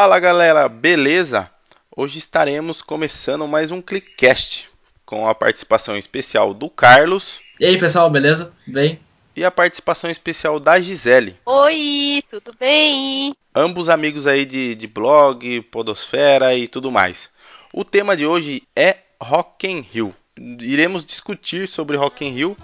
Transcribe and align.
Fala 0.00 0.20
galera, 0.20 0.68
beleza? 0.68 1.50
Hoje 1.90 2.18
estaremos 2.18 2.80
começando 2.80 3.48
mais 3.48 3.72
um 3.72 3.82
Clickcast 3.82 4.70
com 5.04 5.26
a 5.26 5.34
participação 5.34 5.96
especial 5.96 6.54
do 6.54 6.70
Carlos. 6.70 7.40
E 7.58 7.66
aí 7.66 7.76
pessoal, 7.76 8.08
beleza? 8.08 8.52
Bem? 8.64 9.00
E 9.34 9.44
a 9.44 9.50
participação 9.50 10.08
especial 10.08 10.60
da 10.60 10.78
Gisele. 10.78 11.36
Oi, 11.44 12.22
tudo 12.30 12.52
bem? 12.60 13.34
Ambos 13.52 13.88
amigos 13.88 14.28
aí 14.28 14.46
de, 14.46 14.76
de 14.76 14.86
blog, 14.86 15.62
podosfera 15.62 16.54
e 16.54 16.68
tudo 16.68 16.92
mais. 16.92 17.28
O 17.74 17.84
tema 17.84 18.16
de 18.16 18.24
hoje 18.24 18.62
é 18.76 18.98
Rock 19.20 19.66
in 19.66 19.80
Rio. 19.80 20.14
Iremos 20.60 21.04
discutir 21.04 21.66
sobre 21.66 21.96
Rock 21.96 22.24
in 22.24 22.30
Rio, 22.30 22.56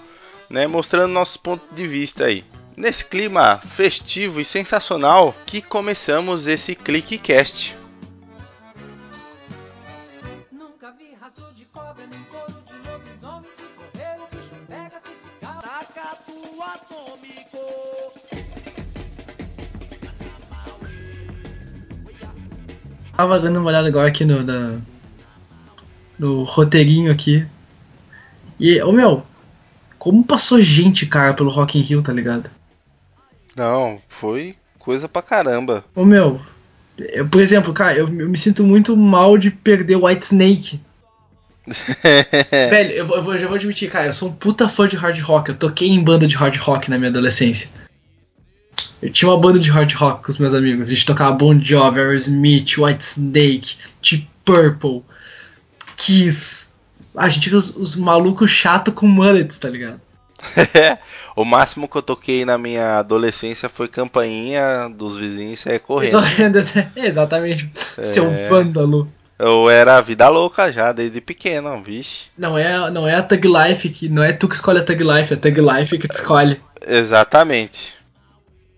né, 0.49 0.69
mostrando 0.69 1.11
nosso 1.11 1.41
ponto 1.41 1.75
de 1.75 1.85
vista 1.89 2.27
aí. 2.27 2.45
Nesse 2.77 3.05
clima 3.05 3.59
festivo 3.59 4.41
e 4.41 4.45
sensacional 4.45 5.35
que 5.47 5.63
começamos 5.63 6.47
esse 6.49 6.75
ClickCast. 6.75 7.77
Nunca 10.51 10.91
vi 10.93 11.15
rastro 11.21 11.45
de 11.55 11.65
cobra, 11.67 12.05
nem 12.07 12.21
couro 12.25 12.63
de 12.67 12.89
lobisomem. 12.91 13.49
Se 13.51 13.63
correr, 13.63 14.17
o 14.21 14.35
bicho 14.37 14.55
pega, 14.67 14.99
se 14.99 15.09
ficar. 15.09 15.61
Tacato 15.61 16.33
atômico. 16.61 17.59
Tava 23.17 23.39
dando 23.39 23.61
uma 23.61 23.69
olhada 23.69 23.87
agora 23.87 24.09
aqui 24.09 24.25
no, 24.25 24.43
na- 24.43 24.79
no 26.19 26.43
roteirinho 26.43 27.13
aqui. 27.13 27.47
E, 28.59 28.83
ô 28.83 28.91
meu, 28.91 29.25
como 29.97 30.25
passou 30.25 30.61
gente, 30.61 31.07
cara, 31.07 31.33
pelo 31.35 31.51
Rock 31.51 31.79
in 31.79 31.83
Rio, 31.83 32.03
tá 32.03 32.13
ligado? 32.13 32.51
Não, 33.57 34.01
foi 34.09 34.57
coisa 34.79 35.09
pra 35.09 35.23
caramba. 35.23 35.85
Ô 35.95 36.05
meu, 36.05 36.41
eu, 36.99 37.27
por 37.29 37.41
exemplo, 37.41 37.73
cara, 37.73 37.97
eu, 37.97 38.07
eu 38.07 38.29
me 38.29 38.37
sinto 38.37 38.63
muito 38.63 38.97
mal 38.97 39.37
de 39.39 39.51
perder 39.51 39.97
o 39.97 40.07
White 40.07 40.27
Snake. 40.27 40.81
Velho, 42.71 42.93
eu, 42.93 43.07
eu 43.09 43.39
já 43.39 43.47
vou 43.47 43.57
admitir, 43.57 43.91
cara, 43.91 44.07
eu 44.07 44.13
sou 44.13 44.29
um 44.29 44.33
puta 44.33 44.69
fã 44.69 44.87
de 44.87 44.97
hard 44.97 45.19
rock. 45.21 45.49
Eu 45.49 45.57
toquei 45.57 45.89
em 45.89 46.03
banda 46.03 46.27
de 46.27 46.37
hard 46.37 46.57
rock 46.57 46.91
na 46.91 46.99
minha 46.99 47.11
adolescência. 47.11 47.69
Eu 49.01 49.11
tinha 49.11 49.31
uma 49.31 49.39
banda 49.39 49.59
de 49.59 49.71
hard 49.71 49.93
rock 49.95 50.25
com 50.25 50.31
os 50.31 50.39
meus 50.39 50.55
amigos. 50.55 50.89
A 50.89 50.91
gente 50.91 51.07
tocava 51.07 51.33
Bon 51.33 51.59
Jovi, 51.59 52.01
Aerosmith, 52.01 52.79
White 52.79 53.05
Snake, 53.05 53.77
Deep 54.03 54.29
Purple, 54.45 55.03
Kiss. 55.97 56.67
A 57.17 57.29
gente 57.29 57.49
era 57.49 57.57
os, 57.57 57.75
os 57.77 57.97
malucos 57.97 58.51
chato 58.51 58.93
com 58.93 59.07
mullets, 59.07 59.59
tá 59.59 59.69
ligado? 59.69 60.01
o 61.37 61.45
máximo 61.45 61.89
que 61.89 61.97
eu 61.97 62.03
toquei 62.03 62.45
na 62.45 62.57
minha 62.59 62.99
adolescência 62.99 63.69
foi 63.69 63.89
campainha 63.89 64.89
dos 64.89 65.17
vizinhos 65.17 65.61
e 65.61 65.63
sair 65.63 65.79
correndo. 65.81 66.19
Exatamente. 66.97 67.71
É. 67.99 68.03
Seu 68.03 68.31
vândalo. 68.49 69.09
Eu 69.37 69.69
era 69.69 70.01
vida 70.01 70.29
louca 70.29 70.71
já, 70.73 70.93
desde 70.93 71.21
pequeno, 71.21 71.83
vixe. 71.83 72.27
Não 72.39 72.57
é, 72.57 72.89
não 72.91 73.07
é 73.09 73.17
a 73.17 73.23
Tug 73.23 73.49
Life 73.49 73.89
que. 73.89 74.09
Não 74.09 74.23
é 74.23 74.33
tu 74.33 74.49
que 74.49 74.55
escolhe 74.55 74.79
a 74.79 74.85
Tug 74.85 75.03
Life, 75.03 75.33
é 75.33 75.37
a 75.37 75.41
Tug 75.41 75.61
Life 75.61 75.99
que 75.99 76.07
te 76.07 76.13
escolhe. 76.15 76.61
Exatamente. 76.87 77.95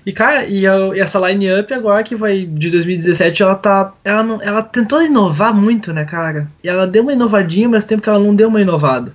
E 0.06 0.12
cara, 0.12 0.46
e, 0.46 0.66
a- 0.66 0.92
e 0.94 1.00
essa 1.00 1.18
line-up 1.28 1.74
agora 1.74 2.02
que 2.04 2.14
vai 2.14 2.46
de 2.46 2.70
2017, 2.70 3.42
ela 3.42 3.54
tá. 3.56 3.92
Ela, 4.04 4.22
não, 4.22 4.40
ela 4.40 4.62
tentou 4.62 5.02
inovar 5.02 5.52
muito, 5.52 5.92
né, 5.92 6.05
cara? 6.05 6.48
E 6.62 6.68
ela 6.68 6.86
deu 6.86 7.02
uma 7.02 7.12
inovadinha, 7.12 7.68
mas 7.68 7.84
tempo 7.84 8.02
que 8.02 8.08
ela 8.08 8.18
não 8.18 8.34
deu 8.34 8.48
uma 8.48 8.61
inovada. 8.61 9.12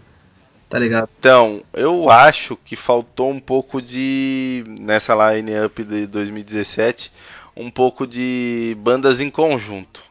Tá 0.72 0.80
ligado? 0.80 1.10
Então, 1.20 1.62
eu 1.74 2.10
acho 2.10 2.56
que 2.56 2.78
faltou 2.78 3.30
um 3.30 3.42
pouco 3.42 3.82
de. 3.82 4.64
Nessa 4.66 5.14
line-up 5.14 5.84
de 5.84 6.08
2017, 6.08 7.12
um 7.58 7.70
pouco 7.70 8.08
de 8.08 8.74
bandas 8.80 9.20
em 9.20 9.30
conjunto. 9.30 10.02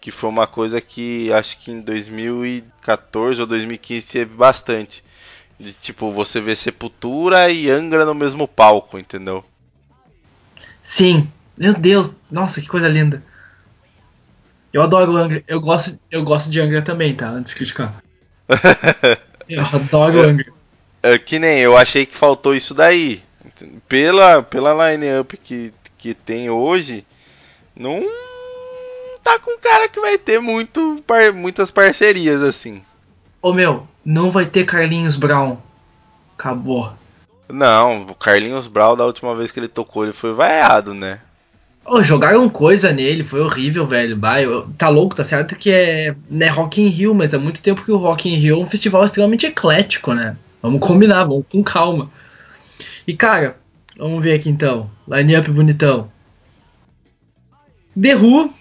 Que 0.00 0.10
foi 0.10 0.30
uma 0.30 0.46
coisa 0.46 0.80
que 0.80 1.30
acho 1.34 1.58
que 1.58 1.70
em 1.70 1.82
2014 1.82 3.42
ou 3.42 3.46
2015 3.46 4.06
teve 4.10 4.34
bastante. 4.34 5.04
De, 5.60 5.74
tipo, 5.74 6.10
você 6.10 6.40
vê 6.40 6.56
Sepultura 6.56 7.50
e 7.50 7.70
Angra 7.70 8.06
no 8.06 8.14
mesmo 8.14 8.48
palco, 8.48 8.98
entendeu? 8.98 9.44
Sim. 10.82 11.28
Meu 11.58 11.74
Deus, 11.74 12.14
nossa, 12.30 12.62
que 12.62 12.68
coisa 12.68 12.88
linda. 12.88 13.22
Eu 14.72 14.80
adoro 14.80 15.14
Angra. 15.14 15.44
Eu 15.46 15.60
gosto, 15.60 16.00
eu 16.10 16.24
gosto 16.24 16.48
de 16.48 16.58
Angra 16.58 16.80
também, 16.80 17.14
tá? 17.14 17.28
Antes 17.28 17.52
de 17.52 17.56
criticar. 17.56 18.02
Eu 19.48 19.62
adoro 19.62 20.20
Angra. 20.20 20.52
É 21.02 21.18
que 21.18 21.38
nem 21.38 21.58
eu 21.58 21.76
achei 21.76 22.04
que 22.04 22.16
faltou 22.16 22.54
isso 22.54 22.74
daí. 22.74 23.22
Pela, 23.88 24.42
pela 24.42 24.90
line-up 24.92 25.36
que, 25.36 25.72
que 25.96 26.14
tem 26.14 26.50
hoje, 26.50 27.06
não 27.74 28.02
tá 29.22 29.38
com 29.38 29.58
cara 29.58 29.88
que 29.88 30.00
vai 30.00 30.18
ter 30.18 30.40
muito, 30.40 31.02
par- 31.06 31.32
muitas 31.32 31.70
parcerias 31.70 32.42
assim. 32.42 32.82
Ô 33.40 33.52
meu, 33.52 33.86
não 34.04 34.30
vai 34.30 34.46
ter 34.46 34.64
Carlinhos 34.64 35.16
Brown. 35.16 35.58
Acabou. 36.36 36.92
Não, 37.48 38.02
o 38.06 38.14
Carlinhos 38.14 38.66
Brau, 38.66 38.96
da 38.96 39.06
última 39.06 39.34
vez 39.34 39.52
que 39.52 39.60
ele 39.60 39.68
tocou, 39.68 40.02
ele 40.04 40.12
foi 40.12 40.32
vaiado, 40.32 40.92
né? 40.92 41.20
Ô, 41.88 42.02
jogaram 42.02 42.48
coisa 42.48 42.92
nele, 42.92 43.22
foi 43.22 43.40
horrível, 43.40 43.86
velho. 43.86 44.16
Bah, 44.16 44.40
eu- 44.42 44.68
tá 44.76 44.88
louco, 44.88 45.14
tá 45.14 45.22
certo 45.22 45.54
que 45.56 45.70
é 45.70 46.16
né, 46.28 46.48
Rock 46.48 46.80
in 46.80 46.88
Rio, 46.88 47.14
mas 47.14 47.32
há 47.32 47.38
muito 47.38 47.60
tempo 47.62 47.84
que 47.84 47.92
o 47.92 47.96
Rock 47.96 48.28
in 48.28 48.34
Rio 48.36 48.56
é 48.56 48.58
um 48.58 48.66
festival 48.66 49.04
extremamente 49.04 49.46
eclético, 49.46 50.12
né? 50.12 50.36
Vamos 50.60 50.80
combinar, 50.80 51.24
vamos 51.24 51.44
com 51.50 51.62
calma. 51.62 52.10
E 53.06 53.14
cara, 53.16 53.56
vamos 53.96 54.22
ver 54.22 54.34
aqui 54.34 54.48
então. 54.48 54.90
Line-up 55.06 55.48
bonitão. 55.50 56.10
The 58.00 58.16
Who, 58.16 58.52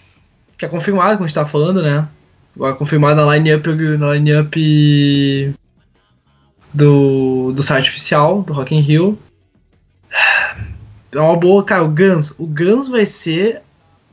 que 0.58 0.66
é 0.66 0.70
confirmado, 0.70 1.14
como 1.14 1.26
a 1.26 1.28
gente 1.28 1.36
tava 1.36 1.50
falando, 1.50 1.82
né? 1.82 2.08
Agora 2.56 2.76
confirmado 2.76 3.26
na 3.26 3.36
line-up 3.36 3.68
line 3.70 5.54
do, 6.74 7.52
do 7.54 7.64
site 7.64 7.90
oficial 7.90 8.44
do 8.44 8.54
Rock 8.54 8.76
in 8.76 8.82
Rio. 8.82 9.18
É 11.16 11.20
uma 11.20 11.38
boa, 11.38 11.64
cara, 11.64 11.84
o 11.84 11.88
Guns. 11.88 12.32
O 12.38 12.46
Guns 12.46 12.90
vai 12.90 13.06
ser 13.06 13.62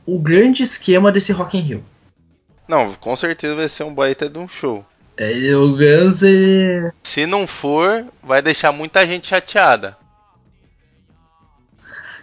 o 0.05 0.17
grande 0.17 0.63
esquema 0.63 1.11
desse 1.11 1.33
Rock 1.33 1.57
in 1.57 1.61
Rio. 1.61 1.85
Não, 2.65 2.93
com 2.93 3.13
certeza 3.15 3.55
vai 3.55 3.67
ser 3.67 3.83
um 3.83 3.93
baita 3.93 4.29
de 4.29 4.39
um 4.39 4.47
show. 4.47 4.85
É, 5.17 5.53
o 5.53 5.75
Guns 5.75 6.23
é... 6.23 6.93
Se 7.03 7.25
não 7.25 7.45
for, 7.45 8.05
vai 8.23 8.41
deixar 8.41 8.71
muita 8.71 9.05
gente 9.05 9.27
chateada. 9.27 9.97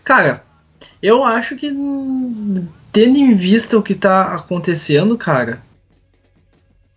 Cara, 0.02 0.42
eu 1.02 1.24
acho 1.24 1.56
que 1.56 1.68
tendo 2.91 3.18
em 3.18 3.34
vista 3.34 3.78
o 3.78 3.82
que 3.82 3.94
tá 3.94 4.34
acontecendo, 4.34 5.16
cara. 5.18 5.62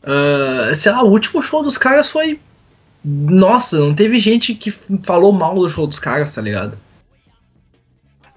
ah, 0.02 0.74
sei 0.74 0.92
lá, 0.92 1.04
o 1.04 1.12
último 1.12 1.42
show 1.42 1.62
dos 1.62 1.78
caras 1.78 2.10
foi. 2.10 2.40
Nossa, 3.04 3.78
não 3.78 3.94
teve 3.94 4.20
gente 4.20 4.56
que 4.56 4.72
falou 4.72 5.34
mal 5.34 5.54
do 5.56 5.70
show 5.70 5.86
dos 5.86 6.00
caras, 6.00 6.34
tá 6.34 6.42
ligado? 6.42 6.78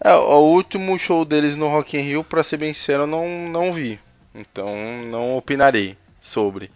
É, 0.06 0.14
o 0.14 0.38
último 0.38 0.96
show 0.96 1.24
deles 1.24 1.56
no 1.56 1.66
Rock 1.66 1.96
in 1.96 2.00
Rio, 2.00 2.22
pra 2.22 2.44
ser 2.44 2.58
bem 2.58 2.72
sincero, 2.72 3.02
eu 3.02 3.06
não, 3.08 3.26
não 3.48 3.72
vi. 3.72 3.98
Então 4.32 4.68
não 5.10 5.36
opinarei 5.36 5.96
sobre. 6.20 6.70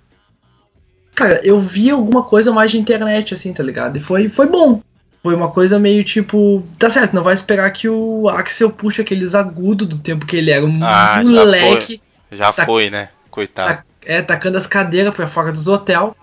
Cara, 1.14 1.40
eu 1.44 1.60
vi 1.60 1.90
alguma 1.90 2.24
coisa 2.24 2.50
mais 2.50 2.72
de 2.72 2.78
internet, 2.78 3.32
assim, 3.32 3.52
tá 3.52 3.62
ligado? 3.62 3.96
E 3.98 4.00
foi, 4.00 4.28
foi 4.28 4.46
bom. 4.46 4.82
Foi 5.22 5.32
uma 5.34 5.48
coisa 5.48 5.78
meio 5.78 6.02
tipo. 6.02 6.66
Tá 6.76 6.90
certo, 6.90 7.14
não 7.14 7.22
vai 7.22 7.34
esperar 7.34 7.70
que 7.70 7.88
o 7.88 8.28
Axel 8.28 8.70
puxe 8.70 9.00
aqueles 9.02 9.34
agudos 9.36 9.86
do 9.86 9.98
tempo 9.98 10.26
que 10.26 10.34
ele 10.34 10.50
era 10.50 10.64
um 10.66 10.82
Ah, 10.82 11.22
já 11.22 11.30
moleque. 11.30 12.02
Já 12.32 12.52
Tá- 12.52 12.64
foi, 12.64 12.90
né? 12.90 13.10
Coitado. 13.30 13.76
Tá, 13.76 13.84
é, 14.04 14.22
tacando 14.22 14.58
as 14.58 14.66
cadeiras 14.66 15.14
pra 15.14 15.28
fora 15.28 15.52
dos 15.52 15.68
hotel. 15.68 16.16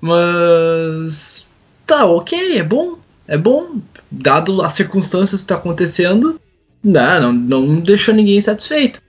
Mas. 0.00 1.48
Tá, 1.84 2.04
ok, 2.04 2.58
é 2.58 2.62
bom. 2.62 2.97
É 3.28 3.36
bom. 3.36 3.80
Dado 4.10 4.62
as 4.62 4.72
circunstâncias 4.72 5.42
que 5.42 5.46
tá 5.46 5.56
acontecendo. 5.56 6.40
Não, 6.82 7.32
não, 7.32 7.60
não 7.60 7.80
deixou 7.80 8.14
ninguém 8.14 8.40
satisfeito. 8.40 9.02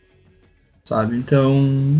Sabe? 0.83 1.15
Então. 1.15 1.97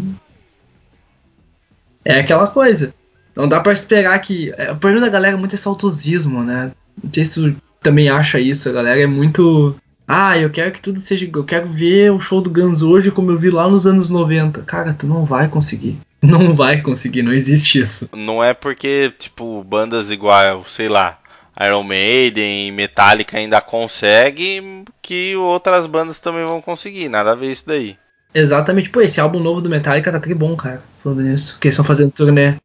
É 2.04 2.20
aquela 2.20 2.48
coisa. 2.48 2.94
Não 3.36 3.48
dá 3.48 3.60
pra 3.62 3.72
esperar 3.72 4.20
que. 4.20 4.54
é, 4.58 4.72
O 4.72 4.76
problema 4.78 5.06
da 5.06 5.12
galera 5.12 5.36
é 5.36 5.40
muito 5.40 5.56
esse 5.56 5.64
saudosismo, 5.64 6.44
né? 6.44 6.72
Não 7.02 7.12
sei 7.14 7.24
se 7.24 7.34
tu 7.36 7.56
também 7.82 8.10
acha 8.10 8.40
isso. 8.40 8.68
A 8.68 8.74
galera 8.74 9.00
é 9.00 9.08
muito. 9.08 9.76
Ah, 10.08 10.38
eu 10.38 10.50
quero 10.50 10.72
que 10.72 10.82
tudo 10.82 11.00
seja. 11.00 11.30
Eu 11.34 11.44
quero 11.46 11.70
ver 11.70 12.12
o 12.12 12.20
show 12.20 12.42
do 12.42 12.50
Guns 12.50 12.82
hoje 12.82 13.12
como 13.12 13.32
eu 13.32 13.38
vi 13.38 13.50
lá 13.50 13.70
nos 13.70 13.86
anos 13.88 14.10
90. 14.10 14.64
Cara, 14.64 14.94
tu 14.94 15.08
não 15.08 15.24
vai 15.24 15.48
conseguir. 15.48 15.98
Não 16.22 16.54
vai 16.54 16.82
conseguir, 16.82 17.22
não 17.24 17.32
existe 17.32 17.80
isso. 17.80 18.10
Não 18.14 18.44
é 18.44 18.54
porque, 18.54 19.10
tipo, 19.18 19.64
bandas 19.64 20.10
igual, 20.10 20.66
sei 20.68 20.90
lá, 20.90 21.18
Iron 21.60 21.84
Maiden 21.84 22.68
e 22.68 22.72
Metallica 22.72 23.38
ainda 23.38 23.60
consegue 23.60 24.86
que 25.02 25.36
outras 25.36 25.86
bandas 25.86 26.20
também 26.20 26.46
vão 26.46 26.62
conseguir. 26.62 27.10
Nada 27.10 27.32
a 27.32 27.36
ver 27.36 27.52
isso 27.52 27.68
daí. 27.68 27.98
Exatamente. 28.34 28.90
Pô, 28.90 29.02
esse 29.02 29.20
álbum 29.20 29.40
novo 29.40 29.62
do 29.62 29.70
Metallica 29.70 30.12
tá 30.12 30.20
tribom, 30.20 30.56
cara. 30.56 30.82
Falando 31.04 31.22
nisso. 31.22 31.58
Que 31.60 31.68
eles 31.68 31.74
estão 31.74 31.86
fazendo 31.86 32.12
turnê. 32.12 32.56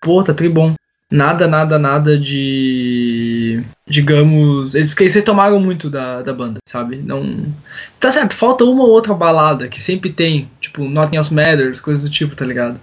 Pô, 0.00 0.22
tá 0.22 0.32
tribom. 0.32 0.72
Nada, 1.10 1.46
nada, 1.46 1.78
nada 1.78 2.18
de. 2.18 3.62
digamos, 3.86 4.74
eles, 4.74 4.94
retomaram 4.94 5.60
muito 5.60 5.90
da, 5.90 6.22
da 6.22 6.32
banda, 6.32 6.58
sabe? 6.66 6.96
Não. 6.96 7.52
Tá 8.00 8.10
certo, 8.10 8.34
falta 8.34 8.64
uma 8.64 8.84
ou 8.84 8.90
outra 8.90 9.12
balada 9.12 9.68
que 9.68 9.78
sempre 9.78 10.10
tem, 10.10 10.50
tipo, 10.58 10.88
Nothing 10.88 11.16
Else 11.16 11.34
Matters, 11.34 11.80
coisas 11.80 12.08
do 12.08 12.10
tipo, 12.10 12.34
tá 12.34 12.46
ligado? 12.46 12.80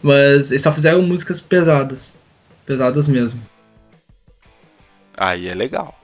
Mas 0.00 0.52
eles 0.52 0.62
só 0.62 0.70
fizeram 0.70 1.02
músicas 1.02 1.40
pesadas. 1.40 2.16
Pesadas 2.64 3.08
mesmo. 3.08 3.40
Aí 5.16 5.48
é 5.48 5.54
legal. 5.54 5.94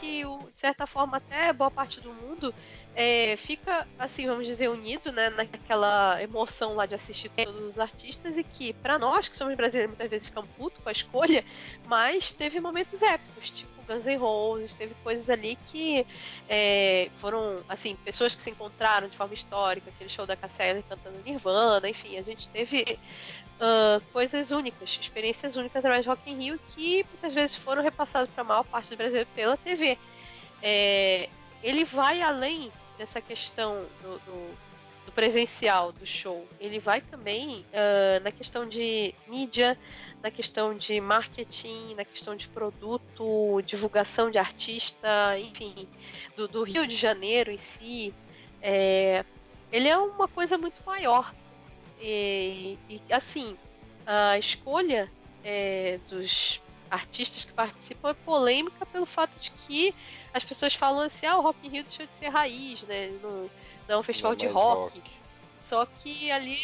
que, 0.00 0.22
de 0.22 0.60
certa 0.60 0.86
forma, 0.86 1.16
até 1.16 1.52
boa 1.52 1.70
parte 1.70 2.00
do 2.00 2.12
mundo 2.12 2.54
é, 2.94 3.36
fica, 3.38 3.86
assim, 3.98 4.26
vamos 4.26 4.46
dizer, 4.46 4.68
unido, 4.68 5.10
né, 5.10 5.30
naquela 5.30 6.22
emoção 6.22 6.74
lá 6.74 6.86
de 6.86 6.94
assistir 6.94 7.30
todos 7.30 7.64
os 7.64 7.78
artistas 7.78 8.36
e 8.36 8.44
que, 8.44 8.72
pra 8.74 8.98
nós 8.98 9.28
que 9.28 9.36
somos 9.36 9.54
brasileiros, 9.56 9.90
muitas 9.90 10.10
vezes 10.10 10.28
ficamos 10.28 10.50
putos 10.56 10.80
com 10.82 10.88
a 10.88 10.92
escolha, 10.92 11.44
mas 11.86 12.32
teve 12.32 12.60
momentos 12.60 13.00
épicos, 13.02 13.50
tipo 13.50 13.73
Guns 13.84 14.04
N' 14.04 14.16
Roses, 14.16 14.74
teve 14.74 14.94
coisas 15.02 15.28
ali 15.28 15.56
que 15.66 16.06
é, 16.48 17.10
foram, 17.20 17.62
assim, 17.68 17.96
pessoas 18.04 18.34
que 18.34 18.42
se 18.42 18.50
encontraram 18.50 19.08
de 19.08 19.16
forma 19.16 19.34
histórica, 19.34 19.90
aquele 19.90 20.10
show 20.10 20.26
da 20.26 20.36
Cassia 20.36 20.82
cantando 20.88 21.18
Nirvana, 21.24 21.88
enfim, 21.88 22.16
a 22.18 22.22
gente 22.22 22.48
teve 22.48 22.98
ah, 23.60 24.00
coisas 24.12 24.50
únicas, 24.50 24.98
experiências 25.00 25.56
únicas 25.56 25.76
através 25.76 26.04
do 26.04 26.10
Rock 26.10 26.30
in 26.30 26.36
Rio 26.38 26.60
que 26.74 27.04
muitas 27.04 27.32
vezes 27.34 27.56
foram 27.56 27.82
repassadas 27.82 28.28
para 28.30 28.42
a 28.42 28.44
maior 28.46 28.64
parte 28.64 28.90
do 28.90 28.96
Brasil 28.96 29.26
pela 29.34 29.56
TV. 29.56 29.96
É, 30.62 31.28
ele 31.62 31.84
vai 31.84 32.20
além 32.20 32.72
dessa 32.98 33.20
questão 33.20 33.86
do, 34.02 34.18
do- 34.20 34.73
do 35.04 35.12
presencial 35.12 35.92
do 35.92 36.06
show. 36.06 36.46
Ele 36.60 36.78
vai 36.78 37.00
também 37.00 37.64
ah, 37.72 38.20
na 38.20 38.30
questão 38.30 38.68
de 38.68 39.14
mídia, 39.26 39.78
na 40.22 40.30
questão 40.30 40.74
de 40.74 41.00
marketing, 41.00 41.94
na 41.94 42.04
questão 42.04 42.34
de 42.34 42.48
produto, 42.48 43.60
divulgação 43.62 44.30
de 44.30 44.38
artista, 44.38 45.38
enfim, 45.38 45.86
do, 46.34 46.48
do 46.48 46.62
Rio 46.62 46.86
de 46.86 46.96
Janeiro 46.96 47.50
em 47.50 47.58
si. 47.58 48.14
É, 48.62 49.24
ele 49.70 49.88
é 49.88 49.96
uma 49.98 50.26
coisa 50.26 50.56
muito 50.56 50.82
maior. 50.86 51.34
E, 52.00 52.78
e, 52.88 53.00
assim, 53.10 53.56
a 54.06 54.38
escolha 54.38 55.10
é, 55.44 55.98
dos 56.08 56.60
artistas 56.90 57.44
que 57.44 57.52
participam 57.52 58.10
é 58.10 58.14
polêmica 58.14 58.86
pelo 58.86 59.04
fato 59.04 59.38
de 59.38 59.50
que 59.50 59.94
as 60.34 60.44
pessoas 60.44 60.74
falam 60.74 61.00
assim, 61.02 61.24
ah, 61.26 61.38
o 61.38 61.42
Rock 61.42 61.64
in 61.66 61.70
Rio 61.70 61.84
deixou 61.84 62.06
de 62.06 62.12
ser 62.18 62.28
raiz, 62.28 62.82
né? 62.82 63.08
Não, 63.22 63.42
não 63.88 63.94
é 63.94 63.98
um 63.98 64.02
festival 64.02 64.32
Não 64.32 64.36
é 64.36 64.40
de 64.40 64.52
mais 64.52 64.56
rock. 64.56 65.02
Só 65.62 65.86
que 65.86 66.30
ali 66.30 66.58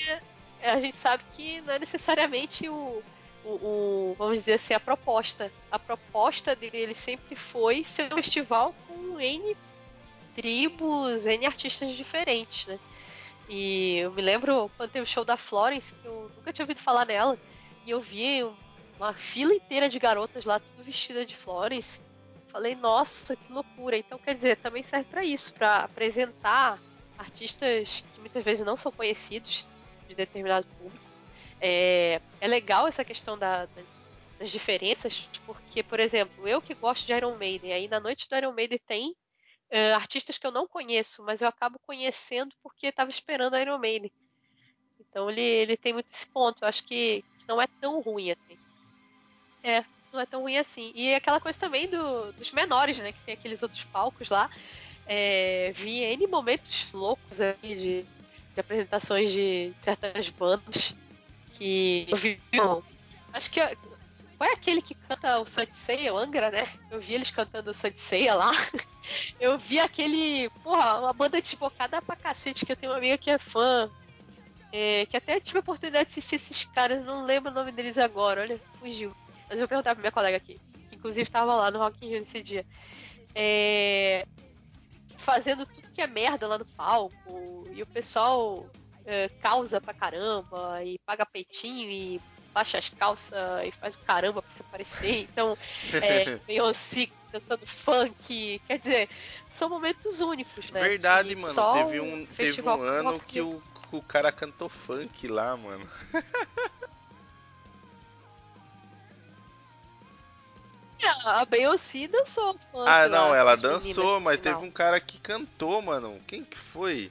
a 0.62 0.78
gente 0.80 0.96
sabe 0.98 1.22
que 1.34 1.60
não 1.62 1.72
é 1.72 1.78
necessariamente 1.78 2.68
o, 2.68 3.02
o, 3.44 3.48
o- 3.48 4.14
vamos 4.18 4.38
dizer 4.40 4.54
assim, 4.54 4.74
a 4.74 4.80
proposta. 4.80 5.50
A 5.70 5.78
proposta 5.78 6.54
dele 6.56 6.94
sempre 6.96 7.36
foi 7.36 7.84
ser 7.84 8.12
um 8.12 8.16
festival 8.16 8.74
com 8.86 9.18
N 9.20 9.56
tribos, 10.34 11.24
N 11.26 11.46
artistas 11.46 11.96
diferentes, 11.96 12.66
né? 12.66 12.78
E 13.48 13.96
eu 13.98 14.12
me 14.12 14.22
lembro 14.22 14.70
quando 14.76 14.90
teve 14.90 15.04
o 15.04 15.08
show 15.08 15.24
da 15.24 15.36
Florence, 15.36 15.92
que 15.94 16.06
eu 16.06 16.30
nunca 16.36 16.52
tinha 16.52 16.64
ouvido 16.64 16.80
falar 16.82 17.04
nela, 17.04 17.38
e 17.84 17.90
eu 17.90 18.00
vi 18.00 18.42
uma 18.98 19.14
fila 19.14 19.54
inteira 19.54 19.88
de 19.88 19.98
garotas 19.98 20.44
lá, 20.44 20.60
tudo 20.60 20.84
vestida 20.84 21.24
de 21.26 21.36
Florence. 21.36 22.00
Falei, 22.52 22.74
nossa, 22.74 23.36
que 23.36 23.52
loucura. 23.52 23.96
Então, 23.96 24.18
quer 24.18 24.34
dizer, 24.34 24.60
também 24.60 24.82
serve 24.82 25.06
pra 25.08 25.24
isso, 25.24 25.52
pra 25.54 25.84
apresentar 25.84 26.82
artistas 27.16 28.02
que 28.12 28.20
muitas 28.20 28.44
vezes 28.44 28.64
não 28.64 28.76
são 28.76 28.90
conhecidos 28.92 29.66
de 30.08 30.14
determinado 30.14 30.66
público. 30.76 31.04
É, 31.60 32.20
é 32.40 32.48
legal 32.48 32.86
essa 32.88 33.04
questão 33.04 33.38
da- 33.38 33.66
da- 33.66 33.86
das 34.40 34.50
diferenças, 34.50 35.28
porque, 35.46 35.82
por 35.84 36.00
exemplo, 36.00 36.48
eu 36.48 36.62
que 36.62 36.74
gosto 36.74 37.06
de 37.06 37.12
Iron 37.12 37.36
Maiden, 37.38 37.72
aí 37.72 37.88
na 37.88 38.00
noite 38.00 38.28
do 38.28 38.36
Iron 38.36 38.52
Maiden 38.54 38.78
tem 38.86 39.16
eh, 39.70 39.92
artistas 39.94 40.38
que 40.38 40.46
eu 40.46 40.52
não 40.52 40.68
conheço, 40.68 41.24
mas 41.24 41.42
eu 41.42 41.48
acabo 41.48 41.78
conhecendo 41.80 42.54
porque 42.62 42.88
estava 42.88 43.10
esperando 43.10 43.58
Iron 43.58 43.78
Maiden. 43.78 44.12
Então 45.00 45.30
ele, 45.30 45.40
ele 45.42 45.76
tem 45.76 45.92
muito 45.94 46.08
esse 46.12 46.26
ponto. 46.32 46.62
Eu 46.64 46.68
acho 46.68 46.84
que 46.86 47.24
não 47.48 47.60
é 47.62 47.66
tão 47.80 48.00
ruim 48.02 48.30
assim. 48.32 48.58
É, 49.62 49.84
não 50.12 50.20
é 50.20 50.26
tão 50.26 50.42
ruim 50.42 50.56
assim. 50.58 50.92
E 50.94 51.14
aquela 51.14 51.40
coisa 51.40 51.58
também 51.58 51.88
do- 51.88 52.32
dos 52.32 52.50
menores, 52.52 52.96
né? 52.98 53.12
Que 53.12 53.20
tem 53.20 53.34
aqueles 53.34 53.62
outros 53.62 53.82
palcos 53.84 54.28
lá. 54.28 54.50
É, 55.06 55.72
vi 55.76 56.00
N 56.02 56.26
momentos 56.26 56.86
loucos 56.92 57.40
aí 57.40 57.56
de, 57.62 58.02
de 58.54 58.60
apresentações 58.60 59.32
de 59.32 59.72
certas 59.82 60.28
bandas 60.30 60.94
que 61.52 62.06
eu 62.08 62.16
vi. 62.16 62.40
Acho 63.32 63.50
que. 63.50 63.60
Qual 64.38 64.48
é 64.48 64.54
aquele 64.54 64.80
que 64.80 64.94
canta 64.94 65.38
o 65.38 65.46
Sanseia, 65.46 66.14
o 66.14 66.16
Angra, 66.18 66.50
né? 66.50 66.66
Eu 66.90 66.98
vi 67.00 67.12
eles 67.14 67.30
cantando 67.30 67.72
o 67.72 67.74
Sanseia 67.74 68.34
lá. 68.34 68.50
Eu 69.40 69.58
vi 69.58 69.80
aquele. 69.80 70.48
Porra, 70.62 71.00
uma 71.00 71.12
banda 71.12 71.40
desbocada 71.40 72.00
pra 72.00 72.14
cacete, 72.14 72.64
que 72.64 72.70
eu 72.70 72.76
tenho 72.76 72.92
uma 72.92 72.98
amiga 72.98 73.18
que 73.18 73.30
é 73.30 73.38
fã. 73.38 73.90
é, 74.72 75.04
que 75.06 75.16
até 75.16 75.40
tive 75.40 75.58
a 75.58 75.60
oportunidade 75.60 76.04
de 76.10 76.12
assistir 76.20 76.36
esses 76.36 76.64
caras, 76.66 77.04
não 77.04 77.24
lembro 77.24 77.50
o 77.50 77.54
nome 77.54 77.72
deles 77.72 77.98
agora, 77.98 78.42
olha, 78.42 78.60
fugiu. 78.78 79.12
Mas 79.50 79.58
eu 79.58 79.62
vou 79.62 79.68
perguntar 79.68 79.96
pra 79.96 80.00
minha 80.00 80.12
colega 80.12 80.36
aqui, 80.36 80.60
que 80.88 80.94
inclusive 80.94 81.28
tava 81.28 81.56
lá 81.56 81.72
no 81.72 81.80
Rock 81.80 82.06
in 82.06 82.10
Rio 82.10 82.20
nesse 82.20 82.40
dia. 82.40 82.64
É, 83.34 84.24
fazendo 85.24 85.66
tudo 85.66 85.90
que 85.92 86.00
é 86.00 86.06
merda 86.06 86.46
lá 86.46 86.56
no 86.56 86.64
palco, 86.64 87.64
e 87.74 87.82
o 87.82 87.86
pessoal 87.86 88.70
é, 89.04 89.28
causa 89.42 89.80
pra 89.80 89.92
caramba, 89.92 90.84
e 90.84 91.00
paga 91.00 91.26
peitinho, 91.26 91.90
e 91.90 92.20
baixa 92.54 92.78
as 92.78 92.88
calças, 92.90 93.32
e 93.66 93.72
faz 93.72 93.96
o 93.96 93.98
caramba 94.04 94.40
pra 94.40 94.54
se 94.54 94.62
aparecer. 94.62 95.22
Então, 95.22 95.58
é, 96.00 96.38
Beyoncé 96.46 97.08
cantando 97.32 97.66
funk, 97.84 98.60
quer 98.68 98.78
dizer, 98.78 99.10
são 99.58 99.68
momentos 99.68 100.20
únicos, 100.20 100.70
né? 100.70 100.80
Verdade, 100.80 101.34
que 101.34 101.40
mano. 101.40 101.72
Teve 101.72 102.00
um, 102.00 102.26
teve 102.26 102.62
um 102.62 102.82
ano 102.82 103.20
que 103.20 103.40
o, 103.40 103.60
o 103.90 104.02
cara 104.02 104.30
cantou 104.30 104.68
funk 104.68 105.26
lá, 105.26 105.56
mano. 105.56 105.88
A 111.24 111.44
Beyoncé 111.44 112.08
dançou 112.08 112.58
Ah, 112.86 113.08
não, 113.08 113.34
ela 113.34 113.56
dançou, 113.56 114.20
mas 114.20 114.40
teve 114.40 114.64
um 114.64 114.70
cara 114.70 115.00
que 115.00 115.18
cantou, 115.18 115.80
mano. 115.80 116.20
Quem 116.26 116.44
que 116.44 116.56
foi? 116.56 117.10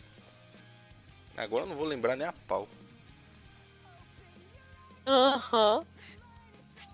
Agora 1.35 1.63
eu 1.63 1.67
não 1.67 1.75
vou 1.75 1.85
lembrar 1.85 2.15
nem 2.15 2.27
a 2.27 2.33
pau. 2.33 2.67
Aham. 5.07 5.85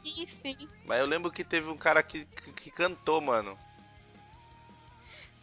Sim, 0.01 0.27
sim. 0.41 0.69
Mas 0.85 0.99
eu 0.99 1.05
lembro 1.05 1.31
que 1.31 1.43
teve 1.43 1.67
um 1.67 1.77
cara 1.77 2.03
que, 2.03 2.25
que, 2.25 2.51
que 2.53 2.71
cantou, 2.71 3.19
mano. 3.19 3.57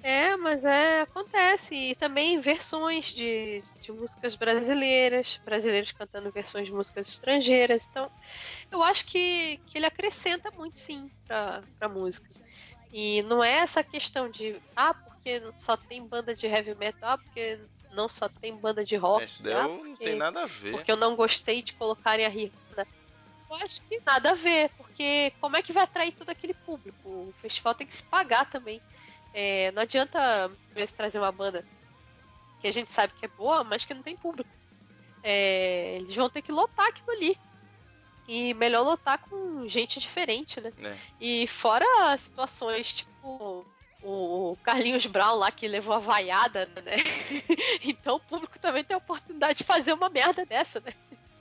É, 0.02 0.36
mas 0.36 0.64
é, 0.64 1.02
acontece. 1.02 1.74
E 1.74 1.94
também 1.94 2.40
versões 2.40 3.06
de, 3.06 3.62
de 3.82 3.92
músicas 3.92 4.34
brasileiras, 4.34 5.38
brasileiros 5.44 5.92
cantando 5.92 6.30
versões 6.32 6.66
de 6.66 6.72
músicas 6.72 7.08
estrangeiras. 7.08 7.86
Então, 7.90 8.10
eu 8.70 8.82
acho 8.82 9.06
que, 9.06 9.58
que 9.66 9.78
ele 9.78 9.86
acrescenta 9.86 10.50
muito, 10.56 10.78
sim, 10.80 11.10
pra, 11.26 11.62
pra 11.78 11.88
música. 11.88 12.28
E 12.92 13.22
não 13.22 13.42
é 13.42 13.52
essa 13.58 13.82
questão 13.82 14.28
de, 14.28 14.60
ah, 14.76 14.92
porque 14.92 15.42
só 15.58 15.76
tem 15.76 16.06
banda 16.06 16.34
de 16.34 16.46
heavy 16.46 16.74
metal, 16.74 17.10
ah, 17.10 17.18
porque 17.18 17.58
não 17.92 18.08
só 18.08 18.28
tem 18.28 18.54
banda 18.54 18.84
de 18.84 18.96
rock. 18.96 19.24
Isso 19.24 19.42
daí 19.42 19.54
ah, 19.54 19.58
eu 19.58 19.68
não 19.68 19.78
porque- 19.78 20.04
tem 20.04 20.16
nada 20.16 20.42
a 20.42 20.46
ver. 20.46 20.72
porque 20.72 20.90
eu 20.92 20.96
não 20.96 21.16
gostei 21.16 21.62
de 21.62 21.72
colocarem 21.74 22.26
a 22.26 22.28
Rihanna. 22.28 22.86
Eu 23.48 23.56
acho 23.56 23.82
que 23.88 24.00
nada 24.06 24.30
a 24.30 24.34
ver, 24.34 24.70
porque 24.76 25.32
como 25.40 25.56
é 25.56 25.62
que 25.62 25.72
vai 25.72 25.84
atrair 25.84 26.12
todo 26.12 26.30
aquele 26.30 26.54
público? 26.54 26.96
O 27.08 27.34
festival 27.40 27.74
tem 27.74 27.86
que 27.86 27.96
se 27.96 28.02
pagar 28.04 28.50
também. 28.50 28.80
É, 29.34 29.70
não 29.72 29.82
adianta 29.82 30.50
vezes, 30.74 30.92
trazer 30.92 31.18
uma 31.18 31.32
banda 31.32 31.64
que 32.60 32.66
a 32.68 32.72
gente 32.72 32.90
sabe 32.92 33.12
que 33.18 33.24
é 33.24 33.28
boa, 33.28 33.64
mas 33.64 33.84
que 33.84 33.94
não 33.94 34.02
tem 34.02 34.16
público. 34.16 34.50
É, 35.22 35.96
eles 35.96 36.14
vão 36.14 36.28
ter 36.30 36.42
que 36.42 36.52
lotar 36.52 36.86
aquilo 36.88 37.10
ali. 37.10 37.38
E 38.28 38.54
melhor 38.54 38.82
lotar 38.84 39.18
com 39.18 39.66
gente 39.68 39.98
diferente, 39.98 40.60
né? 40.60 40.72
né? 40.78 40.98
E 41.20 41.46
fora 41.60 41.84
situações 42.18 42.92
tipo 42.92 43.66
o 44.04 44.56
Carlinhos 44.64 45.06
Brown 45.06 45.36
lá 45.36 45.50
que 45.52 45.66
levou 45.68 45.94
a 45.94 45.98
vaiada, 45.98 46.66
né? 46.84 46.96
Então 47.82 48.16
o 48.16 48.20
público 48.20 48.58
também 48.58 48.84
tem 48.84 48.94
a 48.94 48.98
oportunidade 48.98 49.58
de 49.58 49.64
fazer 49.64 49.92
uma 49.92 50.08
merda 50.08 50.44
dessa, 50.46 50.80
né? 50.80 50.92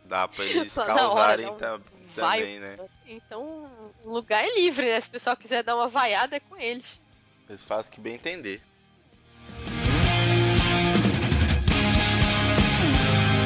Dá 0.05 0.27
pra 0.27 0.43
eles 0.45 0.71
Só 0.73 0.81
hora, 0.83 0.93
causarem 0.95 1.45
dá 1.45 1.51
um 1.53 1.57
tam- 1.57 1.81
vai- 2.15 2.39
também, 2.39 2.59
né? 2.59 2.77
Então 3.05 3.93
o 4.03 4.09
lugar 4.11 4.43
é 4.43 4.55
livre, 4.59 4.85
né? 4.87 5.01
Se 5.01 5.07
o 5.07 5.11
pessoal 5.11 5.37
quiser 5.37 5.63
dar 5.63 5.75
uma 5.75 5.87
vaiada 5.87 6.35
é 6.35 6.39
com 6.39 6.57
eles. 6.57 6.99
Eles 7.51 7.65
fazem 7.65 7.91
o 7.91 7.93
que 7.93 7.99
bem 7.99 8.13
entender. 8.13 8.61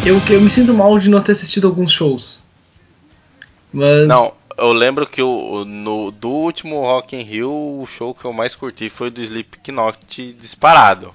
Eu, 0.05 0.21
eu 0.29 0.39
me 0.39 0.47
sinto 0.47 0.75
mal 0.75 0.99
de 0.99 1.09
não 1.09 1.23
ter 1.23 1.31
assistido 1.31 1.65
alguns 1.65 1.91
shows. 1.91 2.39
Mas. 3.73 4.07
Não, 4.07 4.31
eu 4.59 4.71
lembro 4.73 5.07
que 5.07 5.23
o, 5.23 5.65
no, 5.65 6.11
do 6.11 6.29
último 6.29 6.81
Rock 6.81 7.15
in 7.15 7.23
Rio, 7.23 7.49
o 7.49 7.87
show 7.87 8.13
que 8.13 8.25
eu 8.25 8.31
mais 8.31 8.53
curti 8.53 8.91
foi 8.91 9.09
do 9.09 9.23
Slipknot 9.23 10.33
disparado. 10.33 11.11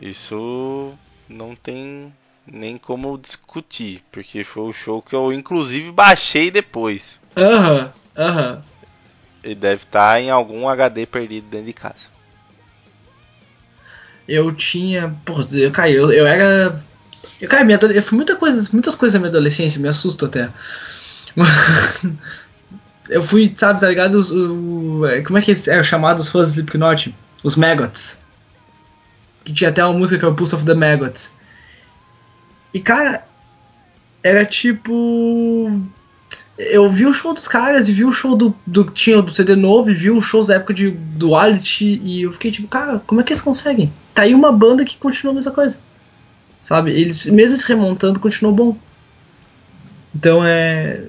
Isso 0.00 0.94
não 1.28 1.54
tem 1.54 2.10
nem 2.46 2.78
como 2.78 3.18
discutir, 3.18 4.02
porque 4.10 4.44
foi 4.44 4.62
o 4.62 4.72
show 4.72 5.02
que 5.02 5.14
eu 5.14 5.30
inclusive 5.30 5.92
baixei 5.92 6.50
depois. 6.50 7.20
Aham, 7.36 7.92
aham. 8.16 8.62
Ele 9.44 9.54
deve 9.54 9.82
estar 9.82 10.18
em 10.20 10.30
algum 10.30 10.66
HD 10.66 11.04
perdido 11.04 11.46
dentro 11.48 11.66
de 11.66 11.72
casa. 11.74 12.14
Eu 14.26 14.50
tinha. 14.52 15.14
Porra, 15.24 15.44
eu 15.54 15.70
caí, 15.70 15.94
eu, 15.94 16.10
eu 16.10 16.26
era. 16.26 16.82
Eu 17.38 17.48
caí, 17.48 17.62
minha, 17.62 17.78
eu 17.78 18.02
fui 18.02 18.16
muita 18.16 18.36
coisa, 18.36 18.66
muitas 18.72 18.94
coisas 18.94 19.14
na 19.14 19.20
minha 19.20 19.28
adolescência, 19.28 19.78
me 19.78 19.88
assusto 19.88 20.24
até. 20.24 20.48
eu 23.10 23.22
fui, 23.22 23.54
sabe, 23.54 23.80
tá 23.80 23.88
ligado? 23.88 24.14
Os, 24.14 24.30
o, 24.30 25.02
como 25.26 25.38
é 25.38 25.42
que 25.42 25.52
é 25.52 25.82
chamado 25.82 26.20
os 26.20 26.30
fãs 26.30 26.48
do 26.48 26.52
Slipknot? 26.54 27.14
Os 27.42 27.54
Maggots. 27.54 28.16
Que 29.44 29.52
tinha 29.52 29.68
até 29.68 29.84
uma 29.84 29.98
música 29.98 30.18
que 30.18 30.24
é 30.24 30.28
o 30.28 30.34
Pulse 30.34 30.54
of 30.54 30.64
the 30.64 30.72
Maggots. 30.72 31.30
E 32.72 32.80
cara, 32.80 33.26
era 34.22 34.46
tipo. 34.46 35.82
Eu 36.56 36.88
vi 36.88 37.04
o 37.06 37.12
show 37.12 37.34
dos 37.34 37.48
caras 37.48 37.88
e 37.88 37.92
vi 37.92 38.04
o 38.04 38.12
show 38.12 38.36
do. 38.36 38.54
do 38.66 38.84
tinha 38.84 39.20
do 39.20 39.34
CD 39.34 39.56
novo 39.56 39.90
e 39.90 39.94
vi 39.94 40.10
os 40.10 40.24
shows 40.24 40.46
da 40.46 40.54
época 40.54 40.72
de 40.72 40.90
Duality 40.90 42.00
e 42.02 42.22
eu 42.22 42.32
fiquei 42.32 42.50
tipo, 42.50 42.68
cara, 42.68 43.02
como 43.06 43.20
é 43.20 43.24
que 43.24 43.32
eles 43.32 43.42
conseguem? 43.42 43.92
Tá 44.14 44.22
aí 44.22 44.34
uma 44.34 44.52
banda 44.52 44.84
que 44.84 44.96
continua 44.96 45.32
a 45.32 45.34
mesma 45.34 45.50
coisa. 45.50 45.78
Sabe? 46.62 46.92
Eles, 46.92 47.26
mesmo 47.26 47.56
se 47.56 47.66
remontando, 47.66 48.20
continuou 48.20 48.54
bom. 48.54 48.76
Então 50.14 50.44
é. 50.44 51.02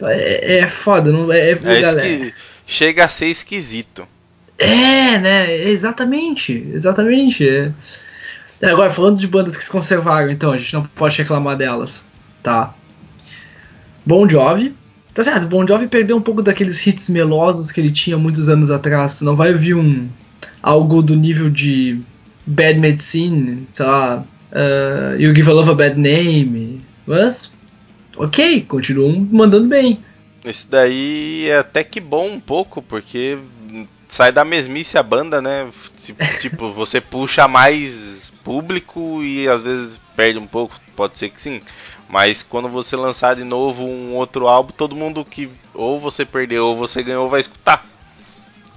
É, 0.00 0.58
é 0.58 0.66
foda, 0.66 1.12
não 1.12 1.32
é, 1.32 1.38
é, 1.38 1.50
É 1.52 1.54
galera. 1.54 2.08
esqui... 2.08 2.34
Chega 2.66 3.04
a 3.04 3.08
ser 3.08 3.26
esquisito. 3.26 4.06
É, 4.58 5.18
né? 5.18 5.68
Exatamente, 5.68 6.52
exatamente. 6.72 7.48
É. 7.48 7.72
É, 8.60 8.70
Agora, 8.70 8.90
falando 8.90 9.18
de 9.18 9.26
bandas 9.26 9.56
que 9.56 9.64
se 9.64 9.70
conservaram, 9.70 10.30
então, 10.30 10.52
a 10.52 10.56
gente 10.56 10.72
não 10.74 10.84
pode 10.84 11.18
reclamar 11.18 11.56
delas, 11.56 12.04
tá? 12.42 12.72
Bon 14.04 14.28
Jovi. 14.28 14.74
Tá 15.14 15.22
certo, 15.22 15.46
Bon 15.46 15.66
Jovi 15.66 15.88
perdeu 15.88 16.16
um 16.16 16.22
pouco 16.22 16.42
daqueles 16.42 16.86
hits 16.86 17.08
melosos 17.08 17.70
que 17.70 17.80
ele 17.80 17.90
tinha 17.90 18.16
muitos 18.16 18.48
anos 18.48 18.70
atrás. 18.70 19.18
Tu 19.18 19.24
não 19.24 19.36
vai 19.36 19.52
ouvir 19.52 19.74
um 19.74 20.08
algo 20.62 21.02
do 21.02 21.14
nível 21.14 21.50
de 21.50 22.00
Bad 22.46 22.78
Medicine, 22.78 23.66
sei 23.72 23.86
lá, 23.86 24.24
uh, 24.52 25.20
You 25.20 25.34
Give 25.34 25.50
a 25.50 25.54
Love 25.54 25.70
a 25.70 25.74
Bad 25.74 25.96
Name, 25.96 26.80
mas 27.06 27.52
ok, 28.16 28.62
continuam 28.62 29.26
mandando 29.30 29.68
bem. 29.68 30.02
Isso 30.44 30.66
daí 30.68 31.48
é 31.48 31.58
até 31.58 31.84
que 31.84 32.00
bom 32.00 32.28
um 32.28 32.40
pouco, 32.40 32.82
porque 32.82 33.38
sai 34.08 34.32
da 34.32 34.44
mesmice 34.44 34.98
a 34.98 35.02
banda, 35.02 35.40
né? 35.40 35.68
Tipo, 36.04 36.24
tipo, 36.40 36.72
você 36.72 37.00
puxa 37.00 37.46
mais 37.46 38.32
público 38.42 39.22
e 39.22 39.48
às 39.48 39.62
vezes 39.62 40.00
perde 40.16 40.38
um 40.38 40.46
pouco, 40.46 40.74
pode 40.96 41.18
ser 41.18 41.30
que 41.30 41.40
sim. 41.40 41.60
Mas 42.12 42.42
quando 42.42 42.68
você 42.68 42.94
lançar 42.94 43.34
de 43.34 43.42
novo 43.42 43.86
um 43.86 44.14
outro 44.14 44.46
álbum, 44.46 44.70
todo 44.76 44.94
mundo 44.94 45.24
que 45.24 45.50
ou 45.72 45.98
você 45.98 46.26
perdeu 46.26 46.66
ou 46.66 46.76
você 46.76 47.02
ganhou 47.02 47.26
vai 47.26 47.40
escutar. 47.40 47.86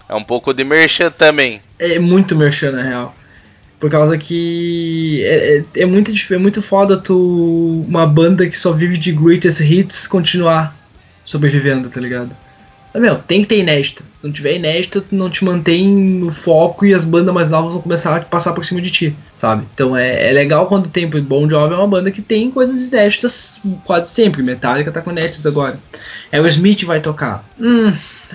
É 0.08 0.16
um 0.16 0.24
pouco 0.24 0.54
de 0.54 0.64
merchan 0.64 1.12
também. 1.12 1.62
É 1.78 2.00
muito 2.00 2.34
merchan, 2.34 2.72
na 2.72 2.82
real. 2.82 3.14
Por 3.78 3.92
causa 3.92 4.18
que 4.18 5.22
é, 5.26 5.58
é, 5.58 5.82
é 5.82 5.86
muito, 5.86 6.12
é 6.34 6.38
muito 6.38 6.62
foda 6.62 6.96
tu, 6.96 7.84
uma 7.86 8.08
banda 8.08 8.48
que 8.48 8.58
só 8.58 8.72
vive 8.72 8.98
de 8.98 9.12
greatest 9.12 9.60
hits, 9.60 10.08
continuar 10.08 10.74
sobrevivendo, 11.26 11.90
tá 11.90 12.00
ligado? 12.00 12.34
Mas, 12.96 13.02
meu, 13.02 13.18
tem 13.18 13.42
que 13.42 13.48
ter 13.48 13.60
inédita. 13.60 14.06
Se 14.08 14.26
não 14.26 14.32
tiver 14.32 14.56
inédita, 14.56 15.02
tu 15.02 15.14
não 15.14 15.30
te 15.30 15.44
mantém 15.44 15.86
no 15.86 16.32
foco 16.32 16.86
e 16.86 16.94
as 16.94 17.04
bandas 17.04 17.34
mais 17.34 17.52
novas 17.52 17.74
vão 17.74 17.82
começar 17.82 18.16
a 18.16 18.22
passar 18.22 18.54
por 18.54 18.64
cima 18.64 18.80
de 18.80 18.90
ti, 18.90 19.16
sabe? 19.36 19.66
Então 19.74 19.98
é, 19.98 20.30
é 20.30 20.32
legal 20.32 20.66
quando 20.68 20.88
tem. 20.88 21.06
Bon 21.10 21.50
Jovi 21.50 21.74
é 21.74 21.78
uma 21.78 21.88
banda 21.88 22.10
que 22.10 22.22
tem 22.22 22.50
coisas 22.50 22.84
inéditas 22.84 23.60
quase 23.84 24.10
sempre. 24.10 24.42
Metallica 24.42 24.94
tá 24.94 25.02
com 25.02 25.12
inéditas 25.12 25.46
agora. 25.46 25.78
Aerosmith 26.32 26.86
vai 26.86 27.02
tocar. 27.02 27.44
Hum, 27.60 27.92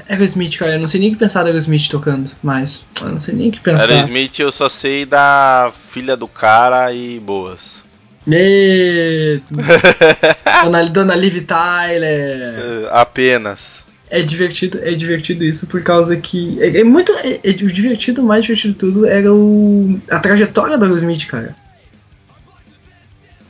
Aerosmith, 0.06 0.58
cara, 0.58 0.74
eu 0.74 0.78
não 0.78 0.88
sei 0.88 1.00
nem 1.00 1.08
o 1.08 1.12
que 1.12 1.18
pensar 1.18 1.42
da 1.42 1.48
Aerosmith 1.48 1.88
tocando 1.88 2.30
mais. 2.42 2.84
Eu 3.00 3.08
não 3.08 3.18
sei 3.18 3.34
nem 3.34 3.48
o 3.48 3.52
que 3.52 3.60
pensar. 3.60 3.90
Aerosmith 3.90 4.40
eu 4.40 4.52
só 4.52 4.68
sei 4.68 5.06
da 5.06 5.72
filha 5.88 6.18
do 6.18 6.28
cara 6.28 6.92
e 6.92 7.18
boas. 7.18 7.82
E... 8.28 9.40
Dona, 10.62 10.84
Dona 10.84 11.14
Liv 11.14 11.46
Tyler. 11.46 12.58
É, 12.58 12.88
Apenas. 12.90 13.80
É 14.10 14.22
divertido, 14.22 14.80
é 14.82 14.92
divertido 14.92 15.44
isso 15.44 15.66
por 15.68 15.82
causa 15.84 16.16
que. 16.16 16.60
É, 16.60 16.80
é 16.80 16.84
muito. 16.84 17.12
É, 17.12 17.40
é 17.44 17.52
divertido, 17.52 18.22
o 18.22 18.26
mais 18.26 18.44
divertido 18.44 18.72
de 18.74 18.78
tudo 18.80 19.06
era 19.06 19.32
o. 19.32 20.00
a 20.10 20.18
trajetória 20.18 20.76
do 20.76 20.84
Aerosmith, 20.84 21.26
cara. 21.28 21.54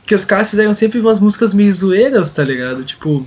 Que 0.05 0.13
os 0.15 0.25
caras 0.25 0.49
fizeram 0.49 0.73
sempre 0.73 0.99
umas 0.99 1.19
músicas 1.19 1.53
meio 1.53 1.73
zoeiras, 1.73 2.33
tá 2.33 2.43
ligado? 2.43 2.83
Tipo, 2.83 3.25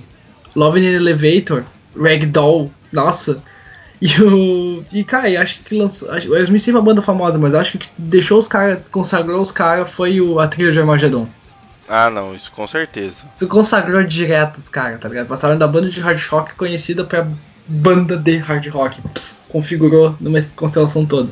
Love 0.54 0.80
in 0.80 0.84
Elevator, 0.84 1.64
Ragdoll, 1.96 2.70
nossa. 2.92 3.42
E 4.00 4.20
o. 4.22 4.84
E 4.92 5.02
cara, 5.02 5.30
eu 5.30 5.40
acho 5.40 5.60
que 5.60 5.74
lançou. 5.74 6.10
acho- 6.10 6.28
O 6.30 6.34
Aerosmith 6.34 6.62
tem 6.64 6.74
uma 6.74 6.82
banda 6.82 7.00
famosa, 7.02 7.38
mas 7.38 7.54
acho 7.54 7.78
que 7.78 7.88
deixou 7.96 8.38
os 8.38 8.46
caras, 8.46 8.78
consagrou 8.90 9.40
os 9.40 9.50
caras 9.50 9.90
foi 9.90 10.20
o, 10.20 10.38
a 10.38 10.46
trilha 10.46 10.70
de 10.72 10.78
Armageddon. 10.78 11.26
Ah, 11.88 12.10
não, 12.10 12.34
isso 12.34 12.50
com 12.52 12.66
certeza. 12.66 13.24
Isso 13.34 13.46
consagrou 13.46 14.02
direto 14.02 14.56
os 14.56 14.68
caras, 14.68 15.00
tá 15.00 15.08
ligado? 15.08 15.26
Passaram 15.26 15.58
da 15.58 15.66
banda 15.66 15.88
de 15.88 16.00
hard 16.00 16.20
rock 16.28 16.54
conhecida 16.54 17.04
pra 17.04 17.26
banda 17.66 18.16
de 18.16 18.38
hard 18.38 18.66
rock. 18.68 19.00
Pff, 19.02 19.34
configurou 19.48 20.16
numa 20.20 20.40
constelação 20.56 21.04
toda. 21.04 21.30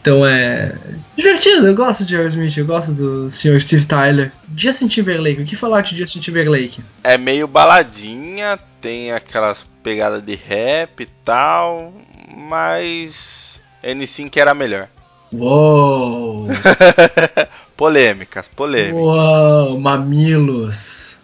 Então 0.00 0.26
é. 0.26 0.76
Divertido, 1.16 1.66
eu 1.66 1.74
gosto 1.74 2.04
de 2.04 2.14
Aerosmith, 2.14 2.58
eu 2.58 2.66
gosto 2.66 2.92
do 2.92 3.30
Sr. 3.30 3.58
Steve 3.58 3.86
Tyler. 3.86 4.32
Justin 4.54 4.86
Timberlake, 4.86 5.40
o 5.40 5.46
que 5.46 5.56
falar 5.56 5.80
de 5.80 5.96
Justin 5.96 6.20
Timberlake? 6.20 6.84
É 7.02 7.16
meio 7.16 7.48
baladinha, 7.48 8.58
tem 8.82 9.12
aquelas 9.12 9.66
pegadas 9.82 10.22
de 10.22 10.34
rap 10.34 11.00
e 11.00 11.06
tal, 11.24 11.90
mas 12.36 13.62
N5 13.82 14.36
era 14.36 14.52
melhor. 14.52 14.88
Uou! 15.32 16.48
polêmicas, 17.76 18.48
polêmicas. 18.48 18.94
Uou, 19.00 19.78
mamilos. 19.80 21.16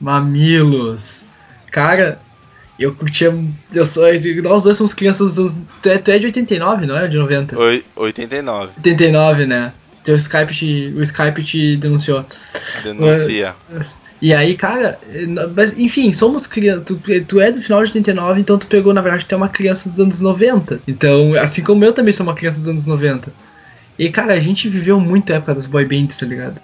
Mamilos. 0.00 1.24
Cara, 1.70 2.18
eu 2.78 2.94
curtia. 2.94 3.34
Eu 3.72 3.84
sou, 3.84 4.04
nós 4.42 4.62
dois 4.64 4.76
somos 4.76 4.94
crianças 4.94 5.36
dos 5.36 5.56
anos. 5.56 5.62
Tu 5.82 5.88
é, 5.88 5.98
tu 5.98 6.10
é 6.10 6.18
de 6.18 6.26
89, 6.26 6.86
não 6.86 6.96
é? 6.96 7.06
De 7.08 7.16
90? 7.16 7.58
Oi- 7.58 7.84
89, 7.96 8.72
89, 8.76 9.46
né? 9.46 9.72
Teu 10.04 10.14
Skype 10.14 10.54
te, 10.54 10.92
o 10.96 11.02
Skype 11.02 11.42
te 11.42 11.76
denunciou. 11.76 12.24
denuncia. 12.84 13.54
E 14.22 14.32
aí, 14.32 14.56
cara, 14.56 14.98
mas, 15.54 15.78
enfim, 15.78 16.12
somos 16.12 16.46
crianças. 16.46 16.84
Tu, 16.86 17.00
tu 17.26 17.40
é 17.40 17.50
do 17.50 17.60
final 17.60 17.80
de 17.82 17.88
89, 17.90 18.40
então 18.40 18.56
tu 18.58 18.66
pegou, 18.66 18.94
na 18.94 19.00
verdade, 19.00 19.26
tu 19.26 19.34
é 19.34 19.36
uma 19.36 19.48
criança 19.48 19.88
dos 19.88 19.98
anos 20.00 20.20
90. 20.20 20.80
Então, 20.86 21.34
assim 21.34 21.62
como 21.62 21.84
eu 21.84 21.92
também 21.92 22.12
sou 22.12 22.24
uma 22.24 22.34
criança 22.34 22.58
dos 22.58 22.68
anos 22.68 22.86
90. 22.86 23.30
E, 23.98 24.10
cara, 24.10 24.34
a 24.34 24.40
gente 24.40 24.68
viveu 24.68 25.00
muito 25.00 25.32
a 25.32 25.36
época 25.36 25.54
das 25.54 25.66
boy 25.66 25.84
bands, 25.84 26.16
tá 26.16 26.26
ligado? 26.26 26.60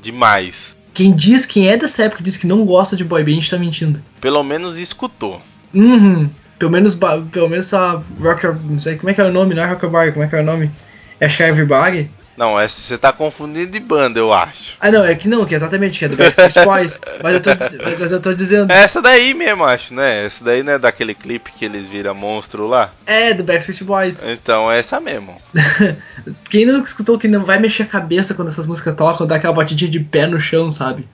Demais. 0.00 0.76
Quem 0.94 1.14
diz, 1.14 1.46
quem 1.46 1.68
é 1.68 1.76
dessa 1.76 2.04
época 2.04 2.22
diz 2.22 2.36
que 2.36 2.46
não 2.46 2.64
gosta 2.64 2.96
de 2.96 3.04
boy 3.04 3.24
band 3.24 3.40
tá 3.48 3.58
mentindo. 3.58 4.02
Pelo 4.20 4.42
menos 4.42 4.78
escutou. 4.78 5.40
Uhum. 5.72 6.28
Pelo 6.58 6.70
menos, 6.70 6.94
pelo 7.30 7.48
menos 7.48 7.72
a 7.72 8.02
Rocker. 8.20 8.54
Não 8.54 8.78
sei 8.78 8.96
como 8.96 9.10
é 9.10 9.14
que 9.14 9.20
é 9.20 9.24
o 9.24 9.32
nome, 9.32 9.54
não 9.54 9.62
é 9.62 9.66
Rockabye, 9.66 10.12
como 10.12 10.24
é 10.24 10.28
que 10.28 10.36
é 10.36 10.40
o 10.40 10.44
nome? 10.44 10.70
É 11.18 11.26
Everybody. 11.26 12.10
Não, 12.36 12.58
essa 12.58 12.80
você 12.80 12.96
tá 12.96 13.12
confundindo 13.12 13.70
de 13.70 13.80
banda, 13.80 14.18
eu 14.18 14.32
acho. 14.32 14.76
Ah, 14.80 14.90
não, 14.90 15.04
é 15.04 15.14
que 15.14 15.28
não, 15.28 15.44
que 15.44 15.54
é 15.54 15.56
exatamente, 15.56 15.98
que 15.98 16.04
é 16.04 16.08
do 16.08 16.16
Backstreet 16.16 16.64
Boys. 16.64 16.98
mas, 17.22 17.34
eu 17.34 17.40
tô, 17.40 17.50
mas 17.82 18.12
eu 18.12 18.20
tô 18.20 18.32
dizendo. 18.32 18.72
É 18.72 18.82
essa 18.82 19.02
daí 19.02 19.34
mesmo, 19.34 19.64
acho, 19.64 19.94
né? 19.94 20.24
Essa 20.24 20.44
daí 20.44 20.62
não 20.62 20.72
é 20.72 20.78
daquele 20.78 21.14
clipe 21.14 21.52
que 21.52 21.64
eles 21.64 21.86
viram 21.88 22.14
monstro 22.14 22.66
lá? 22.66 22.92
É, 23.06 23.34
do 23.34 23.44
Backstreet 23.44 23.84
Boys. 23.84 24.22
Então 24.24 24.70
é 24.70 24.78
essa 24.78 24.98
mesmo. 24.98 25.40
Quem 26.48 26.64
não 26.64 26.82
escutou 26.82 27.18
que 27.18 27.28
não 27.28 27.44
vai 27.44 27.58
mexer 27.58 27.82
a 27.82 27.86
cabeça 27.86 28.34
quando 28.34 28.48
essas 28.48 28.66
músicas 28.66 28.96
tocam, 28.96 29.26
dá 29.26 29.36
aquela 29.36 29.52
batidinha 29.52 29.90
de 29.90 30.00
pé 30.00 30.26
no 30.26 30.40
chão, 30.40 30.70
sabe? 30.70 31.06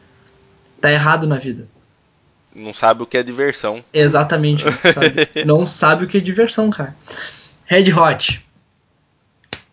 Tá 0.81 0.93
errado 0.93 1.27
na 1.27 1.37
vida. 1.37 1.67
Não 2.55 2.73
sabe 2.73 3.03
o 3.03 3.07
que 3.07 3.19
é 3.19 3.23
diversão. 3.23 3.85
Exatamente, 3.93 4.65
sabe? 4.93 5.29
não 5.45 5.67
sabe 5.67 6.05
o 6.05 6.09
que 6.09 6.19
é 6.19 6.21
diversão, 6.21 6.71
cara. 6.71 6.95
Red 7.65 7.93
Hot. 7.93 8.45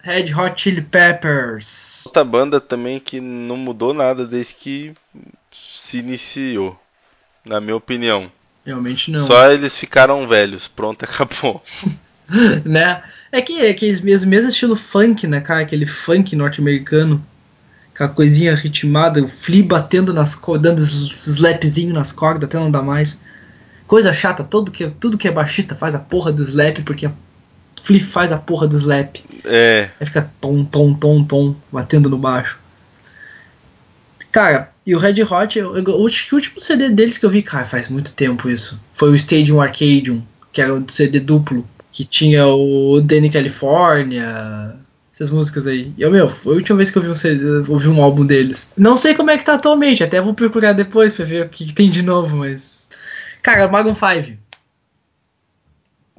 Red 0.05 0.35
Hot 0.35 0.61
Chili 0.61 0.83
Peppers. 0.83 2.03
Outra 2.05 2.23
banda 2.23 2.61
também 2.61 2.99
que 2.99 3.19
não 3.19 3.57
mudou 3.57 3.91
nada 3.91 4.27
desde 4.27 4.53
que 4.53 4.93
se 5.51 5.97
iniciou, 5.97 6.79
na 7.43 7.59
minha 7.59 7.75
opinião. 7.75 8.31
Realmente 8.63 9.09
não. 9.09 9.25
Só 9.25 9.51
eles 9.51 9.75
ficaram 9.75 10.27
velhos, 10.27 10.67
pronto, 10.67 11.03
acabou. 11.03 11.59
né? 12.63 13.01
É 13.31 13.41
que 13.41 13.59
é 13.61 13.71
aquele 13.71 13.99
mesmo, 14.03 14.29
mesmo 14.29 14.49
estilo 14.49 14.75
funk, 14.75 15.25
né, 15.25 15.41
cara? 15.41 15.61
Aquele 15.61 15.87
funk 15.87 16.35
norte-americano. 16.35 17.25
Aquela 17.91 18.09
coisinha 18.09 18.53
ritmada, 18.53 19.23
o 19.23 19.27
Flea 19.27 19.63
batendo 19.63 20.13
nas 20.13 20.35
cordas, 20.35 20.61
dando 20.61 20.77
os 20.77 21.25
slapzinhos 21.25 21.95
nas 21.95 22.11
cordas 22.11 22.47
até 22.47 22.59
não 22.59 22.69
dá 22.69 22.83
mais. 22.83 23.17
Coisa 23.87 24.13
chata, 24.13 24.43
todo 24.43 24.69
que, 24.69 24.87
tudo 24.87 25.17
que 25.17 25.27
é 25.27 25.31
baixista 25.31 25.73
faz 25.73 25.95
a 25.95 25.99
porra 25.99 26.31
do 26.31 26.43
slap, 26.43 26.83
porque 26.83 27.07
a 27.07 27.13
Flea 27.81 28.03
faz 28.03 28.31
a 28.31 28.37
porra 28.37 28.67
do 28.67 28.77
slap. 28.77 29.17
É, 29.43 29.89
Aí 29.99 30.05
fica 30.05 30.29
tom, 30.41 30.63
tom, 30.63 30.93
tom, 30.93 31.23
tom, 31.23 31.55
batendo 31.71 32.09
no 32.09 32.17
baixo. 32.17 32.57
Cara, 34.31 34.71
e 34.85 34.93
o 34.93 34.99
Red 34.99 35.23
Hot, 35.23 35.57
eu, 35.57 35.77
eu, 35.77 35.83
o 35.83 36.01
último 36.01 36.59
CD 36.59 36.89
deles 36.89 37.17
que 37.17 37.25
eu 37.25 37.29
vi, 37.29 37.41
cara, 37.41 37.65
faz 37.65 37.87
muito 37.87 38.11
tempo 38.11 38.49
isso. 38.49 38.79
Foi 38.93 39.09
o 39.09 39.15
Stadium 39.15 39.61
Arcadium, 39.61 40.21
que 40.51 40.61
era 40.61 40.73
um 40.73 40.85
CD 40.87 41.19
duplo, 41.19 41.65
que 41.91 42.03
tinha 42.03 42.45
o 42.45 42.99
Danny 43.01 43.29
California, 43.29 44.75
essas 45.13 45.29
músicas 45.29 45.65
aí. 45.65 45.93
E 45.97 46.01
eu, 46.01 46.11
meu, 46.11 46.29
foi 46.29 46.53
a 46.53 46.55
última 46.57 46.75
vez 46.75 46.91
que 46.91 46.97
eu 46.97 47.01
vi 47.01 47.09
um, 47.09 47.15
CD, 47.15 47.63
ouvi 47.69 47.87
um 47.87 48.03
álbum 48.03 48.25
deles. 48.25 48.69
Não 48.77 48.97
sei 48.97 49.13
como 49.13 49.31
é 49.31 49.37
que 49.37 49.45
tá 49.45 49.53
atualmente, 49.53 50.03
até 50.03 50.19
vou 50.19 50.33
procurar 50.33 50.73
depois 50.73 51.15
pra 51.15 51.23
ver 51.23 51.45
o 51.45 51.49
que, 51.49 51.65
que 51.65 51.73
tem 51.73 51.89
de 51.89 52.01
novo, 52.01 52.35
mas. 52.35 52.83
Cara, 53.41 53.67
Maroon 53.69 53.95
5. 53.95 54.37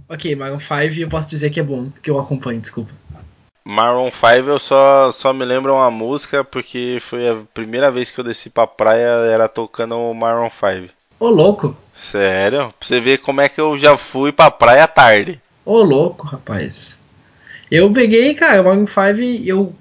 Ok, 0.09 0.35
Maroon 0.37 0.61
5 0.61 1.01
eu 1.01 1.09
posso 1.09 1.29
dizer 1.29 1.51
que 1.51 1.61
é 1.61 1.63
bom, 1.63 1.91
que 2.03 2.11
eu 2.11 2.19
acompanho, 2.19 2.61
desculpa. 2.61 2.93
Maroon 3.65 4.11
5 4.13 4.49
eu 4.49 4.59
só, 4.59 5.11
só 5.11 5.33
me 5.33 5.45
lembro 5.45 5.75
uma 5.75 5.91
música 5.91 6.45
porque 6.45 6.99
foi 7.01 7.29
a 7.29 7.37
primeira 7.53 7.91
vez 7.91 8.11
que 8.11 8.21
eu 8.21 8.25
desci 8.25 8.49
pra 8.49 8.67
praia, 8.67 9.09
era 9.27 9.49
tocando 9.49 9.97
o 9.97 10.15
Maroon 10.15 10.51
5. 10.51 10.93
Ô 11.19 11.29
louco, 11.29 11.77
Sério? 11.97 12.73
Pra 12.79 12.87
você 12.87 13.01
ver 13.01 13.19
como 13.19 13.41
é 13.41 13.49
que 13.49 13.61
eu 13.61 13.77
já 13.79 13.97
fui 13.97 14.31
pra 14.31 14.51
praia 14.51 14.87
tarde. 14.87 15.41
Ô, 15.65 15.83
louco, 15.83 16.27
rapaz. 16.27 16.99
Eu 17.71 17.91
peguei, 17.93 18.35
cara, 18.35 18.63
Maroon 18.63 18.87
5, 18.87 19.45
eu... 19.45 19.75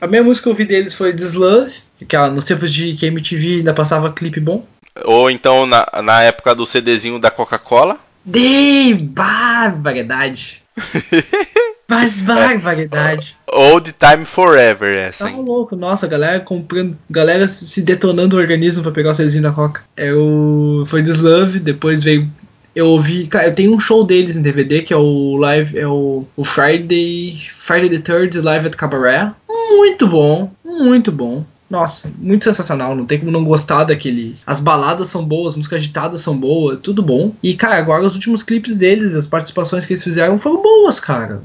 A 0.00 0.06
minha 0.06 0.22
música 0.22 0.44
que 0.44 0.48
eu 0.48 0.52
ouvi 0.52 0.64
deles 0.64 0.94
foi 0.94 1.14
This 1.14 1.34
Love, 1.34 1.72
que 2.08 2.14
ela, 2.14 2.28
nos 2.28 2.44
tempos 2.44 2.72
de 2.72 2.94
que 2.94 3.06
a 3.06 3.08
MTV 3.08 3.56
ainda 3.56 3.72
passava 3.72 4.12
clipe 4.12 4.40
bom. 4.40 4.66
Ou 5.04 5.30
então 5.30 5.64
na, 5.64 5.86
na 6.02 6.22
época 6.22 6.54
do 6.54 6.66
CDzinho 6.66 7.18
da 7.18 7.30
Coca-Cola. 7.30 7.98
Dei, 8.24 8.94
barbaridade. 8.94 10.62
Mas 11.88 12.14
barbaridade. 12.14 13.36
Old 13.46 13.94
Time 13.98 14.24
Forever, 14.24 14.96
essa, 14.96 15.24
Tá 15.26 15.30
hein? 15.30 15.42
louco, 15.44 15.76
nossa, 15.76 16.06
galera 16.06 16.40
comprando, 16.40 16.96
galera 17.10 17.46
se 17.46 17.82
detonando 17.82 18.36
o 18.36 18.40
organismo 18.40 18.82
pra 18.82 18.92
pegar 18.92 19.10
o 19.10 19.14
CDzinho 19.14 19.42
da 19.42 19.52
Coca. 19.52 19.82
É 19.96 20.10
o, 20.12 20.84
foi 20.86 21.02
This 21.02 21.18
Love, 21.18 21.58
depois 21.58 22.02
veio 22.02 22.26
eu 22.74 22.86
ouvi, 22.88 23.26
cara, 23.26 23.48
eu 23.48 23.54
tenho 23.54 23.74
um 23.74 23.78
show 23.80 24.02
deles 24.02 24.36
em 24.36 24.42
DVD 24.42 24.80
que 24.80 24.94
é 24.94 24.96
o 24.96 25.36
live, 25.36 25.78
é 25.78 25.86
o, 25.86 26.24
o 26.34 26.44
Friday, 26.44 27.38
Friday 27.58 27.90
the 27.90 27.98
Third 27.98 28.40
Live 28.40 28.66
at 28.66 28.74
Cabaret. 28.76 29.32
Muito 29.48 30.06
bom, 30.08 30.50
muito 30.64 31.12
bom. 31.12 31.44
Nossa, 31.72 32.12
muito 32.18 32.44
sensacional, 32.44 32.94
não 32.94 33.06
tem 33.06 33.18
como 33.18 33.30
não 33.30 33.42
gostar 33.42 33.84
daquele. 33.84 34.36
As 34.46 34.60
baladas 34.60 35.08
são 35.08 35.24
boas, 35.24 35.54
as 35.54 35.56
músicas 35.56 35.78
agitadas 35.78 36.20
são 36.20 36.36
boas, 36.36 36.78
tudo 36.82 37.02
bom. 37.02 37.32
E, 37.42 37.54
cara, 37.54 37.78
agora 37.78 38.04
os 38.04 38.12
últimos 38.14 38.42
clipes 38.42 38.76
deles, 38.76 39.14
as 39.14 39.26
participações 39.26 39.86
que 39.86 39.94
eles 39.94 40.04
fizeram 40.04 40.38
foram 40.38 40.60
boas, 40.60 41.00
cara. 41.00 41.40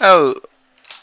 É, 0.00 0.08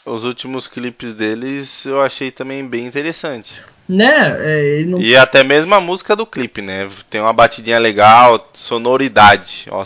os 0.04 0.24
últimos 0.24 0.66
clipes 0.66 1.14
deles 1.14 1.84
eu 1.84 2.02
achei 2.02 2.32
também 2.32 2.66
bem 2.66 2.84
interessante. 2.84 3.62
Né? 3.88 4.34
É, 4.40 4.84
não 4.84 5.00
E 5.00 5.14
até 5.16 5.44
mesmo 5.44 5.72
a 5.72 5.80
música 5.80 6.16
do 6.16 6.26
clipe, 6.26 6.60
né? 6.60 6.88
Tem 7.08 7.20
uma 7.20 7.32
batidinha 7.32 7.78
legal, 7.78 8.50
sonoridade. 8.52 9.68
Ó. 9.70 9.84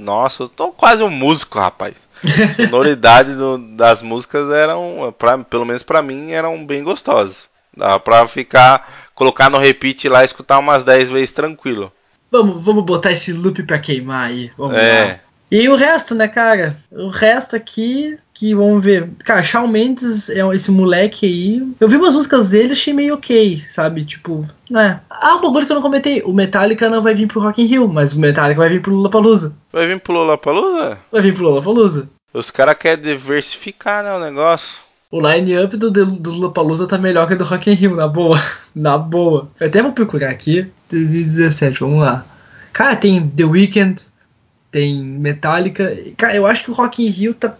Nossa, 0.00 0.44
eu 0.44 0.48
tô 0.48 0.72
quase 0.72 1.02
um 1.02 1.10
músico, 1.10 1.58
rapaz. 1.58 2.08
Sonoridade 2.56 3.34
do- 3.34 3.58
das 3.76 4.00
músicas 4.00 4.50
eram, 4.50 5.14
pra, 5.18 5.36
pelo 5.36 5.66
menos 5.66 5.82
pra 5.82 6.00
mim, 6.00 6.30
eram 6.30 6.64
bem 6.64 6.82
gostosas. 6.82 7.51
Dá 7.76 7.98
pra 7.98 8.26
ficar, 8.28 9.08
colocar 9.14 9.48
no 9.50 9.58
repeat 9.58 10.08
lá 10.08 10.22
e 10.22 10.26
escutar 10.26 10.58
umas 10.58 10.84
10 10.84 11.10
vezes 11.10 11.32
tranquilo. 11.32 11.92
Vamos, 12.30 12.64
vamos 12.64 12.84
botar 12.84 13.12
esse 13.12 13.32
loop 13.32 13.62
pra 13.62 13.78
queimar 13.78 14.28
aí. 14.28 14.50
Vamos 14.56 14.76
lá. 14.76 14.82
É, 14.82 15.20
E 15.50 15.68
o 15.68 15.76
resto, 15.76 16.14
né, 16.14 16.28
cara? 16.28 16.78
O 16.90 17.08
resto 17.08 17.54
aqui, 17.54 18.18
que 18.32 18.54
vamos 18.54 18.82
ver. 18.82 19.10
Cara, 19.22 19.42
Shawn 19.42 19.66
Mendes 19.68 20.30
é 20.30 20.40
esse 20.54 20.70
moleque 20.70 21.26
aí. 21.26 21.62
Eu 21.78 21.88
vi 21.88 21.96
umas 21.96 22.14
músicas 22.14 22.48
dele, 22.50 22.72
achei 22.72 22.94
meio 22.94 23.14
ok, 23.14 23.62
sabe? 23.68 24.02
Tipo, 24.04 24.46
né? 24.70 25.00
Ah, 25.10 25.34
um 25.36 25.42
bagulho 25.42 25.66
que 25.66 25.72
eu 25.72 25.76
não 25.76 25.82
comentei. 25.82 26.22
O 26.22 26.32
Metallica 26.32 26.88
não 26.88 27.02
vai 27.02 27.14
vir 27.14 27.26
pro 27.28 27.40
Rock 27.40 27.60
in 27.62 27.66
Rio, 27.66 27.86
mas 27.86 28.14
o 28.14 28.20
Metallica 28.20 28.60
vai 28.60 28.70
vir 28.70 28.80
pro 28.80 28.94
Lollapalooza. 28.94 29.52
vai 29.70 29.86
vir 29.86 30.00
pro 30.00 30.14
Lollapalooza? 30.14 30.98
Vai 31.10 31.20
vir 31.20 31.34
pro 31.34 31.44
Lollapalooza. 31.44 32.08
Os 32.32 32.50
caras 32.50 32.76
querem 32.78 33.04
diversificar, 33.04 34.02
né, 34.02 34.14
o 34.14 34.20
negócio. 34.20 34.80
O 35.12 35.20
line-up 35.20 35.76
do, 35.76 35.90
do 35.90 36.30
Lollapalooza 36.30 36.86
tá 36.86 36.96
melhor 36.96 37.28
que 37.28 37.34
o 37.34 37.36
do 37.38 37.44
Rock 37.44 37.70
in 37.70 37.74
Rio, 37.74 37.94
na 37.94 38.08
boa. 38.08 38.40
Na 38.74 38.96
boa. 38.96 39.50
Eu 39.60 39.66
até 39.66 39.82
vou 39.82 39.92
procurar 39.92 40.30
aqui. 40.30 40.66
2017, 40.88 41.80
vamos 41.80 42.00
lá. 42.00 42.24
Cara, 42.72 42.96
tem 42.96 43.28
The 43.28 43.44
Weeknd, 43.44 44.02
tem 44.70 45.04
Metallica. 45.04 45.94
Cara, 46.16 46.34
eu 46.34 46.46
acho 46.46 46.64
que 46.64 46.70
o 46.70 46.74
Rock 46.74 47.04
in 47.04 47.10
Rio 47.10 47.34
tá... 47.34 47.54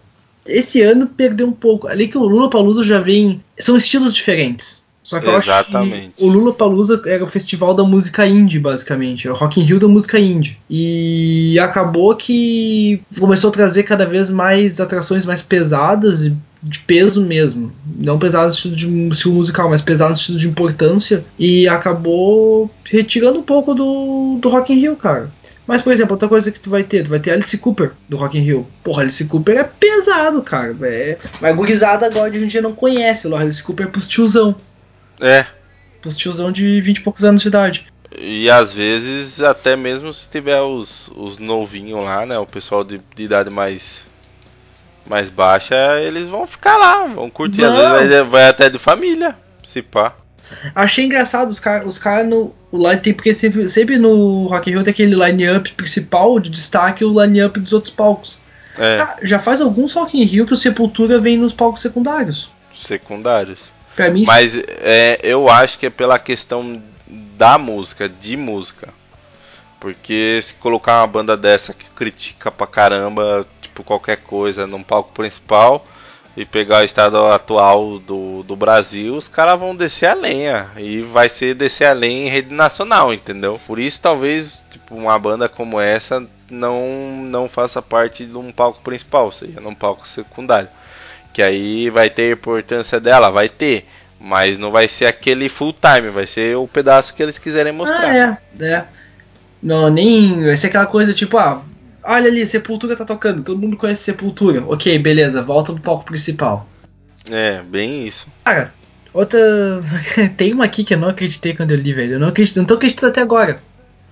Esse 0.47 0.81
ano 0.81 1.07
perdeu 1.07 1.47
um 1.47 1.53
pouco. 1.53 1.87
Ali 1.87 2.09
que 2.09 2.17
o 2.17 2.25
Lollapalooza 2.25 2.83
já 2.83 2.99
vem... 2.99 3.45
São 3.59 3.77
estilos 3.77 4.15
diferentes. 4.15 4.82
Só 5.12 5.20
que 5.20 5.27
eu 5.27 5.37
acho 5.37 5.51
Exatamente. 5.51 6.12
que 6.16 6.25
o 6.25 6.29
Lollapalooza 6.29 7.03
era 7.05 7.22
o 7.22 7.27
festival 7.27 7.75
da 7.75 7.85
música 7.85 8.27
indie, 8.27 8.59
basicamente. 8.59 9.29
É 9.29 9.31
o 9.31 9.35
Rock 9.35 9.61
in 9.61 9.64
Rio 9.64 9.79
da 9.79 9.87
música 9.87 10.18
indie. 10.18 10.57
E 10.70 11.59
acabou 11.59 12.16
que 12.16 13.03
começou 13.18 13.51
a 13.51 13.53
trazer 13.53 13.83
cada 13.83 14.07
vez 14.07 14.31
mais 14.31 14.81
atrações 14.81 15.27
mais 15.27 15.42
pesadas 15.42 16.25
e 16.25 16.35
de 16.62 16.79
peso 16.79 17.20
mesmo. 17.20 17.70
Não 17.98 18.18
pesadas 18.18 18.64
no 18.64 18.72
estilo 18.72 19.09
de 19.09 19.14
estilo 19.14 19.35
musical, 19.35 19.68
mas 19.68 19.83
pesadas 19.83 20.16
no 20.16 20.20
estilo 20.20 20.38
de 20.38 20.48
importância. 20.48 21.22
E 21.38 21.68
acabou 21.68 22.70
retirando 22.85 23.38
um 23.38 23.42
pouco 23.42 23.75
do, 23.75 24.38
do 24.40 24.48
Rock 24.48 24.72
in 24.72 24.79
Rio, 24.79 24.96
cara. 24.96 25.31
Mas, 25.66 25.83
por 25.83 25.92
exemplo, 25.92 26.14
outra 26.14 26.29
coisa 26.29 26.51
que 26.51 26.59
tu 26.59 26.70
vai 26.70 26.83
ter, 26.83 27.05
tu 27.05 27.11
vai 27.11 27.20
ter 27.20 27.33
Alice 27.33 27.57
Cooper 27.59 27.92
do 28.09 28.16
Rock 28.16 28.38
in 28.38 28.42
Rio. 28.42 28.66
Porra, 28.83 29.03
Alice 29.03 29.25
Cooper 29.25 29.59
é 29.59 29.64
pesado, 29.64 30.42
cara. 30.42 30.75
É... 30.83 31.18
Mas 31.40 31.55
gurizada 31.55 32.07
agora 32.07 32.31
de 32.31 32.42
em 32.42 32.46
dia 32.46 32.62
não 32.62 32.75
conhece. 32.75 33.29
O 33.29 33.37
Alice 33.37 33.62
Cooper 33.62 33.87
é 33.87 33.90
pros 33.90 34.09
tiozão. 34.09 34.57
É, 35.20 35.46
Pros 36.01 36.16
tiozão 36.16 36.51
de 36.51 36.81
20 36.81 36.96
e 36.98 37.01
poucos 37.01 37.25
anos 37.25 37.42
de 37.42 37.48
idade. 37.48 37.87
E 38.18 38.51
às 38.51 38.75
vezes, 38.75 39.40
até 39.40 39.75
mesmo 39.77 40.12
se 40.12 40.29
tiver 40.29 40.61
os, 40.61 41.11
os 41.14 41.38
novinhos 41.38 42.03
lá, 42.05 42.27
né? 42.27 42.38
O 42.38 42.46
pessoal 42.46 42.85
de, 42.85 43.01
de 43.14 43.22
idade 43.22 43.48
mais, 43.51 44.05
mais 45.07 45.31
baixa, 45.31 45.75
eles 46.01 46.29
vão 46.29 46.46
ficar 46.46 46.77
lá, 46.77 47.07
vão 47.07 47.31
curtir. 47.31 47.64
Às 47.64 47.72
Vão. 47.75 47.92
vezes 47.94 48.11
vai, 48.11 48.22
vai 48.25 48.48
até 48.48 48.68
de 48.68 48.79
família, 48.79 49.37
se 49.62 49.81
pá. 49.81 50.14
Achei 50.75 51.07
engraçado 51.07 51.48
os 51.51 51.59
caras 51.59 51.87
os 51.87 51.98
cara 51.98 52.25
no 52.25 52.53
o 52.70 52.77
line 52.77 53.01
tem 53.01 53.14
porque 53.14 53.35
sempre, 53.35 53.66
sempre 53.70 53.96
no 53.96 54.46
Rock 54.48 54.68
in 54.68 54.75
Rio 54.75 54.85
tem 54.85 54.90
aquele 54.90 55.14
line-up 55.14 55.72
principal 55.72 56.38
de 56.38 56.51
destaque 56.51 57.03
e 57.03 57.07
o 57.07 57.22
line-up 57.22 57.59
dos 57.59 57.72
outros 57.72 57.92
palcos. 57.94 58.38
É, 58.79 58.98
Ah, 59.01 59.16
já 59.22 59.38
faz 59.38 59.61
alguns 59.62 59.94
Rock 59.94 60.18
in 60.20 60.25
Rio 60.25 60.46
que 60.46 60.53
o 60.53 60.57
Sepultura 60.57 61.18
vem 61.18 61.38
nos 61.38 61.53
palcos 61.55 61.81
secundários. 61.81 62.51
secundários. 62.75 63.72
Pra 63.94 64.11
mim, 64.11 64.24
Mas 64.26 64.57
é, 64.57 65.20
eu 65.22 65.48
acho 65.48 65.78
que 65.78 65.87
é 65.87 65.90
pela 65.90 66.18
questão 66.18 66.83
da 67.07 67.59
música, 67.59 68.09
de 68.09 68.37
música. 68.37 68.88
Porque 69.81 70.40
se 70.42 70.55
colocar 70.55 71.00
uma 71.00 71.07
banda 71.07 71.37
dessa 71.37 71.74
que 71.74 71.87
critica 71.90 72.50
pra 72.50 72.66
caramba, 72.66 73.46
tipo, 73.61 73.83
qualquer 73.83 74.18
coisa 74.18 74.66
num 74.66 74.83
palco 74.83 75.12
principal 75.12 75.85
e 76.37 76.46
pegar 76.46 76.81
o 76.81 76.85
estado 76.85 77.16
atual 77.26 77.98
do, 77.98 78.42
do 78.44 78.57
Brasil, 78.57 79.16
os 79.16 79.28
caras 79.28 79.59
vão 79.59 79.74
descer 79.74 80.07
a 80.07 80.14
lenha. 80.14 80.70
E 80.76 81.02
vai 81.02 81.28
ser 81.28 81.55
descer 81.55 81.87
a 81.87 81.92
lenha 81.92 82.26
em 82.26 82.31
rede 82.31 82.55
nacional, 82.55 83.12
entendeu? 83.12 83.61
Por 83.66 83.78
isso 83.78 84.00
talvez, 84.00 84.64
tipo, 84.70 84.94
uma 84.94 85.18
banda 85.18 85.48
como 85.48 85.81
essa 85.81 86.26
não, 86.48 87.24
não 87.24 87.48
faça 87.48 87.83
parte 87.83 88.24
de 88.24 88.37
um 88.37 88.52
palco 88.52 88.81
principal, 88.83 89.33
seja, 89.33 89.61
num 89.61 89.74
palco 89.74 90.07
secundário. 90.07 90.68
Que 91.33 91.42
aí 91.42 91.90
vai 91.90 92.11
ter 92.11 92.31
a 92.31 92.35
importância 92.35 93.01
dela, 93.01 93.31
vai 93.31 93.49
ter. 93.49 93.87
Mas 94.21 94.57
não 94.57 94.71
vai 94.71 94.88
ser 94.88 95.07
aquele 95.07 95.49
full 95.49 95.73
time, 95.73 96.11
vai 96.11 96.27
ser 96.27 96.57
o 96.57 96.68
pedaço 96.68 97.14
que 97.14 97.23
eles 97.23 97.38
quiserem 97.38 97.73
mostrar. 97.73 98.11
ah, 98.11 98.38
é, 98.61 98.64
é. 98.64 98.85
Não, 99.62 99.90
nem 99.90 100.45
vai 100.45 100.57
ser 100.57 100.68
aquela 100.68 100.87
coisa 100.87 101.12
tipo, 101.12 101.38
ah, 101.38 101.62
olha 102.05 102.29
ali, 102.29 102.47
Sepultura 102.47 102.97
tá 102.97 103.05
tocando, 103.05 103.42
todo 103.42 103.61
mundo 103.61 103.77
conhece 103.77 104.03
Sepultura. 104.05 104.62
OK, 104.66 104.99
beleza, 104.99 105.42
volta 105.42 105.73
pro 105.73 105.83
palco 105.83 106.05
principal. 106.05 106.68
É, 107.31 107.62
bem 107.62 108.07
isso. 108.07 108.27
Cara, 108.45 108.73
outra. 109.12 109.40
Tem 110.37 110.53
uma 110.53 110.64
aqui 110.64 110.85
que 110.85 110.95
eu 110.95 110.99
não 110.99 111.09
acreditei 111.09 111.55
quando 111.55 111.71
eu 111.71 111.77
li, 111.77 111.92
velho. 111.92 112.14
Eu 112.14 112.21
não 112.21 112.29
acredito, 112.29 112.57
não 112.57 112.64
tô 112.64 112.75
acreditando 112.75 113.12
até 113.12 113.21
agora. 113.21 113.61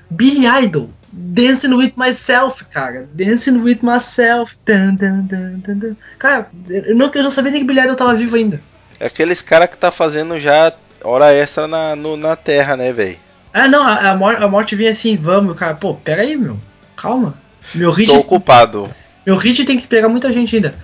Billy 0.09 0.47
Idol. 0.65 0.91
Dancing 1.13 1.75
with 1.75 1.93
myself, 1.97 2.65
cara. 2.67 3.09
Dancing 3.13 3.59
with 3.63 3.79
myself. 3.83 4.57
Dun, 4.65 4.95
dun, 4.95 5.23
dun. 5.27 5.97
Cara, 6.19 6.49
eu 6.69 6.95
não, 6.95 7.11
eu 7.13 7.23
não 7.25 7.31
sabia 7.31 7.51
nem 7.51 7.61
que 7.63 7.67
Billy 7.67 7.81
Idol 7.81 7.97
tava 7.97 8.15
vivo 8.15 8.37
ainda. 8.37 8.61
É 8.99 9.07
aqueles 9.07 9.43
cara 9.43 9.67
que 9.67 9.77
tá 9.77 9.91
fazendo 9.91 10.39
já 10.39 10.73
hora 11.03 11.33
extra 11.33 11.67
na, 11.67 11.97
no- 11.97 12.17
na 12.17 12.37
terra, 12.37 12.77
né, 12.77 12.93
velho? 12.93 13.19
Ah, 13.53 13.67
não, 13.67 13.83
a, 13.83 14.11
a, 14.11 14.15
mor- 14.15 14.37
a 14.41 14.47
morte 14.47 14.77
vinha 14.77 14.91
assim, 14.91 15.17
vamos, 15.17 15.57
cara. 15.59 15.75
Pô, 15.75 15.95
pera 15.95 16.23
aí, 16.23 16.37
meu. 16.37 16.57
Calma. 16.97 17.35
Meu 17.75 17.91
hit, 17.91 18.09
Tô 18.13 18.19
ocupado. 18.19 18.89
meu 19.27 19.37
hit 19.37 19.65
tem 19.65 19.79
que 19.79 19.89
pegar 19.89 20.09
muita 20.09 20.31
gente 20.31 20.55
ainda. 20.55 20.75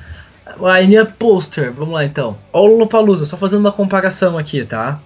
A 0.65 0.83
Enya 0.83 1.05
Poster, 1.05 1.71
vamos 1.73 1.95
lá 1.95 2.05
então. 2.05 2.37
Olha 2.53 2.65
o 2.65 2.73
Lollapalooza, 2.77 3.27
só 3.27 3.37
fazendo 3.37 3.61
uma 3.61 3.73
comparação 3.73 4.37
aqui, 4.39 4.65
tá? 4.65 4.99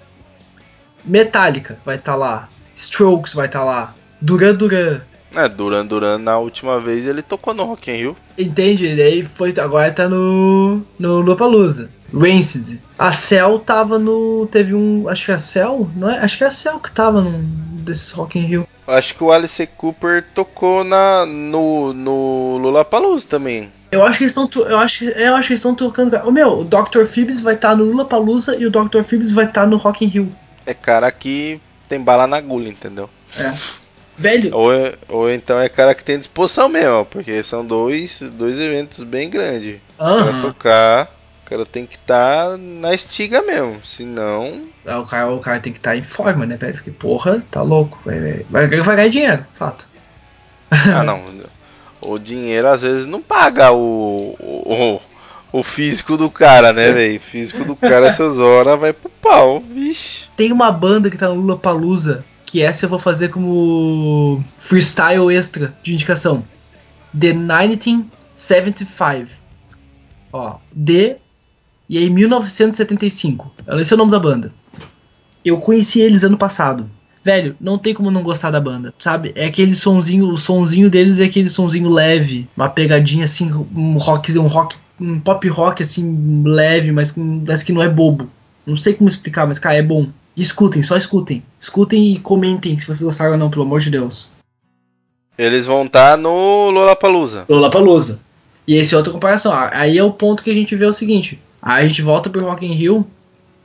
Metallica 1.05 1.79
vai 1.85 1.97
estar 1.97 2.15
lá. 2.17 2.49
Strokes 2.75 3.35
vai 3.35 3.47
estar 3.47 3.65
lá. 3.65 3.95
Duran 4.21 4.55
Duran. 4.55 5.01
É, 5.35 5.49
Duran 5.49 5.87
Duran 5.87 6.19
na 6.19 6.39
última 6.39 6.81
vez 6.81 7.07
ele 7.07 7.23
tocou 7.23 7.55
no 7.55 7.65
Rock 7.65 7.91
in 7.91 7.95
Rio. 7.97 8.17
Entende? 8.37 8.87
E 8.87 9.01
aí 9.03 9.23
foi, 9.25 9.55
agora 9.59 9.91
tá 9.93 10.09
no. 10.09 10.83
no 10.99 11.21
Lollapalooza. 11.21 11.89
Rancid. 12.13 12.81
A 12.99 13.13
Cell 13.13 13.59
tava 13.61 13.99
no. 13.99 14.49
Teve 14.51 14.75
um. 14.75 15.09
Acho 15.09 15.27
que 15.27 15.31
é 15.33 15.35
a 15.35 15.39
Cell? 15.39 15.89
Não 15.95 16.11
é? 16.11 16.19
Acho 16.19 16.37
que 16.39 16.45
é 16.45 16.49
a 16.49 16.51
Cell 16.51 16.81
que 16.81 16.91
tava 16.91 17.21
num 17.21 17.41
desses 17.85 18.11
Rock 18.13 18.39
in 18.39 18.43
Rio. 18.43 18.67
Acho 18.87 19.15
que 19.15 19.23
o 19.23 19.31
Alice 19.31 19.65
Cooper 19.77 20.25
tocou 20.35 20.83
na 20.83 21.25
no 21.25 21.93
no 21.93 22.59
Lollapalooza 22.59 23.27
também. 23.29 23.71
Eu 23.93 24.03
acho 24.05 24.19
que 24.19 24.25
eles 24.25 24.37
estão. 24.37 24.63
Eu 24.65 24.79
acho, 24.79 24.99
que- 25.01 25.05
eu 25.21 25.35
acho 25.37 25.47
que 25.47 25.53
eles 25.53 25.61
estão 25.61 25.75
tocando. 25.75 26.17
O 26.25 26.33
meu, 26.33 26.61
o 26.61 26.65
Dr. 26.65 27.05
Phoebs 27.07 27.41
vai 27.41 27.55
estar 27.55 27.77
no 27.77 27.85
Lollapalooza 27.85 28.57
e 28.57 28.67
o 28.67 28.71
Dr. 28.71 29.03
Phoebs 29.09 29.31
vai 29.31 29.45
estar 29.45 29.67
no 29.67 29.77
Rock 29.77 30.05
in 30.05 30.09
Rio. 30.09 30.33
É 30.67 30.75
cara 30.75 31.11
que 31.13 31.61
tem 31.89 32.01
bala 32.01 32.27
na 32.27 32.37
agulha, 32.39 32.69
entendeu? 32.69 33.09
É. 33.37 33.53
Velho, 34.21 34.55
Ou, 34.55 34.71
é- 34.73 34.95
ou 35.09 35.31
então 35.31 35.59
é 35.59 35.67
cara 35.69 35.95
que 35.95 36.05
tem 36.05 36.19
disposição 36.19 36.69
mesmo, 36.69 37.07
porque 37.07 37.43
são 37.43 37.65
dois, 37.65 38.21
dois 38.33 38.59
eventos 38.61 39.03
bem 39.03 39.31
grandes. 39.31 39.79
Pra 39.97 40.07
aham. 40.07 40.43
tocar, 40.43 41.05
o 41.47 41.49
cara 41.49 41.65
tem 41.65 41.87
que 41.87 41.95
estar 41.97 42.59
na 42.59 42.93
estiga 42.95 43.41
mesmo, 43.43 43.81
senão. 43.83 44.63
É, 44.85 44.95
O 44.97 45.07
cara, 45.07 45.31
o 45.33 45.41
cara 45.41 45.59
tem 45.61 45.73
que 45.73 45.79
estar 45.79 45.97
em 45.97 46.03
forma, 46.03 46.45
né, 46.45 46.57
velho? 46.59 46.75
Porque, 46.75 46.91
porra, 46.91 47.43
tá 47.51 47.63
louco. 47.63 47.99
Vai, 48.05 48.45
vai, 48.51 48.67
vai 48.69 48.97
ganhar 48.97 49.09
dinheiro, 49.09 49.47
fato. 49.55 49.87
Ah 50.71 51.03
não. 51.03 51.25
O 52.03 52.19
dinheiro 52.19 52.69
às 52.69 52.83
vezes 52.83 53.07
não 53.07 53.21
paga 53.23 53.73
o, 53.73 54.37
o, 54.39 55.01
o 55.53 55.63
físico 55.63 56.17
do 56.17 56.31
cara, 56.31 56.73
né, 56.75 56.93
velho? 56.93 57.17
O 57.17 57.21
físico 57.21 57.65
do 57.65 57.75
cara 57.75 58.09
essas 58.09 58.39
horas 58.39 58.79
vai 58.79 58.93
pro 58.93 59.11
pau, 59.23 59.61
vixe. 59.61 60.27
Tem 60.37 60.53
uma 60.53 60.71
banda 60.71 61.11
que 61.11 61.17
tá 61.19 61.29
no 61.29 61.35
Lollapalooza, 61.37 62.25
que 62.51 62.61
essa 62.61 62.85
eu 62.85 62.91
vou 62.91 62.99
fazer 62.99 63.29
como 63.29 64.43
freestyle 64.59 65.33
extra 65.33 65.73
de 65.85 65.95
indicação. 65.95 66.43
The 67.17 67.33
1975. 67.33 69.31
Ó, 70.33 70.57
The 70.75 71.19
e 71.89 71.97
aí 71.97 72.11
1975. 72.11 73.53
Esse 73.79 73.93
é 73.93 73.95
o 73.95 73.99
nome 73.99 74.11
da 74.11 74.19
banda. 74.19 74.53
Eu 75.45 75.59
conheci 75.59 76.01
eles 76.01 76.25
ano 76.25 76.37
passado. 76.37 76.91
Velho, 77.23 77.55
não 77.61 77.79
tem 77.79 77.95
como 77.95 78.11
não 78.11 78.25
gostar 78.25 78.51
da 78.51 78.61
banda, 78.61 78.93
sabe? 78.99 79.31
É 79.37 79.47
aquele 79.47 79.75
sonzinho, 79.75 80.27
o 80.29 80.37
sonzinho 80.37 80.91
deles 80.91 81.21
é 81.21 81.25
aquele 81.25 81.51
sonzinho 81.51 81.89
leve, 81.89 82.49
uma 82.57 82.69
pegadinha 82.69 83.27
assim, 83.27 83.53
um 83.53 83.97
rock, 83.97 84.37
um 84.37 84.49
rock, 84.49 84.77
um 84.99 85.21
pop 85.21 85.47
rock 85.49 85.85
assim 85.85 86.43
leve, 86.45 86.91
mas, 86.91 87.15
mas 87.15 87.63
que 87.63 87.73
não 87.73 87.83
é 87.83 87.89
bobo. 87.89 88.29
Não 88.67 88.77
sei 88.77 88.95
como 88.95 89.09
explicar, 89.09 89.47
mas 89.47 89.61
cara, 89.61 89.77
é 89.77 89.83
bom. 89.83 90.09
Escutem, 90.37 90.83
só 90.83 90.97
escutem. 90.97 91.43
Escutem 91.61 92.13
e 92.13 92.19
comentem 92.19 92.79
se 92.79 92.87
vocês 92.87 93.03
gostaram 93.03 93.33
ou 93.33 93.39
não, 93.39 93.51
pelo 93.51 93.63
amor 93.63 93.81
de 93.81 93.91
Deus. 93.91 94.31
Eles 95.37 95.67
vão 95.67 95.87
estar 95.87 96.17
no 96.17 96.71
Lollapalooza. 96.71 97.45
Lollapalooza. 97.49 98.21
E 98.67 98.75
esse 98.75 98.95
é 98.95 98.97
outra 98.97 99.13
comparação. 99.13 99.53
Aí 99.55 99.97
é 99.97 100.05
o 100.05 100.13
ponto 100.13 100.43
que 100.43 100.51
a 100.51 100.55
gente 100.55 100.77
vê 100.77 100.85
o 100.85 100.93
seguinte. 100.93 101.41
Aí 101.63 101.85
a 101.85 101.89
gente 101.89 102.03
volta 102.03 102.31
pro 102.31 102.45
Rock 102.45 102.65
in 102.65 102.73
Rio 102.73 103.07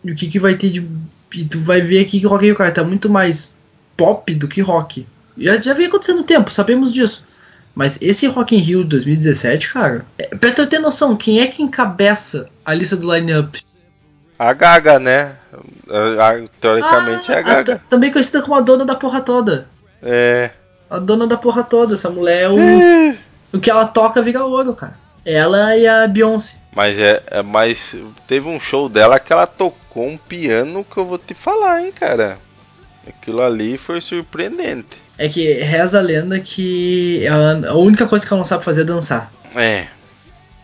e 0.03 0.11
o 0.11 0.15
que 0.15 0.27
que 0.27 0.39
vai 0.39 0.55
ter 0.55 0.69
de... 0.69 0.87
E 1.33 1.43
tu 1.43 1.59
vai 1.59 1.81
ver 1.81 1.99
aqui 1.99 2.19
que 2.19 2.25
o 2.25 2.29
Rock 2.29 2.45
in 2.45 2.47
Rio, 2.47 2.55
cara, 2.55 2.71
tá 2.71 2.83
muito 2.83 3.09
mais 3.09 3.51
pop 3.97 4.33
do 4.33 4.47
que 4.47 4.61
rock. 4.61 5.05
Já, 5.37 5.59
já 5.59 5.73
vem 5.73 5.87
acontecendo 5.87 6.17
no 6.17 6.23
tempo, 6.23 6.51
sabemos 6.51 6.93
disso. 6.93 7.25
Mas 7.73 7.97
esse 8.01 8.25
Rock 8.27 8.55
in 8.55 8.59
Rio 8.59 8.83
2017, 8.85 9.73
cara... 9.73 10.05
É, 10.17 10.27
pra 10.27 10.51
tu 10.51 10.65
ter 10.65 10.79
noção, 10.79 11.15
quem 11.15 11.41
é 11.41 11.47
que 11.47 11.61
encabeça 11.61 12.49
a 12.63 12.73
lista 12.73 12.95
do 12.95 13.13
line-up? 13.13 13.61
A 14.37 14.51
Gaga, 14.53 14.99
né? 14.99 15.35
A- 15.89 16.29
a- 16.29 16.43
teoricamente 16.59 17.31
é 17.31 17.35
a 17.35 17.39
Ah, 17.39 17.41
Gaga. 17.41 17.75
ta- 17.77 17.81
também 17.89 18.11
conhecida 18.11 18.41
como 18.41 18.55
a 18.55 18.61
dona 18.61 18.85
da 18.85 18.95
porra 18.95 19.21
toda. 19.21 19.67
É. 20.03 20.51
A 20.89 20.99
dona 20.99 21.25
da 21.25 21.37
porra 21.37 21.63
toda. 21.63 21.95
Essa 21.95 22.09
mulher 22.09 22.43
é 22.43 22.49
o... 22.49 23.15
o 23.53 23.59
que 23.59 23.69
ela 23.71 23.85
toca 23.85 24.21
vira 24.21 24.43
ouro, 24.43 24.73
cara. 24.73 24.95
Ela 25.25 25.75
e 25.77 25.87
a 25.87 26.05
Beyoncé. 26.07 26.57
Mas 26.75 26.99
é, 26.99 27.23
é 27.27 27.41
mais. 27.41 27.95
Teve 28.27 28.47
um 28.47 28.59
show 28.59 28.87
dela 28.89 29.19
que 29.19 29.31
ela 29.33 29.47
tocou 29.47 30.05
um 30.07 30.17
piano 30.17 30.83
que 30.83 30.97
eu 30.97 31.05
vou 31.05 31.17
te 31.17 31.33
falar, 31.33 31.81
hein, 31.81 31.91
cara. 31.91 32.37
Aquilo 33.07 33.41
ali 33.41 33.77
foi 33.77 34.01
surpreendente. 34.01 34.97
É 35.17 35.29
que 35.29 35.53
reza 35.53 35.97
a 35.99 36.01
lenda 36.01 36.39
que 36.39 37.25
ela- 37.25 37.69
a 37.69 37.73
única 37.75 38.05
coisa 38.05 38.25
que 38.27 38.33
ela 38.33 38.39
não 38.39 38.45
sabe 38.45 38.63
fazer 38.65 38.81
é 38.81 38.85
dançar. 38.85 39.31
É. 39.55 39.87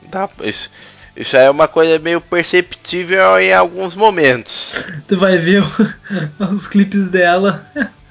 Dá, 0.10 0.28
isso, 0.44 0.70
isso 1.16 1.36
aí 1.36 1.46
é 1.46 1.50
uma 1.50 1.68
coisa 1.68 2.00
meio 2.00 2.22
perceptível 2.22 3.40
em 3.40 3.54
alguns 3.54 3.96
momentos. 3.96 4.84
Tu 5.08 5.18
vai 5.18 5.38
ver 5.38 5.64
os 6.40 6.68
clipes 6.68 7.10
dela. 7.10 7.66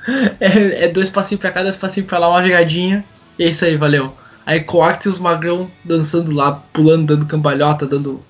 É, 0.41 0.87
é 0.87 0.89
dois 0.89 1.11
passinhos 1.11 1.41
pra 1.41 1.53
cá, 1.53 1.63
dois 1.63 1.77
passinhos 1.77 2.09
pra 2.09 2.19
lá, 2.19 2.29
uma 2.31 2.43
viradinha. 2.43 3.05
E 3.39 3.45
é 3.45 3.49
isso 3.49 3.67
aí, 3.67 3.77
valeu. 3.77 4.17
Aí 4.47 4.61
corta 4.61 5.07
e 5.07 5.11
os 5.11 5.19
magrão 5.19 5.71
dançando 5.85 6.33
lá, 6.33 6.53
pulando, 6.73 7.07
dando 7.07 7.27
cambalhota, 7.27 7.87
dando 7.87 8.25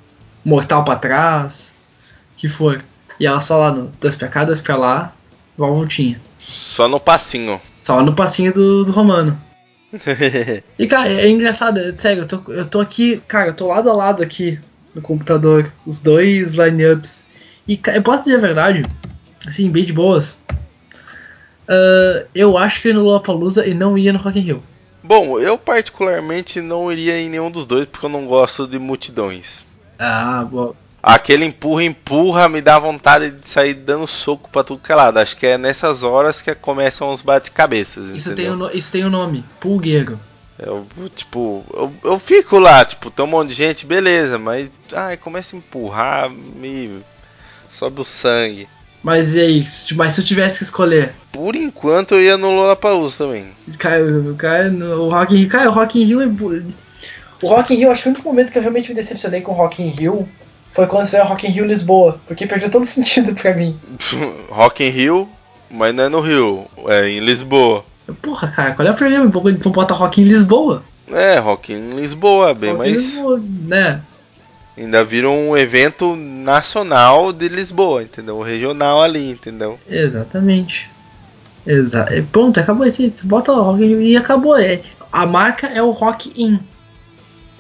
mortal 0.44 0.84
pra 0.84 0.96
trás. 0.96 1.72
Que 2.36 2.48
for. 2.48 2.84
E 3.18 3.26
ela 3.26 3.40
só 3.40 3.56
lá 3.56 3.70
no 3.70 3.90
dois 4.00 4.16
pra 4.16 4.28
cá, 4.28 4.44
dois 4.44 4.60
pra 4.60 4.76
lá, 4.76 5.12
igual 5.54 5.72
voltinha. 5.72 6.20
Só 6.40 6.88
no 6.88 6.98
passinho. 6.98 7.60
Só 7.78 8.02
no 8.02 8.14
passinho 8.14 8.52
do, 8.52 8.84
do 8.84 8.92
romano. 8.92 9.40
E 10.78 10.86
cara, 10.86 11.08
é 11.10 11.28
engraçado, 11.28 11.78
é 11.78 11.96
sério, 11.96 12.22
eu 12.22 12.28
tô, 12.28 12.52
eu 12.52 12.68
tô 12.68 12.80
aqui, 12.80 13.20
cara, 13.28 13.50
eu 13.50 13.54
tô 13.56 13.66
lado 13.66 13.90
a 13.90 13.92
lado 13.92 14.22
aqui 14.22 14.58
no 14.94 15.02
computador, 15.02 15.72
os 15.84 16.00
dois 16.00 16.54
lineups. 16.54 17.24
E 17.68 17.76
ca- 17.76 17.94
eu 17.96 18.02
posso 18.02 18.24
dizer 18.24 18.36
a 18.36 18.40
verdade, 18.40 18.88
assim, 19.46 19.70
bem 19.70 19.84
de 19.84 19.92
boas. 19.92 20.36
ah, 21.68 22.26
eu 22.34 22.56
acho 22.58 22.80
que 22.80 22.88
eu 22.88 22.92
ia 22.92 22.98
no 22.98 23.04
Lollapalooza 23.04 23.66
e 23.66 23.74
não 23.74 23.96
ia 23.96 24.12
no 24.12 24.18
Rock 24.18 24.38
in 24.38 24.42
Rio. 24.42 24.64
Bom, 25.02 25.38
eu 25.38 25.56
particularmente 25.58 26.60
não 26.60 26.90
iria 26.92 27.18
em 27.18 27.28
nenhum 27.28 27.50
dos 27.50 27.66
dois 27.66 27.86
porque 27.86 28.04
eu 28.06 28.10
não 28.10 28.26
gosto 28.26 28.66
de 28.66 28.78
multidões. 28.78 29.64
Ah, 29.98 30.44
bom. 30.44 30.74
Aquele 31.02 31.44
empurra, 31.46 31.82
empurra, 31.84 32.48
me 32.48 32.60
dá 32.60 32.78
vontade 32.78 33.30
de 33.30 33.48
sair 33.48 33.72
dando 33.74 34.06
soco 34.06 34.50
pra 34.50 34.62
tudo 34.62 34.82
que 34.82 34.92
é 34.92 34.94
lado. 34.94 35.18
Acho 35.18 35.36
que 35.36 35.46
é 35.46 35.56
nessas 35.56 36.02
horas 36.02 36.42
que 36.42 36.54
começam 36.54 37.10
os 37.10 37.22
bate-cabeças. 37.22 38.10
Isso 38.10 38.34
tem, 38.34 38.50
no- 38.50 38.70
isso 38.70 38.92
tem 38.92 39.04
o 39.04 39.10
nome, 39.10 39.44
pulgueiro. 39.58 40.18
Eu, 40.58 40.86
tipo, 41.16 41.64
eu, 41.72 41.92
eu 42.04 42.18
fico 42.18 42.58
lá, 42.58 42.84
tipo, 42.84 43.10
tem 43.10 43.24
um 43.24 43.28
monte 43.28 43.48
de 43.48 43.54
gente, 43.54 43.86
beleza, 43.86 44.38
mas 44.38 44.68
ai, 44.92 45.16
começa 45.16 45.56
a 45.56 45.58
empurrar, 45.58 46.28
me 46.28 47.00
sobe 47.70 48.02
o 48.02 48.04
sangue. 48.04 48.68
Mas 49.02 49.34
e 49.34 49.40
aí, 49.40 49.66
mas 49.94 50.12
se 50.12 50.20
eu 50.20 50.24
tivesse 50.26 50.58
que 50.58 50.64
escolher, 50.64 51.14
Por 51.32 51.56
enquanto 51.56 52.12
eu 52.12 52.22
ia 52.22 52.36
no 52.36 52.50
Lollapalooza 52.50 53.16
também. 53.24 53.48
cara, 53.78 54.04
o 54.04 54.34
cara, 54.34 54.70
no- 54.70 55.04
o 55.06 55.08
Rock 55.10 55.32
in 55.34 55.38
Rio, 55.38 55.48
cara, 55.48 55.70
o 55.70 55.72
Rock 55.72 55.98
in 55.98 56.04
Rio 56.04 56.20
é. 56.20 56.26
O 57.40 57.48
Rock 57.48 57.72
in 57.72 57.78
Rio, 57.78 57.90
acho 57.90 58.02
que 58.02 58.08
o 58.10 58.12
único 58.12 58.28
momento 58.28 58.52
que 58.52 58.58
eu 58.58 58.62
realmente 58.62 58.90
me 58.90 58.94
decepcionei 58.94 59.40
com 59.40 59.52
o 59.52 59.54
Rock 59.54 59.82
in 59.82 59.86
Rio 59.86 60.28
foi 60.72 60.86
quando 60.86 61.06
saiu 61.06 61.24
o 61.24 61.28
Rock 61.28 61.46
in 61.46 61.50
Rio 61.50 61.66
Lisboa, 61.66 62.20
porque 62.26 62.46
perdeu 62.46 62.70
todo 62.70 62.86
sentido 62.86 63.34
pra 63.34 63.54
mim. 63.54 63.78
Rock 64.50 64.84
in 64.84 64.90
Rio, 64.90 65.28
mas 65.70 65.94
não 65.94 66.04
é 66.04 66.08
no 66.08 66.20
Rio, 66.20 66.66
é 66.86 67.08
em 67.08 67.20
Lisboa. 67.20 67.84
Porra, 68.22 68.48
cara, 68.48 68.74
qual 68.74 68.86
é 68.86 68.90
o 68.90 68.94
problema? 68.94 69.30
Então 69.50 69.72
bota 69.72 69.94
Rock 69.94 70.20
em 70.20 70.24
Lisboa. 70.24 70.82
É, 71.08 71.38
Rock 71.38 71.72
in 71.72 71.90
Lisboa, 71.90 72.54
bem, 72.54 72.72
Rock 72.72 72.88
em 72.88 72.92
mas 72.94 73.02
Lisboa, 73.02 73.42
né? 73.66 74.00
ainda 74.76 75.04
vira 75.04 75.28
um 75.28 75.56
evento 75.56 76.16
nacional 76.16 77.32
de 77.32 77.48
Lisboa, 77.48 78.02
entendeu? 78.02 78.40
Regional 78.40 79.02
ali, 79.02 79.30
entendeu? 79.30 79.78
Exatamente. 79.88 80.90
Exa 81.66 82.06
pronto, 82.32 82.58
acabou 82.58 82.86
esse. 82.86 83.12
Bota 83.24 83.52
o 83.52 83.62
Rock 83.62 83.84
in 83.84 83.88
Rio 83.88 84.02
e 84.02 84.16
acabou. 84.16 84.58
É, 84.58 84.80
a 85.12 85.26
marca 85.26 85.66
é 85.66 85.82
o 85.82 85.90
Rock 85.90 86.32
In. 86.36 86.58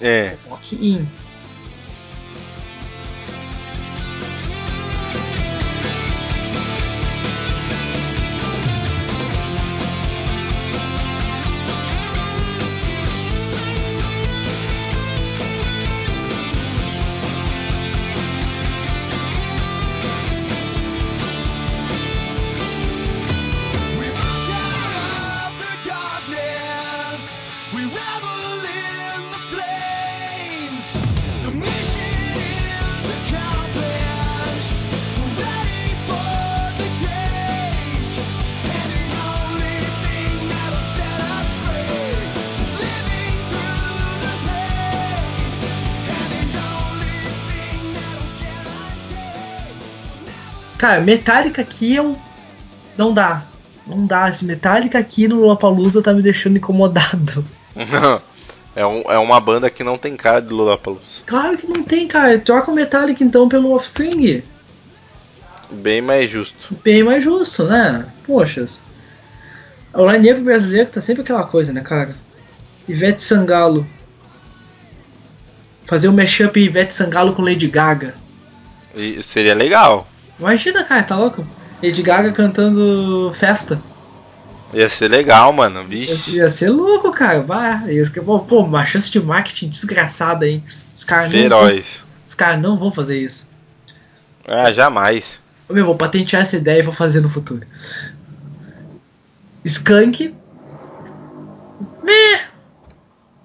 É. 0.00 0.36
Rock 0.48 0.76
In. 0.76 1.06
Cara, 50.80 51.02
Metallica 51.02 51.60
aqui 51.60 51.94
eu. 51.94 52.16
Não 52.96 53.12
dá. 53.12 53.42
Não 53.86 54.06
dá, 54.06 54.30
esse 54.30 54.46
Metallica 54.46 54.98
aqui 54.98 55.28
no 55.28 55.36
Lollapalooza 55.36 56.02
tá 56.02 56.14
me 56.14 56.22
deixando 56.22 56.56
incomodado. 56.56 57.44
é, 58.74 58.86
um- 58.86 59.02
é 59.10 59.18
uma 59.18 59.38
banda 59.38 59.68
que 59.68 59.84
não 59.84 59.98
tem 59.98 60.16
cara 60.16 60.40
de 60.40 60.48
Lollapalooza. 60.54 61.20
Claro 61.26 61.58
que 61.58 61.66
não 61.66 61.82
tem, 61.82 62.08
cara. 62.08 62.38
Troca 62.38 62.70
o 62.70 62.74
Metallica 62.74 63.22
então 63.22 63.46
pelo 63.46 63.72
Offspring. 63.74 64.42
Bem 65.70 66.00
mais 66.00 66.30
justo. 66.30 66.74
Bem 66.82 67.02
mais 67.04 67.22
justo, 67.22 67.64
né? 67.64 68.06
Poxas. 68.26 68.82
O 69.92 70.10
line-up 70.10 70.40
brasileiro 70.40 70.88
tá 70.88 71.02
sempre 71.02 71.20
aquela 71.22 71.44
coisa, 71.44 71.74
né, 71.74 71.82
cara? 71.82 72.16
Ivete 72.88 73.22
Sangalo. 73.22 73.86
Fazer 75.84 76.08
um 76.08 76.12
mashup 76.12 76.58
Ivete 76.58 76.94
Sangalo 76.94 77.34
com 77.34 77.42
Lady 77.42 77.66
Gaga. 77.68 78.14
E 78.94 79.22
seria 79.22 79.54
legal. 79.54 80.08
Imagina, 80.40 80.82
cara, 80.84 81.02
tá 81.02 81.16
louco? 81.16 81.46
Lady 81.82 82.02
Gaga 82.02 82.32
cantando 82.32 83.30
festa. 83.32 83.80
Ia 84.72 84.88
ser 84.88 85.08
legal, 85.08 85.52
mano. 85.52 85.84
Vixe. 85.84 86.36
Ia 86.36 86.48
ser 86.48 86.70
louco, 86.70 87.10
cara. 87.12 87.42
Bah, 87.42 87.82
isso 87.88 88.10
que- 88.12 88.20
pô, 88.20 88.38
uma 88.60 88.84
chance 88.84 89.10
de 89.10 89.20
marketing 89.20 89.68
desgraçada, 89.68 90.46
hein? 90.48 90.64
Os 90.94 91.04
caras 91.04 91.30
não, 91.32 91.48
vão- 91.48 91.66
Feroz. 91.66 92.04
os 92.26 92.34
caras 92.34 92.60
não 92.62 92.78
vão 92.78 92.90
fazer 92.92 93.18
isso. 93.20 93.48
Ah, 94.46 94.70
jamais. 94.72 95.38
Ô, 95.68 95.72
Meu, 95.74 95.84
vou 95.86 95.96
patentear 95.96 96.42
essa 96.42 96.56
ideia 96.56 96.78
e 96.80 96.82
vou 96.82 96.94
fazer 96.94 97.20
no 97.20 97.28
futuro. 97.28 97.62
Skunk. 99.64 100.34
Meh. 102.02 102.40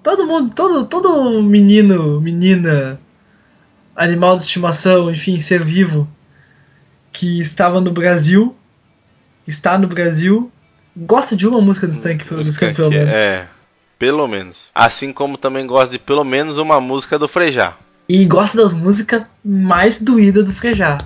Todo 0.02 0.26
mundo, 0.26 0.50
todo, 0.54 0.84
todo 0.86 1.42
menino, 1.42 2.20
menina, 2.20 2.98
animal 3.94 4.36
de 4.36 4.42
estimação, 4.44 5.10
enfim, 5.10 5.40
ser 5.40 5.64
vivo 5.64 6.08
que 7.16 7.40
estava 7.40 7.80
no 7.80 7.90
Brasil, 7.90 8.54
está 9.48 9.78
no 9.78 9.88
Brasil, 9.88 10.52
gosta 10.94 11.34
de 11.34 11.48
uma 11.48 11.62
música 11.62 11.86
do 11.86 11.92
Skunk, 11.94 12.26
pelo, 12.26 12.42
do 12.42 12.48
Skunk, 12.50 12.74
pelo 12.74 12.90
menos. 12.90 13.10
É, 13.10 13.46
pelo 13.98 14.28
menos. 14.28 14.68
Assim 14.74 15.14
como 15.14 15.38
também 15.38 15.66
gosto 15.66 15.92
de 15.92 15.98
pelo 15.98 16.22
menos 16.22 16.58
uma 16.58 16.78
música 16.78 17.18
do 17.18 17.26
Frejá. 17.26 17.74
E 18.06 18.22
gosta 18.26 18.58
das 18.58 18.74
músicas 18.74 19.22
mais 19.42 19.98
doídas 19.98 20.44
do 20.44 20.52
Frejá. 20.52 20.98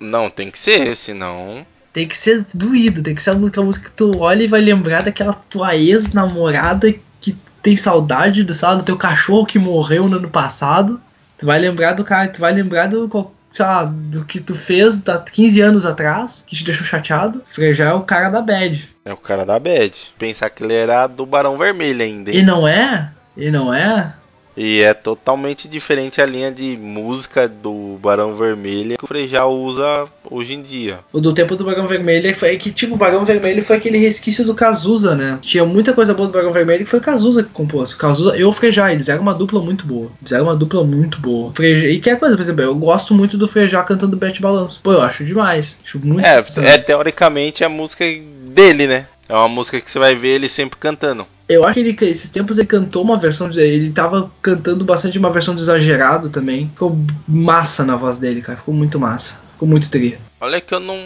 Não, 0.00 0.30
tem 0.30 0.50
que 0.50 0.58
ser, 0.58 0.96
senão. 0.96 1.66
Tem 1.92 2.08
que 2.08 2.16
ser 2.16 2.46
doído, 2.54 3.02
tem 3.02 3.14
que 3.14 3.22
ser 3.22 3.30
a 3.30 3.34
música, 3.34 3.84
que 3.84 3.94
tu 3.94 4.18
olha 4.18 4.44
e 4.44 4.48
vai 4.48 4.62
lembrar 4.62 5.02
daquela 5.02 5.34
tua 5.34 5.76
ex-namorada 5.76 6.92
que 7.20 7.36
tem 7.62 7.76
saudade 7.76 8.42
do, 8.42 8.54
sei 8.54 8.66
lá, 8.66 8.74
do 8.76 8.82
teu 8.82 8.96
cachorro 8.96 9.44
que 9.44 9.58
morreu 9.58 10.08
no 10.08 10.16
ano 10.16 10.30
passado. 10.30 10.98
Tu 11.36 11.44
vai 11.44 11.58
lembrar 11.58 11.92
do 11.92 12.02
cara, 12.02 12.28
tu 12.28 12.40
vai 12.40 12.52
lembrar 12.52 12.88
do, 12.88 13.06
sei 13.54 13.64
lá, 13.64 13.84
do 13.84 14.24
que 14.24 14.40
tu 14.40 14.54
fez 14.54 15.00
há 15.08 15.18
15 15.18 15.60
anos 15.60 15.86
atrás, 15.86 16.42
que 16.46 16.56
te 16.56 16.64
deixou 16.64 16.84
chateado. 16.84 17.40
Frejá 17.46 17.90
é 17.90 17.94
o 17.94 18.00
cara 18.02 18.28
da 18.28 18.42
bad. 18.42 18.88
É 19.04 19.12
o 19.12 19.16
cara 19.16 19.44
da 19.46 19.58
Bad. 19.58 20.14
Pensar 20.18 20.50
que 20.50 20.64
ele 20.64 20.72
era 20.74 21.06
do 21.06 21.24
Barão 21.26 21.56
Vermelho 21.58 22.02
ainda, 22.02 22.30
E 22.30 22.38
hein? 22.38 22.42
não 22.42 22.66
é? 22.66 23.10
E 23.36 23.50
não 23.50 23.72
é? 23.72 24.12
E 24.56 24.80
é 24.80 24.94
totalmente 24.94 25.66
diferente 25.66 26.20
a 26.20 26.26
linha 26.26 26.50
de 26.50 26.76
música 26.76 27.48
do 27.48 27.98
Barão 28.00 28.34
Vermelho 28.34 28.96
que 28.96 29.04
o 29.04 29.08
Frejá 29.08 29.46
usa 29.46 30.06
hoje 30.30 30.54
em 30.54 30.62
dia. 30.62 31.00
O 31.12 31.20
do 31.20 31.32
tempo 31.32 31.56
do 31.56 31.64
Barão 31.64 31.88
Vermelho 31.88 32.28
é 32.28 32.34
foi 32.34 32.56
que, 32.56 32.70
tipo, 32.70 32.94
o 32.94 32.98
Barão 32.98 33.24
Vermelho 33.24 33.64
foi 33.64 33.76
aquele 33.76 33.98
resquício 33.98 34.44
do 34.44 34.54
Cazuza, 34.54 35.14
né? 35.14 35.38
Tinha 35.42 35.64
muita 35.64 35.92
coisa 35.92 36.14
boa 36.14 36.28
do 36.28 36.32
Barão 36.32 36.52
Vermelho 36.52 36.84
que 36.84 36.90
foi 36.90 37.00
o 37.00 37.02
Cazuza 37.02 37.42
que 37.42 37.50
compôs. 37.50 37.92
O 37.92 37.98
Cazuza 37.98 38.36
e 38.36 38.44
o 38.44 38.52
Frejá, 38.52 38.92
eles 38.92 39.08
eram 39.08 39.22
uma 39.22 39.34
dupla 39.34 39.60
muito 39.60 39.86
boa. 39.86 40.10
Eles 40.20 40.32
eram 40.32 40.44
uma 40.44 40.56
dupla 40.56 40.84
muito 40.84 41.18
boa. 41.20 41.52
Frejá, 41.52 41.88
e 41.88 42.00
que 42.00 42.10
é 42.10 42.16
coisa, 42.16 42.36
por 42.36 42.42
exemplo, 42.42 42.62
eu 42.62 42.74
gosto 42.74 43.12
muito 43.14 43.36
do 43.36 43.48
Frejá 43.48 43.82
cantando 43.82 44.16
Bete 44.16 44.40
Balanço. 44.40 44.80
Pô, 44.82 44.92
eu 44.92 45.02
acho 45.02 45.24
demais. 45.24 45.78
Acho 45.84 45.98
muito 46.04 46.26
É, 46.26 46.40
é 46.62 46.78
teoricamente 46.78 47.64
a 47.64 47.68
música 47.68 48.04
dele, 48.48 48.86
né? 48.86 49.06
É 49.34 49.38
uma 49.38 49.48
música 49.48 49.80
que 49.80 49.90
você 49.90 49.98
vai 49.98 50.14
ver 50.14 50.28
ele 50.28 50.48
sempre 50.48 50.78
cantando. 50.78 51.26
Eu 51.48 51.64
acho 51.64 51.74
que 51.74 51.80
ele, 51.80 51.96
esses 52.10 52.30
tempos 52.30 52.56
ele 52.56 52.68
cantou 52.68 53.02
uma 53.02 53.18
versão 53.18 53.50
de. 53.50 53.60
Ele 53.60 53.90
tava 53.90 54.30
cantando 54.40 54.84
bastante 54.84 55.18
uma 55.18 55.30
versão 55.30 55.54
de 55.56 55.60
exagerado 55.60 56.30
também. 56.30 56.68
Ficou 56.68 56.96
massa 57.26 57.84
na 57.84 57.96
voz 57.96 58.18
dele, 58.18 58.40
cara. 58.40 58.56
Ficou 58.58 58.72
muito 58.72 58.98
massa. 58.98 59.38
Ficou 59.52 59.66
muito 59.68 59.90
tri. 59.90 60.16
Olha 60.40 60.60
que 60.60 60.72
eu 60.72 60.78
não. 60.80 60.96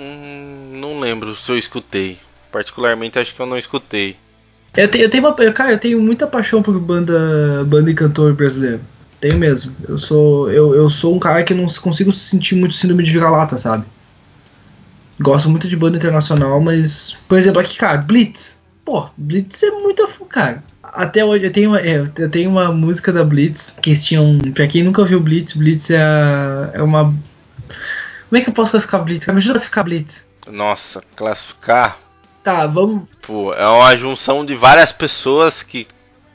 hum, 0.00 0.78
Não 0.80 0.98
lembro 1.00 1.36
se 1.36 1.50
eu 1.50 1.56
escutei. 1.56 2.18
Particularmente 2.50 3.18
acho 3.18 3.34
que 3.34 3.40
eu 3.40 3.46
não 3.46 3.56
escutei. 3.56 4.16
Eu, 4.76 4.88
te- 4.88 4.98
eu 5.00 5.08
tenho 5.08 5.24
uma, 5.24 5.34
cara, 5.52 5.72
eu 5.72 5.78
tenho 5.78 6.00
muita 6.00 6.26
paixão 6.26 6.62
por 6.62 6.78
banda, 6.80 7.64
banda 7.64 7.90
e 7.90 7.94
cantor 7.94 8.34
brasileiro. 8.34 8.80
Tenho 9.20 9.38
mesmo. 9.38 9.72
Eu 9.88 9.98
sou, 9.98 10.50
eu, 10.50 10.74
eu 10.74 10.90
sou 10.90 11.14
um 11.14 11.18
cara 11.18 11.42
que 11.44 11.54
não 11.54 11.66
consigo 11.66 12.12
sentir 12.12 12.54
muito 12.56 12.74
síndrome 12.74 13.02
de 13.02 13.12
vira-lata, 13.12 13.56
sabe? 13.56 13.84
Gosto 15.20 15.50
muito 15.50 15.66
de 15.68 15.76
banda 15.76 15.96
internacional, 15.96 16.60
mas, 16.60 17.16
por 17.28 17.36
exemplo, 17.38 17.60
aqui, 17.60 17.76
cara, 17.76 17.98
Blitz. 17.98 18.58
Pô, 18.84 19.08
Blitz 19.16 19.62
é 19.62 19.70
muito 19.72 20.06
cara. 20.26 20.62
Até 20.82 21.24
hoje 21.24 21.44
eu 21.44 21.52
tenho, 21.52 21.70
uma, 21.70 21.80
é, 21.80 22.04
eu 22.16 22.30
tenho 22.30 22.48
uma 22.50 22.72
música 22.72 23.12
da 23.12 23.22
Blitz 23.24 23.74
que 23.82 23.90
eles 23.90 24.04
tinham. 24.04 24.38
Pra 24.54 24.66
quem 24.66 24.82
nunca 24.82 25.04
viu 25.04 25.20
Blitz, 25.20 25.52
Blitz 25.54 25.90
é, 25.90 26.00
a- 26.00 26.70
é 26.74 26.82
uma. 26.82 27.04
Como 28.28 28.38
é 28.38 28.40
que 28.40 28.48
eu 28.48 28.54
posso 28.54 28.70
classificar 28.72 29.02
Blitz? 29.04 29.26
Me 29.26 29.34
ajuda 29.34 29.50
a 29.50 29.54
classificar 29.54 29.84
Blitz. 29.84 30.26
Nossa, 30.50 31.02
classificar. 31.16 31.98
Tá, 32.42 32.66
vamos. 32.66 33.02
Pô, 33.20 33.52
é 33.52 33.66
uma 33.68 33.94
junção 33.96 34.44
de 34.44 34.54
várias 34.54 34.90
pessoas 34.92 35.62
que 35.62 35.86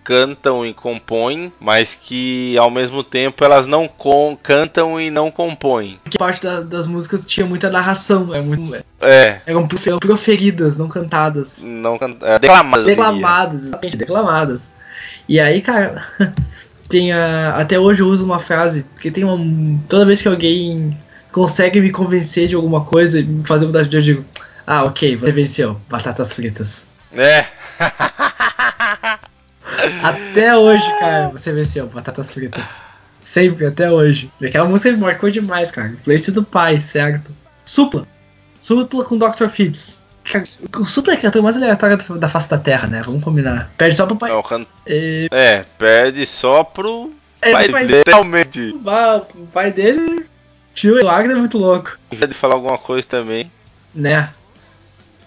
cantam 0.04 0.66
e 0.66 0.74
compõem, 0.74 1.52
mas 1.60 1.96
que 1.96 2.58
ao 2.58 2.70
mesmo 2.70 3.04
tempo 3.04 3.44
elas 3.44 3.66
não 3.66 3.88
com- 3.88 4.38
cantam 4.42 5.00
e 5.00 5.10
não 5.10 5.32
compõem. 5.32 6.00
Que 6.10 6.18
parte 6.18 6.44
da- 6.44 6.60
das 6.62 6.86
músicas 6.88 7.24
tinha 7.26 7.46
muita 7.46 7.70
narração. 7.70 8.34
É 8.36 8.42
muito, 8.42 8.76
É, 9.02 9.40
Eram 9.46 9.68
profe- 9.68 9.90
eram 9.90 10.00
proferidas, 10.00 10.78
não 10.78 10.88
cantadas. 10.88 11.64
não 11.64 11.98
can- 11.98 12.16
é, 12.22 12.40
declamadas. 12.40 12.86
Declamadas, 12.86 13.64
exatamente, 13.64 13.98
declamadas. 13.98 14.72
E 15.28 15.40
aí, 15.40 15.62
cara, 15.62 16.02
tem 16.90 17.12
a, 17.14 17.56
até 17.58 17.80
hoje 17.80 18.02
eu 18.02 18.08
uso 18.08 18.26
uma 18.26 18.40
frase, 18.40 18.84
porque 18.94 19.10
tem 19.12 19.24
uma. 19.24 19.38
Toda 19.88 20.06
vez 20.06 20.22
que 20.22 20.28
alguém 20.28 20.98
consegue 21.32 21.80
me 21.82 21.90
convencer 21.92 22.48
de 22.48 22.56
alguma 22.56 22.82
coisa 22.86 23.20
e 23.20 23.24
me 23.24 23.46
fazer 23.46 23.66
mudar 23.66 23.84
de 23.84 23.96
eu 23.98 24.02
digo, 24.02 24.26
ah, 24.68 24.84
ok, 24.84 25.16
você 25.18 25.32
venceu, 25.32 25.80
batatas 25.90 26.34
fritas. 26.34 26.86
É. 27.16 27.46
Até 30.02 30.56
hoje, 30.58 30.84
cara, 31.00 31.30
você 31.30 31.52
venceu, 31.52 31.88
batatas 31.88 32.34
fritas. 32.34 32.84
Sempre, 33.22 33.66
até 33.66 33.90
hoje. 33.92 34.30
E 34.42 34.46
Aquela 34.48 34.66
música 34.68 34.92
me 34.92 34.98
marcou 34.98 35.30
demais, 35.30 35.72
cara. 35.72 35.88
Influência 35.90 36.32
do 36.34 36.44
pai, 36.44 36.80
certo? 36.80 37.32
Supla. 37.66 38.06
Supla 38.62 39.04
com 39.06 39.18
Dr. 39.18 39.48
Phipps. 39.48 39.98
O 40.78 40.86
Supla 40.86 41.14
é 41.14 41.16
a 41.16 41.20
criatura 41.20 41.42
mais 41.44 41.56
aleatória 41.58 41.98
da- 41.98 42.30
face 42.30 42.50
da 42.50 42.58
Terra, 42.58 42.88
né? 42.88 43.02
Vamos 43.06 43.24
combinar. 43.24 43.72
Perde 43.78 43.96
só 43.98 44.06
pro 44.06 44.16
pai. 44.16 44.32
É, 44.32 44.34
o 44.34 44.44
can- 44.44 44.66
É, 44.86 45.28
é, 45.32 45.66
perde 45.78 46.26
só 46.26 46.64
pro 46.64 47.12
é, 47.42 47.52
pai 47.52 47.70
pai 47.70 47.86
dele, 47.88 48.04
realmente. 48.08 48.76
O 49.36 49.46
pai 49.48 49.72
dele. 49.72 50.26
Tio 50.74 50.96
Milagre 50.96 51.34
é 51.34 51.36
muito 51.36 51.58
louco. 51.58 51.98
Já 52.12 52.26
de 52.26 52.34
falar 52.34 52.56
alguma 52.56 52.78
coisa 52.78 53.06
também. 53.08 53.52
Né? 53.94 54.30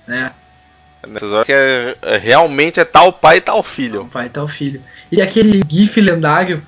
Né? 0.09 0.33
Nessas 1.07 1.31
horas 1.31 1.47
que 1.47 1.53
é, 1.53 1.95
é- 2.03 2.17
realmente 2.17 2.81
é 2.81 2.85
tal 2.85 3.13
pai 3.13 3.39
e 3.39 3.41
tal 3.41 3.63
filho. 3.63 4.09
pai 4.13 4.29
tá 4.29 4.43
o 4.43 4.49
filho. 4.49 4.83
E 5.11 5.21
aquele 5.21 5.63
GIF 5.69 6.01
lendário. 6.01 6.63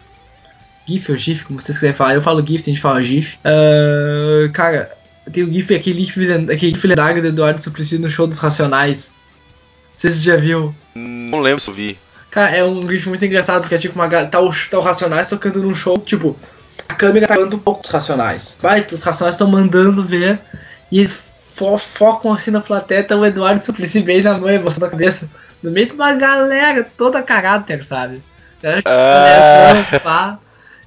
GIF 0.87 1.11
ou 1.11 1.19
GIF, 1.19 1.45
como 1.45 1.61
vocês 1.61 1.77
quiserem 1.77 1.95
falar. 1.97 2.15
Eu 2.15 2.23
falo 2.23 2.45
GIF, 2.47 2.63
tem 2.63 2.75
gente 2.75 2.77
que 2.77 2.89
fala 2.89 3.03
GIF. 3.03 3.39
Ah, 3.45 4.49
cara, 4.53 4.97
tem 5.33 5.45
o 5.45 5.53
GIF, 5.53 5.75
aquele 5.75 6.05
GIF, 6.05 6.33
aquele 6.51 6.75
GIF 6.75 6.87
lendário 6.87 7.21
do 7.23 7.29
Eduardo 7.29 7.63
Suplicy 7.63 7.99
no 7.99 8.09
show 8.09 8.27
dos 8.27 8.39
Racionais. 8.39 9.11
Não 9.93 9.99
sei 9.99 10.11
se 10.11 10.21
você 10.21 10.25
já 10.31 10.37
viu. 10.37 10.75
Não 10.95 11.41
lembro 11.41 11.61
se 11.61 11.71
eu 11.71 11.75
vi. 11.75 11.99
Cara, 12.31 12.57
é 12.57 12.65
um 12.65 12.89
GIF 12.89 13.09
muito 13.09 13.25
engraçado, 13.25 13.69
que 13.69 13.75
é 13.75 13.79
tipo 13.79 13.95
uma. 13.95 14.09
Tá 14.27 14.41
o, 14.41 14.51
tá 14.71 14.79
o 14.79 14.83
Racionais 14.83 15.29
tocando 15.29 15.63
num 15.63 15.75
show, 15.75 15.99
tipo, 15.99 16.39
a 16.89 16.95
câmera 16.95 17.27
tá 17.27 17.35
falando 17.35 17.57
um 17.57 17.59
pouco 17.59 17.83
dos 17.83 17.91
Racionais. 17.91 18.59
Vai, 18.61 18.87
os 18.93 19.03
Racionais 19.03 19.35
estão 19.35 19.49
mandando 19.49 20.03
ver 20.05 20.39
e 20.91 20.99
eles 20.99 21.23
fo- 21.59 21.79
focam 21.79 22.33
assim 22.33 22.51
na 22.51 22.61
plateia, 22.61 23.03
tá 23.05 23.17
o 23.17 23.27
Eduardo 23.27 23.65
Suplicy 23.65 24.01
bem 24.03 24.23
na 24.23 24.39
mão, 24.39 24.49
emoção 24.49 24.81
na 24.85 24.91
cabeça. 24.91 25.29
No 25.63 25.71
meio 25.71 25.87
de 25.89 25.93
uma 25.95 26.15
galera 26.15 26.87
toda 26.97 27.21
caráter, 27.23 27.83
sabe? 27.85 28.23
Que 28.61 28.67
Ah. 28.87 30.01
pá, 30.03 30.39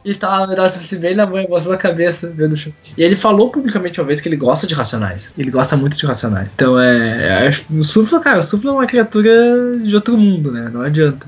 e 0.04 0.16
tá 0.16 0.42
o 0.48 0.52
Eduardo 0.52 0.74
Suplicy 0.74 0.98
bem 0.98 1.16
na 1.16 1.26
mão, 1.26 1.38
emoção 1.40 1.72
na 1.72 1.78
cabeça, 1.78 2.32
vendo 2.34 2.54
o 2.54 2.56
show. 2.56 2.72
E 2.98 3.04
ele 3.04 3.16
falou 3.16 3.50
publicamente 3.50 4.00
uma 4.00 4.08
vez 4.08 4.22
que 4.22 4.30
ele 4.30 4.38
gosta 4.38 4.66
de 4.66 4.74
Racionais. 4.74 5.34
Ele 5.38 5.52
gosta 5.52 5.76
muito 5.78 5.98
de 5.98 6.06
Racionais. 6.06 6.52
Então 6.56 6.80
é. 6.80 7.48
é 7.48 7.52
o 7.70 7.84
Supla, 7.84 8.20
cara, 8.20 8.40
o 8.40 8.44
Supla 8.44 8.72
é 8.72 8.74
uma 8.74 8.86
criatura 8.88 9.32
de 9.84 9.94
outro 9.94 10.18
mundo, 10.18 10.52
né? 10.52 10.70
Não 10.74 10.82
adianta. 10.82 11.26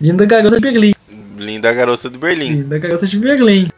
Linda 0.00 0.24
garota 0.26 0.56
de 0.56 0.60
Berlim. 0.62 0.94
Linda 1.38 1.72
garota 1.72 2.08
de 2.10 2.18
Berlim. 2.18 2.50
Linda 2.56 2.78
garota 2.78 3.06
de 3.06 3.18
Berlim. 3.18 3.68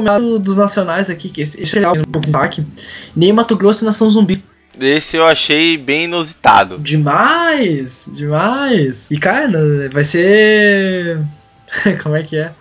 O 0.00 0.04
lado 0.04 0.38
dos 0.38 0.56
nacionais 0.56 1.10
aqui, 1.10 1.28
que 1.28 1.42
esse 1.42 1.60
esse 1.60 1.78
é 1.78 1.88
um 1.88 2.02
pouco 2.02 2.20
de 2.20 2.26
destaque. 2.26 2.66
Nem 3.14 3.32
Mato 3.32 3.56
Grosso 3.56 3.84
e 3.84 3.86
Nação 3.86 4.08
Zumbi. 4.08 4.42
Esse 4.80 5.16
eu 5.16 5.26
achei 5.26 5.76
bem 5.76 6.04
inusitado. 6.04 6.78
Demais! 6.78 8.04
Demais! 8.08 9.10
E 9.10 9.18
cara, 9.18 9.48
né, 9.48 9.88
vai 9.88 10.04
ser. 10.04 11.18
Como 12.02 12.16
é 12.16 12.22
que 12.22 12.36
é? 12.36 12.52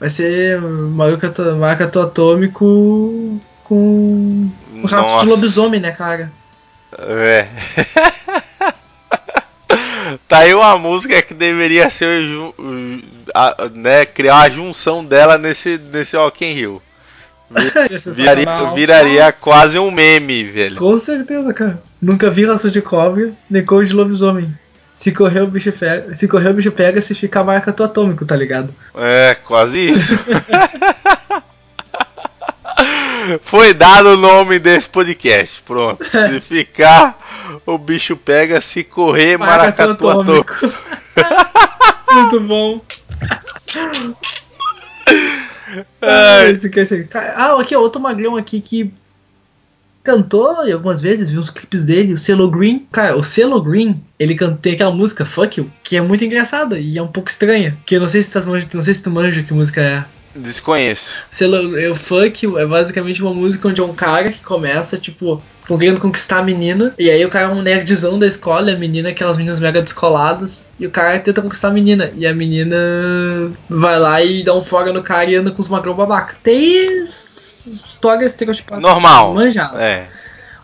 Vai 0.00 0.08
ser 0.08 0.60
Marcato, 0.60 1.56
Marcato 1.56 2.00
Atômico 2.00 3.40
com. 3.64 4.50
com 4.72 4.86
raça 4.86 5.20
de 5.20 5.26
lobisomem, 5.26 5.80
né, 5.80 5.92
cara? 5.92 6.32
É. 6.98 7.48
Tá 10.26 10.38
aí 10.38 10.54
uma 10.54 10.78
música 10.78 11.20
que 11.20 11.34
deveria 11.34 11.90
ser 11.90 12.22
né, 13.74 14.06
criar 14.06 14.40
a 14.40 14.48
junção 14.48 15.04
dela 15.04 15.36
nesse, 15.36 15.78
nesse 15.78 16.16
Rock 16.16 16.44
in 16.44 16.52
Rio. 16.54 16.82
É 17.90 18.12
Viraria, 18.12 18.70
viraria 18.74 19.32
quase 19.32 19.78
um 19.78 19.90
meme, 19.90 20.44
velho. 20.44 20.76
Com 20.76 20.98
certeza, 20.98 21.52
cara. 21.54 21.82
Nunca 22.00 22.30
vi 22.30 22.44
raça 22.44 22.70
de 22.70 22.82
cobra, 22.82 23.32
nem 23.48 23.64
cor 23.64 23.84
de 23.84 23.92
lobisomem. 23.94 24.52
Se 24.94 25.12
correr 25.12 25.42
o 25.42 25.46
bicho 25.46 25.72
pega, 25.72 26.12
se 26.12 26.26
correr 26.26 26.50
o 26.50 26.54
bicho 26.54 26.72
pega, 26.72 27.00
se 27.00 27.14
ficar 27.14 27.44
marca 27.44 27.72
tu 27.72 27.84
atômico, 27.84 28.26
tá 28.26 28.34
ligado? 28.34 28.74
É, 28.96 29.36
quase 29.44 29.90
isso. 29.90 30.18
Foi 33.42 33.74
dado 33.74 34.10
o 34.10 34.16
nome 34.16 34.58
desse 34.58 34.88
podcast. 34.88 35.62
Pronto. 35.62 36.04
Se 36.04 36.40
ficar, 36.40 37.18
o 37.66 37.76
bicho 37.78 38.16
pega. 38.16 38.60
Se 38.60 38.82
correr, 38.82 39.36
maracatu 39.36 40.08
atômico. 40.08 40.54
Muito 42.12 42.40
bom. 42.40 42.80
Ai. 46.00 46.46
Ah, 46.46 46.50
esse 46.50 46.70
que 46.70 46.80
é 46.80 46.82
esse 46.82 47.08
Ah, 47.14 47.60
aqui, 47.60 47.74
outro 47.76 48.00
magrão 48.00 48.36
aqui 48.36 48.60
que 48.60 48.92
cantou 50.02 50.66
e 50.66 50.72
algumas 50.72 51.00
vezes, 51.00 51.28
vi 51.28 51.38
uns 51.38 51.50
clipes 51.50 51.84
dele, 51.84 52.14
o 52.14 52.18
Selo 52.18 52.50
Green. 52.50 52.86
Cara, 52.90 53.16
o 53.16 53.22
Selo 53.22 53.60
Green, 53.60 54.02
ele 54.18 54.34
canta, 54.34 54.58
tem 54.60 54.72
aquela 54.72 54.90
música 54.90 55.24
Fuck 55.24 55.60
You, 55.60 55.70
que 55.82 55.96
é 55.96 56.00
muito 56.00 56.24
engraçada 56.24 56.78
e 56.78 56.96
é 56.96 57.02
um 57.02 57.08
pouco 57.08 57.28
estranha. 57.28 57.76
Que 57.84 57.96
eu 57.96 58.00
não 58.00 58.08
sei 58.08 58.22
se, 58.22 58.32
tu 58.32 58.48
manja, 58.48 58.66
não 58.72 58.82
sei 58.82 58.94
se 58.94 59.02
tu 59.02 59.10
manja 59.10 59.42
que 59.42 59.52
música 59.52 59.80
é. 59.82 60.04
Desconheço. 60.38 61.18
Eu 61.40 61.96
You 62.42 62.58
é 62.58 62.66
basicamente 62.66 63.22
uma 63.22 63.34
música 63.34 63.68
onde 63.68 63.80
é 63.80 63.84
um 63.84 63.94
cara 63.94 64.30
que 64.30 64.42
começa, 64.42 64.96
tipo, 64.96 65.42
querendo 65.66 66.00
conquistar 66.00 66.38
a 66.38 66.42
menina. 66.42 66.94
E 66.98 67.10
aí 67.10 67.24
o 67.24 67.28
cara 67.28 67.46
é 67.46 67.54
um 67.54 67.62
nerdzão 67.62 68.18
da 68.18 68.26
escola, 68.26 68.70
e 68.70 68.74
a 68.74 68.78
menina 68.78 69.08
é 69.08 69.12
aquelas 69.12 69.36
meninas 69.36 69.60
mega 69.60 69.82
descoladas. 69.82 70.68
E 70.78 70.86
o 70.86 70.90
cara 70.90 71.18
tenta 71.18 71.42
conquistar 71.42 71.68
a 71.68 71.72
menina. 71.72 72.12
E 72.16 72.26
a 72.26 72.34
menina 72.34 72.76
vai 73.68 73.98
lá 73.98 74.22
e 74.22 74.42
dá 74.42 74.54
um 74.54 74.62
fora 74.62 74.92
no 74.92 75.02
cara 75.02 75.30
e 75.30 75.36
anda 75.36 75.50
com 75.50 75.60
os 75.60 75.68
magrão 75.68 75.94
babaca. 75.94 76.36
Tem 76.42 77.02
histórias 77.02 78.32
estereotipadas. 78.32 78.82
Normal. 78.82 79.34
Manjadas. 79.34 79.80
É. 79.80 80.06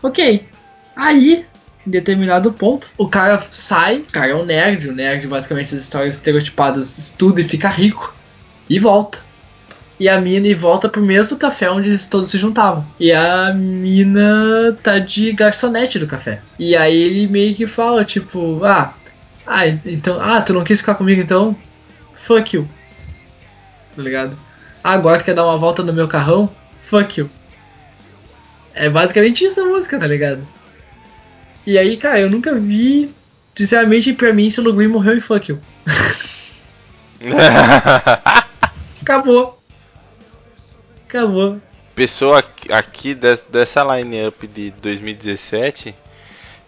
Ok. 0.01 0.47
Aí, 0.95 1.45
em 1.85 1.89
determinado 1.89 2.53
ponto, 2.53 2.89
o 2.97 3.07
cara 3.07 3.45
sai, 3.51 3.97
o 3.97 4.11
cara 4.11 4.31
é 4.31 4.35
um 4.35 4.45
nerd, 4.45 4.89
o 4.89 4.93
nerd 4.93 5.27
basicamente 5.27 5.67
essas 5.67 5.83
histórias 5.83 6.15
estereotipadas 6.15 6.97
estuda 6.97 7.41
e 7.41 7.43
fica 7.43 7.67
rico. 7.67 8.15
E 8.69 8.79
volta. 8.79 9.24
E 9.99 10.09
a 10.09 10.19
mina 10.19 10.47
e 10.47 10.53
volta 10.53 10.89
pro 10.89 11.01
mesmo 11.01 11.37
café 11.37 11.71
onde 11.71 11.87
eles 11.87 12.05
todos 12.05 12.29
se 12.29 12.37
juntavam. 12.37 12.85
E 12.99 13.11
a 13.13 13.53
mina 13.53 14.77
tá 14.83 14.99
de 14.99 15.31
garçonete 15.31 15.97
do 15.97 16.07
café. 16.07 16.41
E 16.59 16.75
aí 16.75 17.01
ele 17.01 17.27
meio 17.27 17.55
que 17.55 17.65
fala, 17.65 18.03
tipo, 18.03 18.63
ah, 18.65 18.93
ah, 19.47 19.67
então, 19.67 20.19
ah, 20.19 20.41
tu 20.41 20.53
não 20.53 20.63
quis 20.63 20.79
ficar 20.79 20.95
comigo 20.95 21.21
então? 21.21 21.55
Fuck 22.23 22.57
you. 22.57 22.67
Tá 23.95 24.01
ligado? 24.01 24.37
Ah, 24.83 24.93
agora 24.93 25.19
tu 25.19 25.25
quer 25.25 25.33
dar 25.33 25.45
uma 25.45 25.57
volta 25.57 25.81
no 25.81 25.93
meu 25.93 26.07
carrão? 26.07 26.49
Fuck 26.89 27.21
you. 27.21 27.29
É 28.73 28.89
basicamente 28.89 29.45
isso 29.45 29.61
a 29.61 29.65
música, 29.65 29.97
tá 29.97 30.07
ligado? 30.07 30.45
E 31.65 31.77
aí, 31.77 31.95
cara, 31.95 32.19
eu 32.19 32.29
nunca 32.29 32.53
vi. 32.53 33.09
Sinceramente, 33.55 34.11
pra 34.13 34.33
mim, 34.33 34.49
Silo 34.49 34.73
Green 34.73 34.89
morreu 34.89 35.15
em 35.15 35.21
fuck 35.21 35.49
you. 35.49 35.59
Acabou. 39.01 39.54
Acabou. 41.15 41.57
Pessoa 41.95 42.39
aqui- 42.39 42.71
aqui 42.73 43.13
des- 43.15 43.45
dessa 43.49 43.81
line-up 43.95 44.45
de 44.47 44.71
2017, 44.81 45.95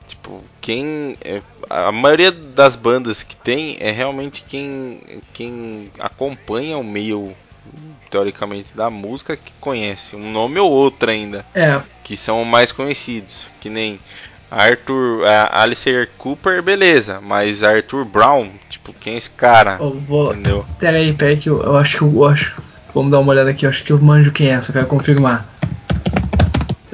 tipo, 0.07 0.41
quem. 0.61 1.17
é- 1.23 1.41
a 1.69 1.91
maioria 1.91 2.31
das 2.31 2.77
bandas 2.77 3.23
que 3.23 3.35
tem 3.35 3.75
é 3.81 3.91
realmente 3.91 4.45
quem, 4.47 5.01
quem 5.33 5.91
acompanha 5.99 6.77
o 6.77 6.83
meio, 6.83 7.33
teoricamente, 8.09 8.69
da 8.73 8.89
música 8.89 9.35
que 9.35 9.51
conhece. 9.59 10.15
Um 10.15 10.31
nome 10.31 10.59
ou 10.59 10.71
outro 10.71 11.11
ainda. 11.11 11.45
É, 11.53 11.81
que 12.05 12.15
são 12.15 12.45
mais 12.45 12.71
conhecidos, 12.71 13.47
que 13.59 13.69
nem 13.69 13.99
Arthur, 14.49 15.25
a 15.27 15.61
Alistair 15.61 16.09
Cooper, 16.17 16.63
beleza, 16.63 17.19
mas 17.19 17.63
Arthur 17.63 18.05
Brown, 18.05 18.49
tipo, 18.69 18.93
quem 18.93 19.15
é 19.15 19.17
esse 19.17 19.29
cara? 19.29 19.77
eu 19.81 19.91
vou. 19.99 20.31
Entendeu? 20.31 20.65
Pera 20.79 20.95
aí, 20.95 21.11
pera 21.11 21.31
aí 21.31 21.37
que 21.37 21.49
eu, 21.49 21.61
eu 21.61 21.75
acho 21.75 21.97
que 21.97 22.03
eu, 22.05 22.13
eu 22.15 22.25
acho. 22.25 22.55
Vamos 22.97 23.11
dar 23.11 23.19
uma 23.19 23.31
olhada 23.31 23.51
aqui, 23.51 23.67
acho 23.67 23.83
que 23.83 23.91
eu 23.91 24.01
manjo 24.01 24.31
quem 24.31 24.49
é, 24.49 24.59
só 24.59 24.73
quero 24.73 24.87
confirmar. 24.87 25.47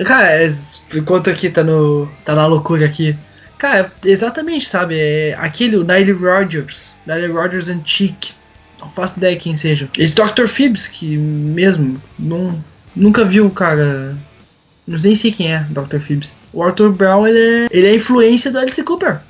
Cara, 0.05 0.43
é, 0.43 0.47
enquanto 0.93 1.29
aqui 1.29 1.49
tá 1.49 1.63
no. 1.63 2.09
tá 2.25 2.35
na 2.35 2.45
loucura 2.45 2.85
aqui. 2.85 3.15
Cara, 3.57 3.89
exatamente, 4.03 4.67
sabe? 4.67 4.97
É 4.99 5.33
aquele, 5.39 5.77
o 5.77 5.83
Nile 5.85 6.11
Rodgers. 6.11 6.93
Nile 7.07 7.27
Rodgers 7.27 7.69
Antique. 7.69 8.33
Não 8.81 8.89
faço 8.89 9.17
ideia 9.17 9.37
quem 9.37 9.55
seja. 9.55 9.87
Esse 9.97 10.13
Dr. 10.13 10.47
Phibbs, 10.47 10.89
que 10.89 11.15
mesmo. 11.15 12.01
Não, 12.19 12.61
nunca 12.93 13.23
viu 13.23 13.49
cara. 13.49 14.13
Não 14.85 14.99
nem 14.99 15.15
sei 15.15 15.31
quem 15.31 15.53
é, 15.53 15.65
Dr. 15.69 15.99
Phibbs. 15.99 16.35
O 16.51 16.61
Arthur 16.61 16.91
Brown, 16.91 17.25
ele 17.25 17.39
é, 17.39 17.67
ele 17.71 17.87
é 17.87 17.95
influência 17.95 18.51
do 18.51 18.59
Alice 18.59 18.83
Cooper. 18.83 19.21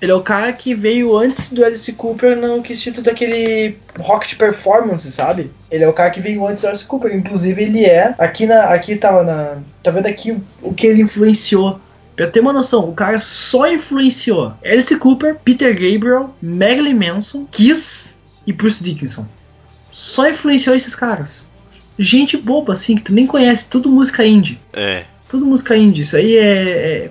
Ele 0.00 0.12
é 0.12 0.14
o 0.14 0.22
cara 0.22 0.52
que 0.52 0.74
veio 0.74 1.16
antes 1.16 1.50
do 1.50 1.64
Alice 1.64 1.92
Cooper 1.92 2.36
no 2.36 2.62
quesito 2.62 3.02
daquele 3.02 3.76
rock 3.98 4.28
de 4.28 4.36
performance, 4.36 5.10
sabe? 5.10 5.50
Ele 5.70 5.82
é 5.82 5.88
o 5.88 5.92
cara 5.92 6.10
que 6.10 6.20
veio 6.20 6.46
antes 6.46 6.62
do 6.62 6.68
Alice 6.68 6.84
Cooper. 6.84 7.14
Inclusive, 7.14 7.60
ele 7.62 7.84
é. 7.84 8.14
Aqui 8.16 8.46
na. 8.46 8.64
Aqui 8.66 8.96
tava 8.96 9.24
na. 9.24 9.58
Tá 9.82 9.90
vendo 9.90 10.06
aqui 10.06 10.36
o, 10.62 10.72
que 10.72 10.86
ele 10.86 11.02
influenciou? 11.02 11.80
Pra 12.14 12.26
ter 12.26 12.40
uma 12.40 12.52
noção, 12.52 12.88
o 12.88 12.94
cara 12.94 13.20
só 13.20 13.70
influenciou 13.70 14.52
Alice 14.64 14.96
Cooper, 14.96 15.36
Peter 15.36 15.72
Gabriel, 15.72 16.34
Marilyn 16.42 16.94
Manson, 16.94 17.46
Kiss 17.48 18.14
e 18.44 18.52
Bruce 18.52 18.82
Dickinson. 18.82 19.24
Só 19.90 20.28
influenciou 20.28 20.74
esses 20.74 20.96
caras. 20.96 21.46
Gente 21.98 22.36
boba, 22.36 22.72
assim, 22.72 22.96
que 22.96 23.02
tu 23.02 23.14
nem 23.14 23.26
conhece, 23.26 23.68
tudo 23.68 23.88
música 23.88 24.24
indie. 24.24 24.60
É. 24.72 25.04
Tudo 25.28 25.46
música 25.46 25.76
indie. 25.76 26.02
Isso 26.02 26.16
aí 26.16 26.36
é. 26.36 26.42
é, 26.42 27.10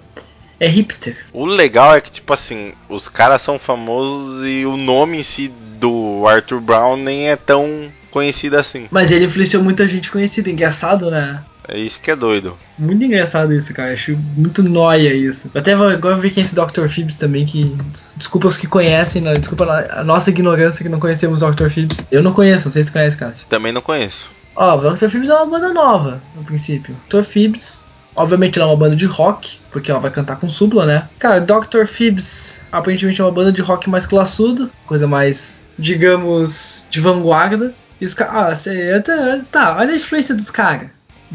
é 0.59 0.67
hipster. 0.67 1.17
O 1.33 1.45
legal 1.45 1.95
é 1.95 2.01
que, 2.01 2.11
tipo 2.11 2.33
assim, 2.33 2.73
os 2.89 3.07
caras 3.07 3.41
são 3.41 3.59
famosos 3.59 4.45
e 4.45 4.65
o 4.65 4.77
nome 4.77 5.19
em 5.19 5.23
si 5.23 5.51
do 5.79 6.25
Arthur 6.27 6.59
Brown 6.59 6.97
nem 6.97 7.29
é 7.29 7.35
tão 7.35 7.91
conhecido 8.11 8.57
assim. 8.57 8.87
Mas 8.89 9.11
ele 9.11 9.25
influenciou 9.25 9.63
muita 9.63 9.87
gente 9.87 10.09
conhecida. 10.09 10.49
Engraçado, 10.49 11.11
né? 11.11 11.43
É 11.67 11.77
isso 11.77 11.99
que 11.99 12.09
é 12.09 12.15
doido. 12.15 12.57
Muito 12.79 13.03
engraçado 13.03 13.53
isso, 13.53 13.73
cara. 13.73 13.91
Acho 13.91 14.17
muito 14.35 14.63
nóia 14.63 15.13
isso. 15.13 15.51
Eu 15.53 15.59
até 15.59 15.73
agora 15.73 16.15
ver 16.15 16.31
quem 16.31 16.41
é 16.41 16.45
esse 16.45 16.55
Dr. 16.55 16.87
Phibbs 16.87 17.17
também, 17.17 17.45
que. 17.45 17.75
Desculpa 18.15 18.47
os 18.47 18.57
que 18.57 18.67
conhecem, 18.67 19.21
né? 19.21 19.33
desculpa 19.33 19.65
a 19.91 20.03
nossa 20.03 20.29
ignorância 20.29 20.81
que 20.81 20.89
não 20.89 20.99
conhecemos 20.99 21.41
o 21.41 21.51
Dr. 21.51 21.69
Phibbs. 21.69 22.07
Eu 22.09 22.23
não 22.23 22.31
conheço, 22.31 22.67
não 22.67 22.71
sei 22.71 22.83
se 22.83 22.91
conhece, 22.91 23.17
Cássio. 23.17 23.45
Também 23.49 23.73
não 23.73 23.81
conheço. 23.81 24.29
Ó, 24.55 24.77
o 24.77 24.93
Dr. 24.93 25.09
Phibbs 25.09 25.29
é 25.29 25.33
uma 25.35 25.45
banda 25.45 25.73
nova, 25.73 26.21
no 26.35 26.43
princípio. 26.43 26.95
Dr. 27.09 27.23
Phibbs, 27.23 27.91
obviamente, 28.17 28.59
ela 28.59 28.67
é 28.67 28.71
uma 28.71 28.77
banda 28.79 28.95
de 28.95 29.05
rock, 29.05 29.59
porque 29.71 29.89
ela 29.89 29.99
vai 29.99 30.11
cantar 30.11 30.35
com 30.37 30.49
supla, 30.49 30.85
né? 30.85 31.07
Cara, 31.19 31.39
Dr. 31.39 31.85
Phibbs 31.85 32.59
aparentemente 32.71 33.21
é 33.21 33.23
uma 33.23 33.31
banda 33.31 33.51
de 33.51 33.61
rock 33.61 33.89
mais 33.89 34.05
classudo, 34.05 34.69
coisa 34.85 35.07
mais, 35.07 35.59
digamos, 35.79 36.85
de 36.89 36.99
vanguarda. 36.99 37.73
E 37.99 38.05
os 38.05 38.13
caras. 38.13 38.35
Ah, 38.35 38.55
cê- 38.55 39.03
tá, 39.51 39.75
olha 39.77 39.93
a 39.93 39.95
influência 39.95 40.35
dos 40.35 40.49
caras. 40.51 40.89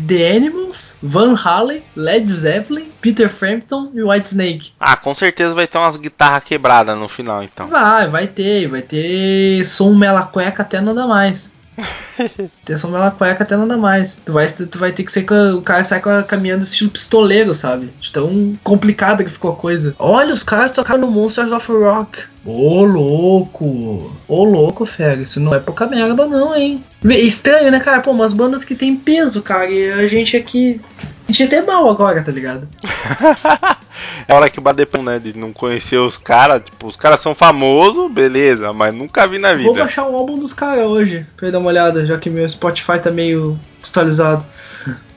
The 0.07 0.35
Animals, 0.37 0.95
Van 1.03 1.35
Halen, 1.37 1.83
Led 1.95 2.27
Zeppelin, 2.31 2.91
Peter 3.03 3.29
Frampton 3.29 3.91
e 3.93 4.03
Whitesnake. 4.03 4.73
Ah, 4.81 4.97
com 4.97 5.15
certeza 5.15 5.55
vai 5.55 5.67
ter 5.67 5.77
umas 5.77 5.99
guitarras 5.99 6.43
quebradas 6.45 6.97
no 6.97 7.09
final, 7.11 7.43
então. 7.43 7.67
Vai, 7.67 8.09
vai 8.09 8.27
ter, 8.27 8.69
vai 8.69 8.81
ter 8.81 9.63
som 9.67 9.93
mela 9.95 10.23
cueca 10.23 10.63
até 10.63 10.81
nada 10.81 11.07
mais. 11.07 11.51
Ter 12.65 12.79
som 12.79 12.89
mela 12.89 13.11
cueca 13.11 13.43
até 13.43 13.57
nada 13.57 13.77
mais. 13.77 14.19
Tu 14.25 14.33
vai, 14.33 14.47
tu 14.47 14.79
vai 14.79 14.93
ter 14.93 15.05
que 15.05 15.13
ser 15.13 15.27
o 15.31 15.63
cara 15.63 15.83
sai 15.85 16.01
caminhando 16.27 16.63
estilo 16.63 16.91
pistoleiro, 16.91 17.55
sabe? 17.55 17.91
Tão 18.13 18.59
complicada 18.63 19.25
que 19.25 19.31
ficou 19.31 19.53
a 19.53 19.57
coisa. 19.57 19.95
Olha, 19.99 20.35
os 20.35 20.43
caras 20.43 20.71
tocaram 20.71 21.01
no 21.01 21.11
Monsters 21.11 21.51
of 21.53 21.73
Rock. 21.73 22.21
Ô 22.45 22.85
louco! 22.85 24.13
Ô 24.27 24.45
louco, 24.45 24.85
fera, 24.85 25.23
isso 25.23 25.39
não 25.39 25.55
é 25.55 25.61
pouca 25.61 25.87
merda 25.87 26.27
não, 26.27 26.55
hein? 26.55 26.83
Estranho, 27.05 27.71
né, 27.71 27.81
cara? 27.81 28.01
Pô, 28.01 28.11
umas 28.11 28.33
bandas 28.33 28.65
que 28.65 28.75
tem 28.75 28.97
peso, 28.97 29.43
cara, 29.43 29.71
e 29.71 29.93
a 29.93 30.07
gente 30.09 30.37
aqui. 30.37 30.81
A 31.29 31.33
gente 31.33 31.45
até 31.45 31.63
mal 31.63 31.89
agora, 31.89 32.23
tá 32.23 32.33
ligado? 32.33 32.69
É 34.27 34.35
hora 34.35 34.49
que 34.49 34.61
bater 34.61 34.87
pão, 34.87 35.03
né? 35.03 35.19
De 35.19 35.37
não 35.37 35.53
conhecer 35.53 35.99
os 35.99 36.17
caras. 36.17 36.63
Tipo, 36.65 36.87
os 36.87 36.97
caras 36.97 37.21
são 37.21 37.35
famosos, 37.35 38.11
beleza, 38.11 38.73
mas 38.73 38.95
nunca 38.95 39.27
vi 39.27 39.39
na 39.39 39.51
Vou 39.55 39.73
vida. 39.73 39.81
baixar 39.85 40.09
um 40.09 40.17
álbum 40.17 40.39
dos 40.39 40.53
caras 40.53 40.87
hoje, 40.87 41.27
pra 41.37 41.49
eu 41.49 41.53
dar 41.53 41.59
uma 41.59 41.69
olhada, 41.69 42.07
já 42.07 42.19
que 42.19 42.31
meu 42.31 42.49
Spotify 42.49 42.99
tá 42.99 43.11
meio 43.11 43.59
desatualizado. 43.81 44.45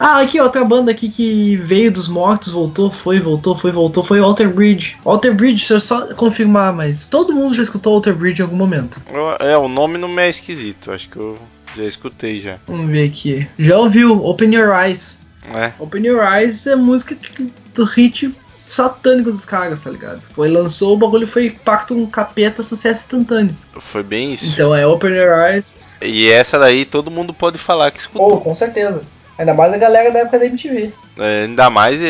Ah, 0.00 0.20
aqui, 0.20 0.40
outra 0.40 0.64
banda 0.64 0.92
aqui 0.92 1.08
que 1.08 1.56
veio 1.56 1.90
dos 1.90 2.06
mortos, 2.06 2.52
voltou, 2.52 2.88
foi, 2.88 3.18
voltou, 3.18 3.58
foi, 3.58 3.72
voltou, 3.72 4.04
foi 4.04 4.20
Alter 4.20 4.48
Bridge. 4.48 4.96
Alter 5.04 5.34
Bridge, 5.34 5.56
deixa 5.56 5.74
eu 5.74 5.80
só 5.80 6.14
confirmar, 6.14 6.72
mas 6.72 7.02
todo 7.02 7.34
mundo 7.34 7.52
já 7.52 7.64
escutou 7.64 7.94
Alter 7.94 8.14
Bridge 8.14 8.40
em 8.40 8.44
algum 8.44 8.54
momento. 8.54 9.02
É, 9.40 9.56
o 9.56 9.66
nome 9.66 9.98
não 9.98 10.06
me 10.06 10.22
é 10.22 10.30
esquisito. 10.30 10.92
Acho 10.92 11.08
que 11.08 11.16
eu 11.16 11.36
já 11.76 11.84
escutei 11.84 12.40
já. 12.40 12.58
Vamos 12.66 12.90
ver 12.90 13.08
aqui. 13.08 13.46
Já 13.58 13.76
ouviu 13.78 14.24
Open 14.24 14.54
Your 14.54 14.74
Eyes. 14.74 15.18
É. 15.54 15.72
Open 15.78 16.04
Your 16.06 16.22
Eyes 16.22 16.66
é 16.66 16.76
música 16.76 17.14
que- 17.14 17.50
do 17.74 17.84
hit 17.84 18.34
satânico 18.66 19.30
dos 19.30 19.44
caras, 19.46 19.82
tá 19.84 19.90
ligado? 19.90 20.20
Foi, 20.34 20.46
lançou 20.48 20.94
o 20.94 20.96
bagulho 20.98 21.26
foi 21.26 21.48
pacto 21.50 21.94
um 21.96 22.06
capeta, 22.06 22.62
sucesso 22.62 23.00
instantâneo. 23.04 23.56
Foi 23.80 24.02
bem 24.02 24.32
isso. 24.34 24.46
Então 24.46 24.74
é 24.74 24.86
Open 24.86 25.10
Your 25.14 25.38
Eyes. 25.38 25.96
E 26.02 26.28
essa 26.30 26.58
daí 26.58 26.84
todo 26.84 27.10
mundo 27.10 27.32
pode 27.32 27.56
falar 27.56 27.90
que 27.90 27.98
Oh, 27.98 28.00
escutou. 28.02 28.40
com 28.40 28.54
certeza. 28.54 29.02
Ainda 29.38 29.54
mais 29.54 29.72
a 29.72 29.78
galera 29.78 30.10
da 30.10 30.18
época 30.18 30.38
da 30.40 30.46
MTV. 30.46 30.92
É, 31.16 31.44
ainda 31.44 31.70
mais 31.70 32.00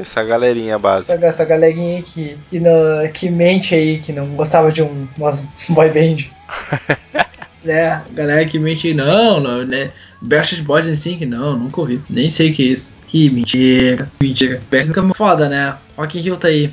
essa 0.00 0.22
galerinha 0.22 0.78
básica. 0.78 1.12
Essa, 1.14 1.26
essa 1.26 1.44
galerinha 1.44 1.96
aí 1.98 2.02
que, 2.04 2.38
que, 2.48 2.60
não, 2.60 2.72
que 3.12 3.28
mente 3.28 3.74
aí, 3.74 3.98
que 3.98 4.12
não 4.12 4.26
gostava 4.28 4.70
de 4.70 4.80
um, 4.82 5.08
umas 5.18 5.42
boy 5.68 5.88
band. 5.90 6.24
É, 7.66 8.00
galera 8.12 8.44
que 8.46 8.58
mente, 8.58 8.94
não, 8.94 9.40
não, 9.40 9.64
né? 9.64 9.90
Backstreet 10.20 10.62
Boys 10.64 10.86
em 10.86 10.94
Sync, 10.94 11.26
não, 11.26 11.58
nunca 11.58 11.80
ouvi. 11.80 12.00
Nem 12.08 12.30
sei 12.30 12.50
o 12.50 12.54
que 12.54 12.62
é 12.62 12.66
isso. 12.72 12.94
Que 13.06 13.28
mentira, 13.30 14.10
mentira. 14.20 14.62
Backstreet 14.70 14.96
nunca 15.04 15.14
foda, 15.14 15.48
né? 15.48 15.76
Rock 15.96 16.18
in 16.18 16.22
Rio 16.22 16.36
tá 16.36 16.48
aí. 16.48 16.70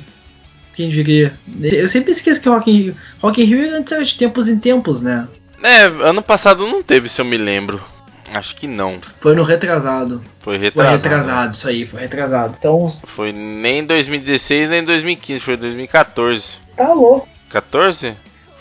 Quem 0.74 0.88
diria? 0.90 1.32
Eu 1.62 1.88
sempre 1.88 2.12
esqueço 2.12 2.40
que 2.40 2.48
Rock 2.48 2.70
in 2.70 2.74
Rio... 2.76 2.96
Rock 3.20 3.42
in 3.42 3.46
Rio 3.46 3.64
é 3.64 3.78
antes 3.78 4.08
de 4.08 4.18
tempos 4.18 4.48
em 4.48 4.58
tempos, 4.58 5.00
né? 5.00 5.26
É, 5.62 5.84
ano 5.84 6.22
passado 6.22 6.66
não 6.66 6.82
teve, 6.82 7.08
se 7.08 7.20
eu 7.20 7.24
me 7.24 7.36
lembro. 7.36 7.82
Acho 8.32 8.56
que 8.56 8.66
não. 8.66 8.96
Foi 9.18 9.34
no 9.34 9.42
retrasado. 9.42 10.22
Foi 10.40 10.56
Foi 10.56 10.58
retrasado. 10.58 10.96
retrasado, 10.96 11.54
isso 11.54 11.68
aí, 11.68 11.86
foi 11.86 12.00
retrasado. 12.00 12.56
Então, 12.58 12.88
Foi 13.04 13.32
nem 13.32 13.84
2016 13.84 14.68
nem 14.68 14.84
2015, 14.84 15.40
foi 15.40 15.56
2014. 15.56 16.54
tá 16.76 16.92
louco. 16.92 17.28
14? 17.48 18.14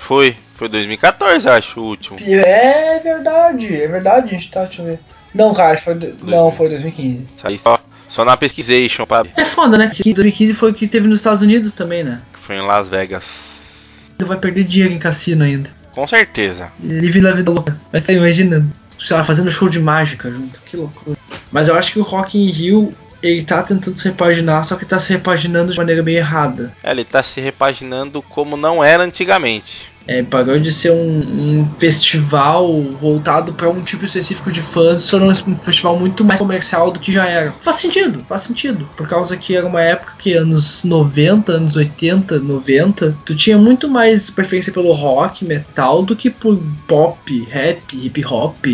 Foi. 0.06 0.36
Foi 0.56 0.70
2014, 0.70 1.50
acho, 1.50 1.82
o 1.82 1.84
último. 1.84 2.18
É 2.22 3.00
verdade, 3.04 3.82
é 3.82 3.88
verdade, 3.88 4.28
a 4.28 4.38
gente 4.38 4.52
tá, 4.52 4.64
deixa 4.64 4.82
eu 4.82 4.86
ver. 4.86 5.00
Não, 5.34 5.54
cara, 5.54 5.78
foi, 5.78 5.96
não, 6.24 6.52
foi 6.52 6.70
2015. 6.70 7.26
Aí 7.44 7.60
só, 7.60 7.78
só 8.08 8.24
na 8.24 8.38
pesquisation, 8.38 9.06
pra... 9.06 9.26
É 9.36 9.44
foda, 9.44 9.78
né? 9.78 9.92
Que 9.94 10.14
2015 10.14 10.54
foi 10.54 10.72
o 10.72 10.74
que 10.74 10.88
teve 10.88 11.08
nos 11.08 11.18
Estados 11.18 11.42
Unidos 11.42 11.74
também, 11.74 12.04
né? 12.04 12.22
Foi 12.34 12.56
em 12.56 12.62
Las 12.62 12.88
Vegas. 12.88 14.12
Ainda 14.12 14.26
vai 14.26 14.38
perder 14.38 14.64
dinheiro 14.64 14.94
em 14.94 15.00
cassino 15.00 15.44
ainda. 15.44 15.70
Com 15.92 16.08
certeza. 16.08 16.72
Ele 16.82 17.12
vive 17.12 17.28
a 17.28 17.34
vida 17.34 17.52
louca. 17.52 17.78
Mas 17.92 18.04
tá 18.06 18.14
imaginando, 18.14 18.72
sei 19.04 19.18
lá, 19.18 19.24
fazendo 19.24 19.52
show 19.52 19.68
de 19.68 19.80
mágica 19.80 20.32
junto. 20.32 20.62
Que 20.62 20.78
loucura. 20.78 21.18
Mas 21.52 21.68
eu 21.68 21.76
acho 21.76 21.92
que 21.92 22.00
o 22.00 22.04
Rock 22.04 22.38
in 22.38 22.50
Rio, 22.50 22.94
ele 23.22 23.44
tá 23.44 23.64
tentando 23.64 23.98
se 23.98 24.08
repaginar, 24.08 24.64
só 24.64 24.76
que 24.76 24.86
tá 24.86 25.00
se 25.00 25.12
repaginando 25.12 25.72
de 25.72 25.78
maneira 25.78 26.04
meio 26.04 26.20
errada. 26.20 26.72
É, 26.84 26.92
Ele 26.92 27.04
tá 27.04 27.24
se 27.24 27.42
repaginando 27.42 28.22
como 28.22 28.56
não 28.56 28.82
era 28.84 29.04
antigamente. 29.04 29.95
É, 30.08 30.22
parou 30.22 30.60
de 30.60 30.72
ser 30.72 30.92
um, 30.92 31.62
um 31.62 31.70
festival 31.78 32.82
voltado 32.82 33.54
pra 33.54 33.70
um 33.70 33.82
tipo 33.82 34.06
específico 34.06 34.52
de 34.52 34.62
fãs, 34.62 35.02
se 35.02 35.12
tornou 35.12 35.32
um 35.32 35.56
festival 35.56 35.98
muito 35.98 36.24
mais 36.24 36.40
comercial 36.40 36.92
do 36.92 37.00
que 37.00 37.12
já 37.12 37.26
era. 37.28 37.52
Faz 37.62 37.78
sentido, 37.78 38.24
faz 38.28 38.44
sentido. 38.44 38.88
Por 38.96 39.08
causa 39.08 39.36
que 39.36 39.56
era 39.56 39.66
uma 39.66 39.82
época 39.82 40.14
que 40.18 40.34
anos 40.34 40.84
90, 40.84 41.54
anos 41.54 41.76
80, 41.76 42.40
90, 42.40 43.18
tu 43.26 43.36
tinha 43.36 43.58
muito 43.58 43.90
mais 43.90 44.30
preferência 44.30 44.72
pelo 44.72 44.92
rock, 44.92 45.44
metal, 45.44 46.04
do 46.04 46.16
que 46.16 46.30
por 46.30 46.60
pop, 46.88 47.48
rap, 47.50 47.96
hip 47.96 48.26
hop, 48.26 48.66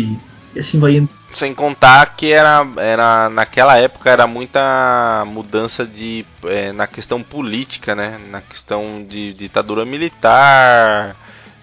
e 0.54 0.58
assim 0.58 0.78
vai 0.78 0.96
indo. 0.96 1.08
Sem 1.34 1.54
contar 1.54 2.14
que 2.14 2.30
era, 2.30 2.66
era 2.76 3.30
naquela 3.30 3.76
época 3.78 4.10
era 4.10 4.26
muita 4.26 5.24
mudança 5.26 5.86
de 5.86 6.26
é, 6.44 6.72
na 6.72 6.86
questão 6.86 7.22
política, 7.22 7.94
né? 7.94 8.18
Na 8.30 8.40
questão 8.42 9.04
de 9.08 9.32
ditadura 9.32 9.84
militar, 9.84 11.16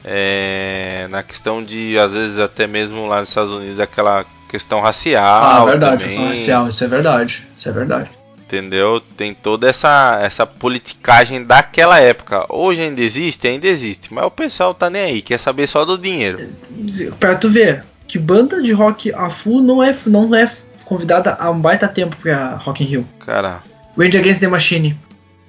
é, 0.04 1.08
na 1.10 1.22
questão 1.22 1.64
de 1.64 1.98
às 2.00 2.12
vezes 2.12 2.40
até 2.40 2.66
mesmo 2.66 3.06
lá 3.06 3.20
nos 3.20 3.30
Estados 3.30 3.52
Unidos 3.52 3.80
aquela 3.80 4.26
questão 4.50 4.82
racial. 4.82 5.44
Ah, 5.44 5.66
verdade, 5.66 6.04
também, 6.04 6.08
questão 6.08 6.28
racial, 6.28 6.68
isso 6.68 6.84
é 6.84 6.88
verdade, 6.88 7.48
isso 7.56 7.70
é 7.70 7.72
verdade. 7.72 8.10
Entendeu? 8.40 9.00
Tem 9.16 9.36
toda 9.36 9.70
essa 9.70 10.20
essa 10.24 10.48
politicagem 10.48 11.44
daquela 11.44 12.00
época. 12.00 12.48
Hoje 12.50 12.82
ainda 12.82 13.02
existe, 13.02 13.48
ainda 13.48 13.68
existe, 13.68 14.12
mas 14.12 14.26
o 14.26 14.32
pessoal 14.32 14.74
tá 14.74 14.90
nem 14.90 15.04
aí, 15.04 15.22
quer 15.22 15.40
saber 15.40 15.68
só 15.68 15.86
do 15.86 15.96
dinheiro. 15.96 16.50
Pra 17.20 17.36
tu 17.36 17.52
ver, 17.52 17.84
que 18.10 18.20
banda 18.20 18.62
de 18.62 18.74
rock 18.74 19.14
a 19.14 19.30
full 19.30 19.62
não 19.62 19.82
é, 19.82 19.95
não 20.05 20.36
é 20.36 20.51
convidada 20.84 21.38
há 21.39 21.49
um 21.49 21.60
baita 21.62 21.88
tempo 21.88 22.18
pra 22.18 22.55
Rock 22.55 22.84
in 22.84 22.88
Rio. 22.88 23.07
Cara, 23.20 23.62
Rage 23.97 24.18
Against 24.18 24.41
the 24.41 24.47
Machine. 24.47 24.97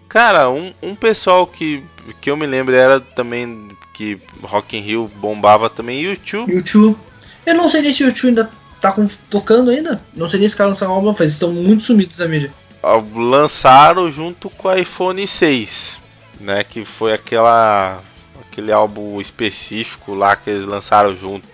Cara, 0.09 0.51
um, 0.51 0.73
um 0.83 0.95
pessoal 0.95 1.47
que, 1.47 1.83
que 2.21 2.31
eu 2.31 2.37
me 2.37 2.47
lembro 2.47 2.75
era 2.75 3.01
também 3.01 3.69
que 3.95 4.19
Rock 4.43 4.77
in 4.77 4.81
Rio 4.81 5.11
bombava 5.17 5.71
também 5.71 6.01
YouTube. 6.01 6.53
YouTube. 6.53 6.97
Eu 7.47 7.55
não 7.55 7.69
sei 7.69 7.81
nem 7.83 7.93
se 7.93 8.05
o 8.05 8.09
YouTube 8.09 8.29
ainda 8.29 8.51
tá 8.81 8.93
com- 8.93 9.07
tocando 9.31 9.71
ainda. 9.71 10.01
Não 10.15 10.29
sei 10.29 10.41
nem 10.41 10.49
se 10.49 10.53
os 10.55 10.59
caras 10.59 10.73
lançaram 10.73 10.93
álbum, 10.93 11.15
mas 11.19 11.33
estão 11.33 11.53
muito 11.53 11.85
sumidos 11.85 12.17
da 12.19 12.29
mídia. 12.29 12.53
Ah, 12.83 13.03
Lançaram 13.15 14.11
junto 14.11 14.51
com 14.51 14.69
o 14.69 14.75
iPhone 14.75 15.27
6, 15.27 15.99
né? 16.41 16.65
Que 16.65 16.85
foi 16.85 17.13
aquela 17.13 18.03
aquele 18.51 18.73
álbum 18.73 19.21
específico 19.21 20.15
lá 20.15 20.35
que 20.37 20.51
eles 20.51 20.67
lançaram 20.67 21.15
junto. 21.17 21.47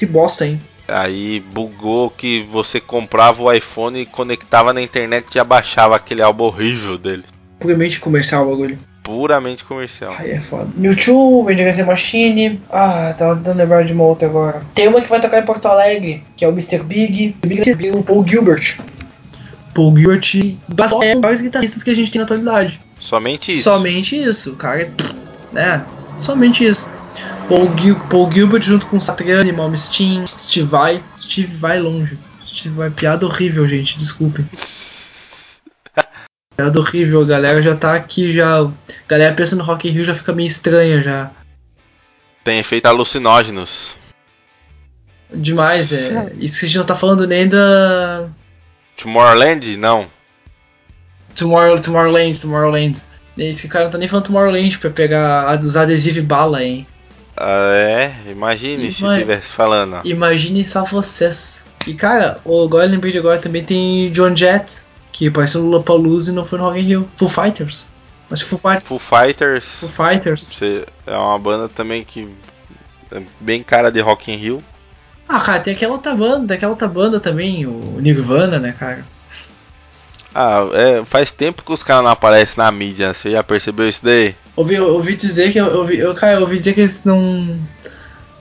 Que 0.00 0.06
bosta, 0.06 0.46
hein? 0.46 0.58
Aí 0.88 1.40
bugou 1.52 2.08
que 2.08 2.40
você 2.50 2.80
comprava 2.80 3.42
o 3.42 3.52
iPhone 3.52 4.00
e 4.00 4.06
conectava 4.06 4.72
na 4.72 4.80
internet 4.80 5.26
e 5.30 5.34
já 5.34 5.44
baixava 5.44 5.94
aquele 5.94 6.22
álbum 6.22 6.44
horrível 6.44 6.96
dele. 6.96 7.24
Puramente 7.58 8.00
comercial 8.00 8.46
o 8.46 8.50
bagulho. 8.50 8.78
Puramente 9.02 9.62
comercial. 9.62 10.14
Aí 10.18 10.30
é 10.30 10.40
foda. 10.40 10.70
Against 11.50 11.76
the 11.76 11.84
Machine. 11.84 12.62
Ah, 12.70 13.14
tava 13.18 13.36
tentando 13.36 13.58
lembrar 13.58 13.84
de 13.84 13.92
uma 13.92 14.04
outra 14.04 14.26
agora. 14.26 14.62
Tem 14.74 14.88
uma 14.88 15.02
que 15.02 15.08
vai 15.10 15.20
tocar 15.20 15.38
em 15.38 15.44
Porto 15.44 15.68
Alegre, 15.68 16.24
que 16.34 16.46
é 16.46 16.48
o 16.48 16.52
Mr. 16.52 16.78
Big. 16.82 17.36
Big 17.46 17.74
Big 17.74 17.90
o 17.90 18.02
Paul 18.02 18.26
Gilbert. 18.26 18.78
Paul 19.74 19.94
Gilbert 19.94 20.56
é 21.02 21.14
um 21.14 21.20
dos 21.20 21.42
guitarristas 21.42 21.82
que 21.82 21.90
a 21.90 21.94
gente 21.94 22.10
tem 22.10 22.20
na 22.20 22.24
atualidade. 22.24 22.80
Somente 22.98 23.52
isso. 23.52 23.64
Somente 23.64 24.16
isso, 24.16 24.52
o 24.52 24.56
cara. 24.56 24.90
é-? 25.54 25.80
Somente 26.18 26.66
isso. 26.66 26.88
Paul, 27.50 27.76
Gil 27.76 27.96
Paul 28.08 28.30
Gilbert 28.30 28.62
junto 28.62 28.86
com 28.86 29.00
Satriani, 29.00 29.50
Malmsteen, 29.52 30.24
Steve 30.38 30.66
Vai. 30.68 31.02
Steve 31.16 31.56
vai 31.56 31.80
longe. 31.80 32.16
Steve 32.46 32.74
vai. 32.76 32.90
Piada 32.90 33.26
horrível, 33.26 33.66
gente, 33.66 33.98
desculpem. 33.98 34.44
Piada 36.56 36.78
horrível, 36.78 37.22
a 37.22 37.26
galera 37.26 37.60
já 37.60 37.74
tá 37.74 37.94
aqui 37.94 38.32
já. 38.32 38.60
A 38.62 38.70
galera 39.08 39.34
pensa 39.34 39.56
no 39.56 39.64
Rock 39.64 39.88
in 39.88 39.92
Rio 39.92 40.04
já 40.04 40.14
fica 40.14 40.32
meio 40.32 40.46
estranha 40.46 41.02
já. 41.02 41.30
Tem 42.44 42.58
efeito 42.60 42.86
alucinógenos. 42.86 43.96
Demais, 45.32 45.92
é. 45.92 46.32
Isso 46.38 46.58
que 46.60 46.66
a 46.66 46.68
gente 46.68 46.78
não 46.78 46.86
tá 46.86 46.94
falando 46.94 47.26
nem 47.26 47.48
da. 47.48 48.28
Tomorrowland? 48.96 49.76
Não. 49.76 50.06
Tomorrow, 51.34 51.80
Tomorrowland, 51.80 52.38
Tomorrowland. 52.40 52.98
É 53.38 53.44
isso 53.50 53.62
que 53.62 53.66
o 53.68 53.70
cara 53.70 53.84
não 53.86 53.92
tá 53.92 53.98
nem 53.98 54.08
falando 54.08 54.26
Tomorrowland 54.26 54.78
pra 54.78 54.90
pegar 54.90 55.48
a- 55.50 55.56
os 55.58 55.76
adesivos 55.76 56.18
e 56.18 56.22
bala, 56.22 56.62
hein. 56.62 56.86
Ah, 57.36 57.70
é, 57.74 58.12
imagine 58.30 58.92
se 58.92 59.02
Vai. 59.02 59.18
tivesse 59.18 59.48
falando. 59.52 60.00
Imaginem 60.04 60.64
só 60.64 60.84
vocês. 60.84 61.64
E 61.86 61.94
cara, 61.94 62.38
o- 62.44 62.62
agora 62.64 62.84
eu 62.84 62.90
lembrei 62.90 63.12
de 63.12 63.18
agora 63.18 63.38
também 63.40 63.64
tem 63.64 64.10
John 64.12 64.36
Jett, 64.36 64.82
que 65.12 65.28
apareceu 65.28 65.62
no 65.62 65.68
Lollapalooza 65.70 66.30
e 66.30 66.34
não 66.34 66.44
foi 66.44 66.58
no 66.58 66.64
Rock 66.66 66.78
in 66.78 66.82
Rio. 66.82 67.10
Full 67.16 67.28
Fighters. 67.28 67.88
Mas 68.28 68.42
Full, 68.42 68.58
Fight, 68.60 68.80
Full 68.84 68.98
Fighters 69.00 69.64
Full 69.80 69.88
Fighters. 69.88 70.60
é 70.62 71.16
uma 71.16 71.38
banda 71.38 71.68
também 71.68 72.04
que 72.04 72.28
é 73.10 73.20
bem 73.40 73.60
cara 73.62 73.90
de 73.90 74.00
Rock 74.00 74.30
in 74.30 74.36
Rio. 74.36 74.62
Ah, 75.28 75.40
cara, 75.40 75.60
tem 75.60 75.74
aquela 75.74 75.94
outra 75.94 76.14
banda, 76.14 76.46
tem 76.48 76.56
aquela 76.56 76.70
outra 76.72 76.86
banda 76.86 77.18
também, 77.18 77.66
o 77.66 77.98
Nirvana, 78.00 78.58
né, 78.60 78.72
cara? 78.78 79.04
Ah, 80.34 80.68
é, 80.72 81.04
faz 81.04 81.32
tempo 81.32 81.62
que 81.64 81.72
os 81.72 81.82
caras 81.82 82.04
não 82.04 82.10
aparecem 82.10 82.54
na 82.58 82.70
mídia, 82.70 83.12
você 83.12 83.32
já 83.32 83.42
percebeu 83.42 83.88
isso 83.88 84.04
daí? 84.04 84.34
Ouvi, 84.54 84.78
ouvi 84.78 85.16
dizer 85.16 85.52
que 85.52 85.60
ouvi, 85.60 85.98
eu, 85.98 86.14
cara, 86.14 86.36
eu 86.36 86.42
ouvi 86.42 86.56
dizer 86.56 86.74
que 86.74 86.80
eles 86.80 87.04
não 87.04 87.58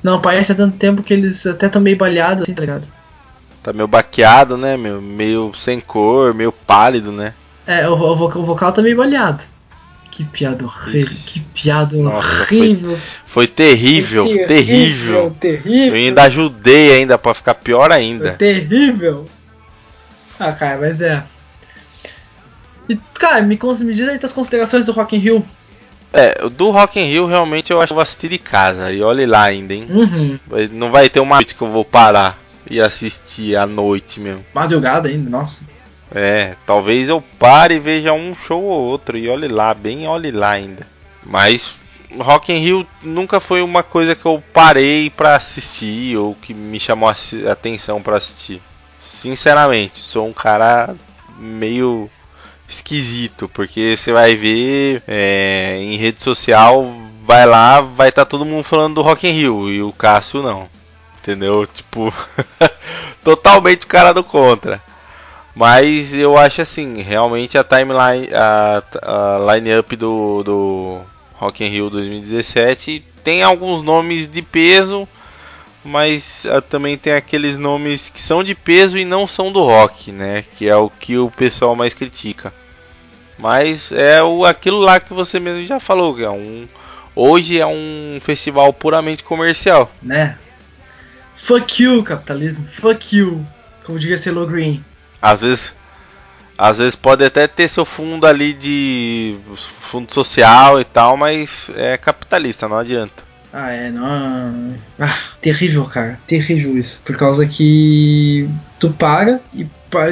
não 0.04 0.16
aparecem 0.16 0.54
há 0.54 0.58
tanto 0.58 0.78
tempo 0.78 1.04
que 1.04 1.14
eles 1.14 1.46
até 1.46 1.66
estão 1.66 1.82
meio 1.82 1.98
balhados, 1.98 2.44
assim, 2.44 2.54
tá 2.54 2.62
ligado? 2.62 2.88
Tá 3.64 3.74
meio 3.74 3.88
baqueado, 3.88 4.56
né, 4.58 4.78
meu? 4.78 5.02
Meio 5.02 5.52
sem 5.58 5.80
cor, 5.82 6.34
meio 6.34 6.52
pálido, 6.52 7.12
né? 7.12 7.34
É, 7.68 7.88
o, 7.88 7.94
o, 7.94 8.16
vocal, 8.16 8.42
o 8.42 8.46
vocal 8.46 8.72
tá 8.72 8.82
meio 8.82 8.96
baleado. 8.98 9.44
Que 10.12 10.24
piada 10.24 10.66
horrível, 10.66 11.16
que 11.26 11.40
piada 11.40 11.96
Nossa, 11.96 12.42
horrível. 12.42 13.00
Foi 13.26 13.48
terrível, 13.48 14.26
Foi 14.26 14.46
terrível. 14.46 15.36
terrível. 15.40 15.96
Eu 15.96 16.08
ainda 16.08 16.24
ajudei 16.24 16.94
ainda 16.94 17.18
pra 17.18 17.34
ficar 17.34 17.54
pior 17.54 17.90
Foi 17.90 17.98
ainda. 17.98 18.32
terrível. 18.32 19.26
Ah, 20.40 20.52
cara, 20.52 20.78
mas 20.80 21.02
é. 21.02 21.24
E, 22.90 22.98
cara, 23.14 23.42
me, 23.44 23.58
me 23.58 23.94
diz 23.94 24.10
aí 24.10 24.18
tuas 24.18 24.34
considerações 24.34 24.88
do 24.88 24.92
Rock 24.92 25.16
in 25.16 25.20
Rio. 25.20 25.46
É, 26.12 26.50
do 26.50 26.72
Rock 26.72 27.00
in 27.00 27.06
Rio 27.06 27.28
realmente 27.28 27.72
eu 27.72 27.78
acho 27.78 27.88
que 27.88 27.94
eu 27.94 27.96
vou 27.96 28.02
assistir 28.02 28.30
de 28.30 28.40
casa. 28.40 28.92
E 28.92 29.02
olhe 29.04 29.28
lá 29.28 29.44
ainda, 29.44 29.74
hein? 29.74 29.88
Uhum. 29.88 30.40
Não 30.72 30.90
vai 30.90 31.08
ter 31.08 31.20
uma 31.20 31.36
noite 31.36 31.54
que 31.54 31.62
eu 31.62 31.70
vou 31.70 31.86
parar 31.86 32.40
e 32.70 32.82
assistir 32.82 33.56
à 33.56 33.68
noite 33.68 34.20
mesmo. 34.20 34.44
Madrugada 34.54 35.08
ainda, 35.08 35.30
nossa. 35.30 35.64
É, 36.12 36.56
talvez 36.66 37.08
eu 37.08 37.22
pare 37.38 37.76
e 37.76 37.80
veja 37.80 38.12
um 38.12 38.34
show 38.34 38.64
ou 38.64 38.82
outro 38.86 39.16
e 39.16 39.30
olhe 39.30 39.48
lá, 39.48 39.72
bem 39.76 40.08
olhe 40.08 40.32
lá 40.32 40.52
ainda. 40.52 40.88
Mas 41.24 41.76
Rock 42.18 42.52
in 42.52 42.58
Rio 42.58 42.88
nunca 43.04 43.40
foi 43.40 43.62
uma 43.62 43.84
coisa 43.84 44.16
que 44.16 44.26
eu 44.26 44.44
parei 44.52 45.12
pra 45.12 45.36
assistir 45.36 46.18
ou 46.18 46.34
que 46.34 46.56
me 46.56 46.80
chamou 46.80 47.08
a 47.08 47.16
atenção 47.52 48.02
pra 48.02 48.18
assistir. 48.18 48.60
Sinceramente, 49.00 50.00
sou 50.00 50.28
um 50.28 50.34
cara 50.34 50.96
meio 51.38 52.10
esquisito, 52.70 53.50
porque 53.50 53.98
você 53.98 54.12
vai 54.12 54.36
ver 54.36 55.02
é, 55.08 55.78
em 55.82 55.98
rede 55.98 56.22
social, 56.22 56.86
vai 57.24 57.46
lá, 57.46 57.82
vai 57.82 58.10
estar 58.10 58.26
tá 58.26 58.30
todo 58.30 58.46
mundo 58.46 58.64
falando 58.64 58.96
do 58.96 59.02
Rock 59.02 59.28
in 59.28 59.32
Rio 59.32 59.70
e 59.70 59.82
o 59.82 59.92
Cássio 59.92 60.42
não. 60.42 60.68
Entendeu? 61.22 61.68
Tipo, 61.68 62.14
totalmente 63.24 63.84
o 63.84 63.88
cara 63.88 64.14
do 64.14 64.24
contra. 64.24 64.82
Mas 65.54 66.14
eu 66.14 66.38
acho 66.38 66.62
assim, 66.62 67.02
realmente 67.02 67.58
a 67.58 67.64
timeline, 67.64 68.30
a, 68.34 68.84
a 69.02 69.54
line-up 69.54 69.96
do, 69.96 70.44
do 70.44 71.02
Rock 71.36 71.64
in 71.64 71.68
Rio 71.68 71.90
2017 71.90 73.04
tem 73.24 73.44
alguns 73.44 73.84
nomes 73.84 74.30
de 74.30 74.42
peso, 74.42 75.08
mas 75.90 76.46
uh, 76.46 76.62
também 76.62 76.98
tem 76.98 77.14
aqueles 77.14 77.58
nomes 77.58 78.10
que 78.10 78.22
são 78.22 78.44
de 78.44 78.54
peso 78.54 78.98
e 78.98 79.04
não 79.04 79.28
são 79.28 79.52
do 79.52 79.64
rock, 79.64 80.12
né? 80.12 80.46
Que 80.56 80.70
é 80.70 80.76
o 80.76 80.90
que 80.90 81.18
o 81.18 81.32
pessoal 81.32 81.76
mais 81.76 81.94
critica. 81.94 82.54
Mas 83.38 83.92
é 83.92 84.22
o, 84.22 84.46
aquilo 84.46 84.78
lá 84.78 85.00
que 85.00 85.14
você 85.14 85.40
mesmo 85.40 85.66
já 85.66 85.80
falou, 85.80 86.16
que 86.16 86.24
é 86.24 86.30
um 86.30 86.68
hoje 87.16 87.60
é 87.60 87.66
um 87.66 88.20
festival 88.22 88.72
puramente 88.72 89.24
comercial, 89.24 89.92
né? 90.02 90.38
Fuck 91.36 91.82
you, 91.82 92.04
capitalismo. 92.04 92.68
Fuck 92.68 93.16
you. 93.16 93.46
Como 93.84 93.98
diria 93.98 94.18
Celo 94.18 94.46
Green. 94.46 94.84
Às 95.22 95.40
vezes 95.42 95.74
às 96.58 96.78
vezes 96.78 96.96
pode 96.96 97.24
até 97.24 97.48
ter 97.48 97.70
seu 97.70 97.86
fundo 97.86 98.28
ali 98.28 98.54
de 98.54 99.38
fundo 99.80 100.14
social 100.14 100.80
e 100.80 100.84
tal, 100.84 101.16
mas 101.16 101.72
é 101.74 101.98
capitalista, 101.98 102.68
não 102.68 102.78
adianta. 102.78 103.29
Ah, 103.52 103.72
é, 103.72 103.90
não. 103.90 104.76
Ah, 105.00 105.18
terrível, 105.42 105.86
cara. 105.86 106.20
Terrível 106.28 106.78
isso. 106.78 107.02
Por 107.04 107.18
causa 107.18 107.48
que 107.48 108.48
tu 108.80 108.92
para 108.92 109.40
e 109.54 109.68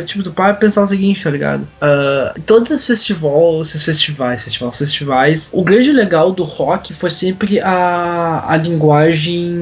tipo, 0.06 0.24
tu 0.24 0.32
para 0.32 0.56
pensar 0.56 0.82
o 0.82 0.88
seguinte, 0.88 1.24
tá 1.24 1.30
ligado? 1.30 1.62
Uh, 1.62 2.42
todos 2.42 2.72
esses 2.72 2.86
festivais, 2.86 3.68
esses 3.70 3.84
festivais, 3.84 4.42
festivais, 4.42 4.78
festivais, 4.78 5.50
o 5.54 5.64
grande 5.64 5.92
legal 5.92 6.32
do 6.32 6.44
rock 6.44 6.94
foi 6.94 7.12
sempre 7.12 7.60
a, 7.60 8.44
a 8.48 8.58
linguagem, 8.58 9.54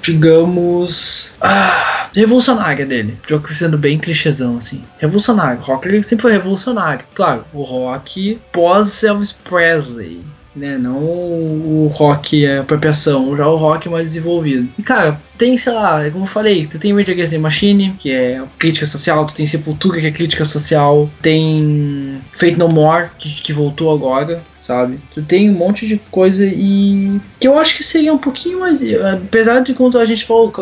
digamos, 0.00 1.30
ah, 1.40 2.08
revolucionária 2.14 2.86
dele. 2.86 3.18
Já 3.28 3.40
sendo 3.50 3.76
bem 3.76 3.98
clichêzão, 3.98 4.56
assim. 4.56 4.82
Revolucionário. 4.98 5.60
O 5.60 5.64
rock 5.64 6.02
sempre 6.02 6.22
foi 6.22 6.32
revolucionário. 6.32 7.04
Claro, 7.14 7.44
o 7.52 7.62
rock 7.62 8.40
pós 8.52 9.04
Elvis 9.04 9.32
Presley 9.32 10.24
né? 10.58 10.76
Não 10.76 10.98
o 10.98 11.88
rock 11.92 12.44
é 12.44 12.58
apropriação, 12.58 13.36
já 13.36 13.46
o 13.46 13.56
rock 13.56 13.88
mais 13.88 14.06
desenvolvido. 14.06 14.68
E 14.78 14.82
cara, 14.82 15.20
tem, 15.36 15.56
sei 15.56 15.72
lá, 15.72 16.10
como 16.10 16.24
eu 16.24 16.28
falei, 16.28 16.66
tu 16.66 16.78
tem 16.78 16.94
Rage 16.94 17.12
Against 17.12 17.32
the 17.32 17.38
Machine, 17.38 17.94
que 17.98 18.10
é 18.10 18.42
crítica 18.58 18.84
social, 18.84 19.24
tu 19.24 19.34
tem 19.34 19.46
Sepultura, 19.46 20.00
que 20.00 20.06
é 20.06 20.10
crítica 20.10 20.44
social, 20.44 21.08
tem 21.22 21.97
Fate 22.32 22.56
No 22.56 22.68
More, 22.68 23.10
que, 23.18 23.28
que 23.42 23.52
voltou 23.52 23.92
agora, 23.92 24.42
sabe? 24.62 25.00
Tu 25.14 25.22
tem 25.22 25.48
um 25.48 25.54
monte 25.54 25.86
de 25.86 25.98
coisa 26.10 26.44
e 26.44 27.18
que 27.40 27.48
eu 27.48 27.58
acho 27.58 27.74
que 27.74 27.82
seria 27.82 28.12
um 28.12 28.18
pouquinho 28.18 28.60
mais. 28.60 28.80
Apesar 29.14 29.60
de 29.60 29.72
quando 29.72 29.98
a 29.98 30.04
gente 30.04 30.26
falou, 30.26 30.52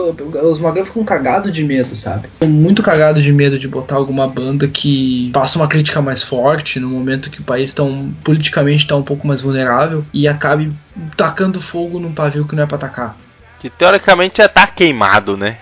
os 0.45 0.61
Magrão 0.61 0.85
ficam 0.85 1.05
cagados 1.05 1.51
de 1.51 1.65
medo, 1.65 1.97
sabe? 1.97 2.29
Muito 2.45 2.83
cagado 2.83 3.21
de 3.21 3.33
medo 3.33 3.59
de 3.59 3.67
botar 3.67 3.97
alguma 3.97 4.29
banda 4.29 4.69
que 4.69 5.31
faça 5.35 5.59
uma 5.59 5.67
crítica 5.67 6.01
mais 6.01 6.23
forte 6.23 6.79
no 6.79 6.89
momento 6.89 7.31
que 7.31 7.41
o 7.41 7.45
país 7.45 7.75
tá 7.75 7.83
um, 7.83 8.13
politicamente 8.23 8.85
está 8.85 8.95
um 8.95 9.03
pouco 9.03 9.27
mais 9.27 9.41
vulnerável 9.41 10.05
e 10.13 10.29
acabe 10.29 10.73
tacando 11.17 11.61
fogo 11.61 11.99
num 11.99 12.13
pavio 12.13 12.47
que 12.47 12.55
não 12.55 12.63
é 12.63 12.67
pra 12.67 12.77
atacar. 12.77 13.17
Que 13.59 13.69
teoricamente 13.69 14.39
já 14.39 14.49
tá 14.49 14.67
queimado, 14.67 15.37
né? 15.37 15.59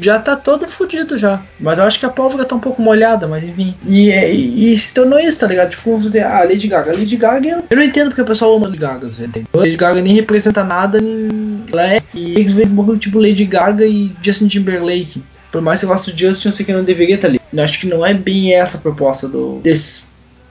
Já 0.00 0.18
tá 0.18 0.36
todo 0.36 0.68
fudido 0.68 1.16
já. 1.16 1.42
Mas 1.58 1.78
eu 1.78 1.84
acho 1.84 1.98
que 1.98 2.06
a 2.06 2.10
pólvora 2.10 2.44
tá 2.44 2.54
um 2.54 2.60
pouco 2.60 2.82
molhada, 2.82 3.26
mas 3.26 3.44
enfim. 3.44 3.74
E, 3.86 4.10
e, 4.10 4.72
e 4.72 4.78
se 4.78 4.92
tornou 4.94 5.18
isso, 5.18 5.40
tá 5.40 5.46
ligado? 5.46 5.70
Tipo, 5.70 5.98
dizer, 5.98 6.24
ah, 6.24 6.44
Lady 6.44 6.68
Gaga. 6.68 6.92
Lady 6.92 7.16
Gaga, 7.16 7.48
eu, 7.48 7.64
eu 7.68 7.76
não 7.76 7.82
entendo 7.82 8.08
porque 8.08 8.22
o 8.22 8.26
pessoal 8.26 8.56
ama 8.56 8.66
Lady 8.66 8.78
Gaga, 8.78 9.08
velho. 9.08 9.46
Lady 9.54 9.76
Gaga 9.76 10.02
nem 10.02 10.14
representa 10.14 10.62
nada 10.62 10.98
em 10.98 11.64
Ela 11.72 12.02
e 12.14 12.32
eles 12.38 12.52
veem 12.52 12.68
tipo 12.98 13.18
Lady 13.18 13.44
Gaga 13.44 13.86
e 13.86 14.12
Justin 14.22 14.48
Timberlake. 14.48 15.22
Por 15.50 15.60
mais 15.60 15.80
que 15.80 15.86
eu 15.86 15.90
goste 15.90 16.12
de 16.12 16.26
Justin, 16.26 16.48
eu 16.48 16.52
sei 16.52 16.66
que 16.66 16.72
não 16.72 16.84
deveria 16.84 17.14
estar 17.14 17.28
ali. 17.28 17.40
Eu 17.52 17.62
acho 17.62 17.80
que 17.80 17.86
não 17.86 18.04
é 18.04 18.12
bem 18.12 18.52
essa 18.52 18.78
a 18.78 18.80
proposta 18.80 19.28
do, 19.28 19.60
desse 19.60 20.02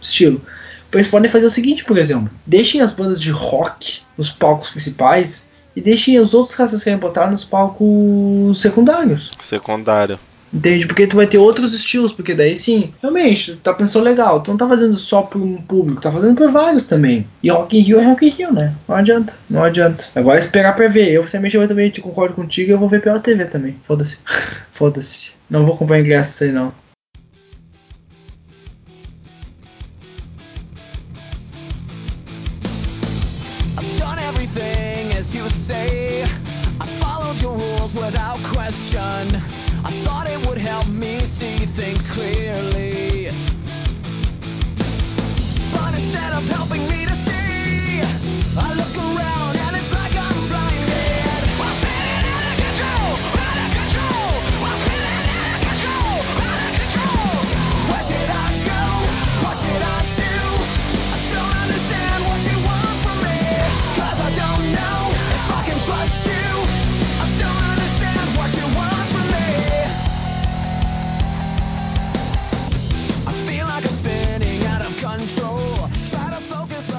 estilo. 0.02 0.42
Eles 0.94 1.08
podem 1.10 1.30
fazer 1.30 1.46
o 1.46 1.50
seguinte, 1.50 1.84
por 1.84 1.98
exemplo: 1.98 2.32
deixem 2.46 2.80
as 2.80 2.92
bandas 2.92 3.20
de 3.20 3.30
rock 3.30 4.00
nos 4.18 4.30
palcos 4.30 4.70
principais 4.70 5.46
e 5.76 5.82
deixem 5.82 6.20
os 6.20 6.34
outros 6.34 6.56
caras 6.56 6.74
que 6.74 6.84
querem 6.84 7.00
botar 7.00 7.30
nos 7.30 7.44
palcos 7.44 8.60
secundários. 8.60 9.32
Secundário. 9.42 10.20
Entende? 10.54 10.88
Porque 10.88 11.06
tu 11.06 11.18
vai 11.18 11.28
ter 11.28 11.38
outros 11.38 11.74
estilos, 11.74 12.14
porque 12.14 12.34
daí 12.34 12.56
sim, 12.56 12.94
realmente, 13.02 13.58
tá 13.58 13.74
pensando 13.74 14.06
legal, 14.06 14.40
tu 14.40 14.52
não 14.52 14.58
tá 14.58 14.66
fazendo 14.68 14.96
só 14.96 15.22
por 15.22 15.42
um 15.42 15.58
público, 15.58 16.02
tá 16.02 16.10
fazendo 16.10 16.34
por 16.34 16.50
vários 16.50 16.88
também. 16.88 17.28
E 17.44 17.50
Rock 17.50 17.78
in 17.78 17.82
Rio 17.82 18.00
é 18.00 18.06
Rock 18.06 18.26
in 18.26 18.30
Rio, 18.30 18.54
né? 18.54 18.74
Não 18.88 18.96
adianta, 18.96 19.34
não 19.50 19.64
adianta. 19.64 20.06
Agora 20.16 20.40
esperar 20.40 20.74
pra 20.74 20.88
ver. 20.88 21.12
Eu, 21.12 21.24
sinceramente, 21.24 21.58
eu 21.58 21.68
também 21.68 21.92
concordo 21.92 22.36
contigo 22.36 22.72
eu 22.72 22.78
vou 22.78 22.88
ver 22.88 23.02
pela 23.02 23.20
TV 23.20 23.44
também. 23.46 23.76
Foda-se. 23.84 24.18
Foda-se. 24.72 25.34
Não 25.50 25.66
vou 25.66 25.76
comprar 25.78 26.00
ingresso 26.00 26.46
aí 26.46 26.52
não. 26.54 26.72
Say. 35.66 36.22
I 36.80 36.86
followed 37.02 37.42
your 37.42 37.58
rules 37.58 37.96
without 37.96 38.38
question. 38.44 39.36
I 39.90 39.92
thought 40.04 40.28
it 40.30 40.46
would 40.46 40.60
help 40.60 40.88
me 40.88 41.22
see 41.22 41.58
things 41.66 42.06
clearly. 42.06 43.32
But 45.74 45.92
instead 46.00 46.34
of 46.34 46.44
helping 46.50 46.84
me 46.88 47.06
to 47.10 47.16
see, 47.28 48.02
I 48.66 48.74
look 48.80 48.96
around 48.96 49.45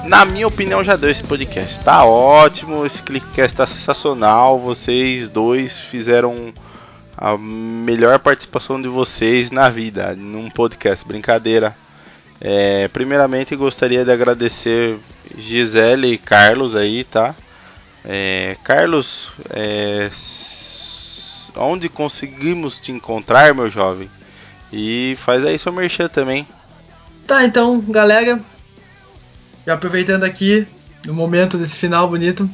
Na 0.07 0.23
minha 0.23 0.47
opinião, 0.47 0.81
já 0.85 0.95
deu 0.95 1.09
esse 1.09 1.21
podcast. 1.21 1.81
Tá 1.81 2.05
ótimo, 2.05 2.85
esse 2.85 3.03
clickcast 3.03 3.57
tá 3.57 3.67
sensacional. 3.67 4.57
Vocês 4.57 5.27
dois 5.27 5.81
fizeram 5.81 6.53
a 7.17 7.37
melhor 7.37 8.17
participação 8.17 8.81
de 8.81 8.87
vocês 8.87 9.51
na 9.51 9.69
vida, 9.69 10.15
num 10.15 10.49
podcast. 10.49 11.05
Brincadeira. 11.05 11.75
É, 12.39 12.87
primeiramente, 12.87 13.53
gostaria 13.53 14.05
de 14.05 14.09
agradecer 14.09 14.97
Gisele 15.37 16.13
e 16.13 16.17
Carlos 16.17 16.73
aí, 16.73 17.03
tá? 17.03 17.35
É, 18.05 18.55
Carlos, 18.63 19.33
é, 19.49 20.09
onde 21.57 21.89
conseguimos 21.89 22.79
te 22.79 22.93
encontrar, 22.93 23.53
meu 23.53 23.69
jovem? 23.69 24.09
E 24.71 25.17
faz 25.19 25.45
aí 25.45 25.59
seu 25.59 25.73
merchan 25.73 26.07
também. 26.07 26.47
Tá, 27.27 27.43
então, 27.43 27.81
galera, 27.81 28.39
já 29.67 29.73
aproveitando 29.73 30.23
aqui 30.23 30.65
no 31.05 31.13
momento 31.13 31.57
desse 31.57 31.75
final 31.75 32.09
bonito, 32.09 32.49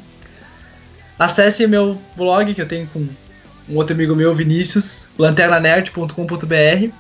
acesse 1.18 1.68
meu 1.68 2.01
blog 2.18 2.55
que 2.55 2.61
eu 2.61 2.68
tenho 2.68 2.88
com 2.88 3.07
um 3.70 3.78
outro 3.78 3.93
amigo 3.93 4.16
meu, 4.16 4.34
Vinícius, 4.34 5.05
lanternanerd.com.br 5.18 6.91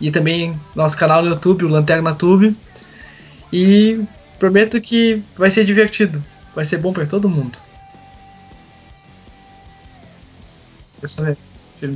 e 0.00 0.10
também 0.12 0.56
nosso 0.72 0.96
canal 0.96 1.20
no 1.20 1.30
YouTube, 1.30 1.64
o 1.64 1.68
Lanterna 1.68 2.14
Tube. 2.14 2.56
E 3.52 4.00
prometo 4.38 4.80
que 4.80 5.20
vai 5.36 5.50
ser 5.50 5.64
divertido, 5.64 6.24
vai 6.54 6.64
ser 6.64 6.78
bom 6.78 6.92
para 6.92 7.04
todo 7.04 7.28
mundo. 7.28 7.58
Pessoal, 11.00 11.36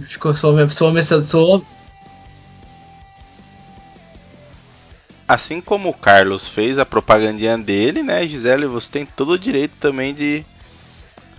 Ficou 0.02 0.34
só, 0.34 0.52
só, 0.68 1.62
Assim 5.30 5.60
como 5.60 5.88
o 5.90 5.94
Carlos 5.94 6.48
fez 6.48 6.76
a 6.76 6.84
propagandinha 6.84 7.56
dele, 7.56 8.02
né, 8.02 8.26
Gisele, 8.26 8.66
você 8.66 8.90
tem 8.90 9.06
todo 9.06 9.30
o 9.30 9.38
direito 9.38 9.76
também 9.78 10.12
de 10.12 10.44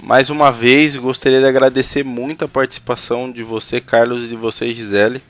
Mais 0.00 0.30
uma 0.30 0.50
vez, 0.50 0.96
gostaria 0.96 1.40
de 1.40 1.46
agradecer 1.46 2.04
muito 2.04 2.44
a 2.44 2.48
participação 2.48 3.30
de 3.30 3.42
você, 3.42 3.80
Carlos, 3.80 4.24
e 4.24 4.28
de 4.28 4.36
você, 4.36 4.74
Gisele. 4.74 5.22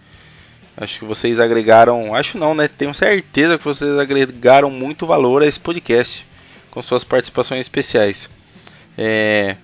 Acho 0.77 1.01
que 1.01 1.05
vocês 1.05 1.39
agregaram, 1.39 2.14
acho 2.14 2.39
não, 2.39 2.55
né? 2.55 2.68
Tenho 2.68 2.95
certeza 2.95 3.59
que 3.59 3.64
vocês 3.64 3.99
agregaram 3.99 4.70
muito 4.70 5.07
valor 5.07 5.43
a 5.43 5.47
esse 5.47 5.61
podcast 5.61 6.27
com 6.70 6.81
suas 6.81 7.05
participações 7.05 7.61
especiais. 7.61 8.31
É, 8.97 9.57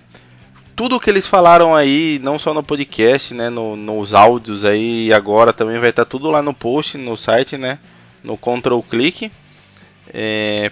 tudo 0.75 0.95
o 0.95 0.99
que 0.99 1.09
eles 1.09 1.27
falaram 1.27 1.75
aí, 1.75 2.19
não 2.21 2.37
só 2.37 2.53
no 2.53 2.63
podcast, 2.63 3.33
né, 3.33 3.49
no, 3.49 3.75
nos 3.75 4.13
áudios 4.13 4.63
aí 4.63 5.11
agora 5.11 5.51
também 5.51 5.79
vai 5.79 5.89
estar 5.89 6.05
tudo 6.05 6.29
lá 6.29 6.41
no 6.41 6.53
post, 6.53 6.97
no 6.97 7.17
site, 7.17 7.57
né, 7.57 7.79
no 8.23 8.37
control 8.37 8.83
click 8.83 9.31
é. 10.13 10.71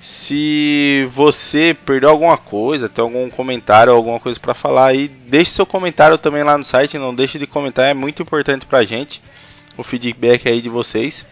Se 0.00 1.08
você 1.12 1.76
perdeu 1.84 2.08
alguma 2.08 2.38
coisa, 2.38 2.88
tem 2.88 3.02
algum 3.02 3.28
comentário, 3.28 3.92
alguma 3.92 4.20
coisa 4.20 4.38
para 4.38 4.54
falar 4.54 4.86
aí, 4.86 5.08
deixe 5.08 5.50
seu 5.50 5.66
comentário 5.66 6.16
também 6.16 6.44
lá 6.44 6.56
no 6.56 6.64
site, 6.64 6.96
não 6.96 7.14
deixe 7.14 7.38
de 7.38 7.46
comentar, 7.46 7.86
é 7.86 7.94
muito 7.94 8.22
importante 8.22 8.64
pra 8.64 8.84
gente 8.84 9.20
o 9.76 9.82
feedback 9.82 10.48
aí 10.48 10.60
de 10.60 10.68
vocês. 10.68 11.26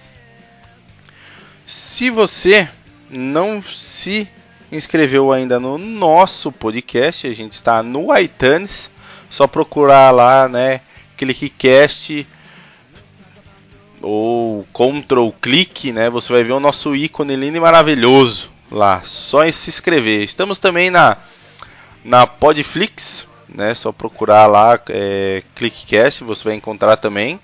Se 1.64 2.10
você 2.10 2.68
não 3.08 3.62
se 3.62 4.28
inscreveu 4.70 5.32
ainda 5.32 5.60
no 5.60 5.78
nosso 5.78 6.50
podcast, 6.50 7.26
a 7.28 7.34
gente 7.34 7.52
está 7.52 7.84
no 7.84 8.16
iTunes, 8.18 8.90
só 9.30 9.46
procurar 9.46 10.10
lá, 10.10 10.48
né, 10.48 10.80
ClickCast 11.16 12.26
ou 14.02 14.66
Ctrl 14.72 15.30
clique, 15.40 15.92
né, 15.92 16.10
você 16.10 16.32
vai 16.32 16.42
ver 16.42 16.52
o 16.52 16.60
nosso 16.60 16.96
ícone 16.96 17.36
lindo 17.36 17.56
e 17.56 17.60
maravilhoso 17.60 18.55
lá, 18.76 19.02
só 19.04 19.50
se 19.50 19.70
inscrever. 19.70 20.22
Estamos 20.22 20.58
também 20.58 20.90
na 20.90 21.16
na 22.04 22.24
Podflix, 22.24 23.26
né, 23.48 23.74
só 23.74 23.90
procurar 23.90 24.46
lá 24.46 24.78
é, 24.88 25.42
ClickCast, 25.56 26.22
você 26.22 26.44
vai 26.44 26.54
encontrar 26.54 26.96
também. 26.96 27.40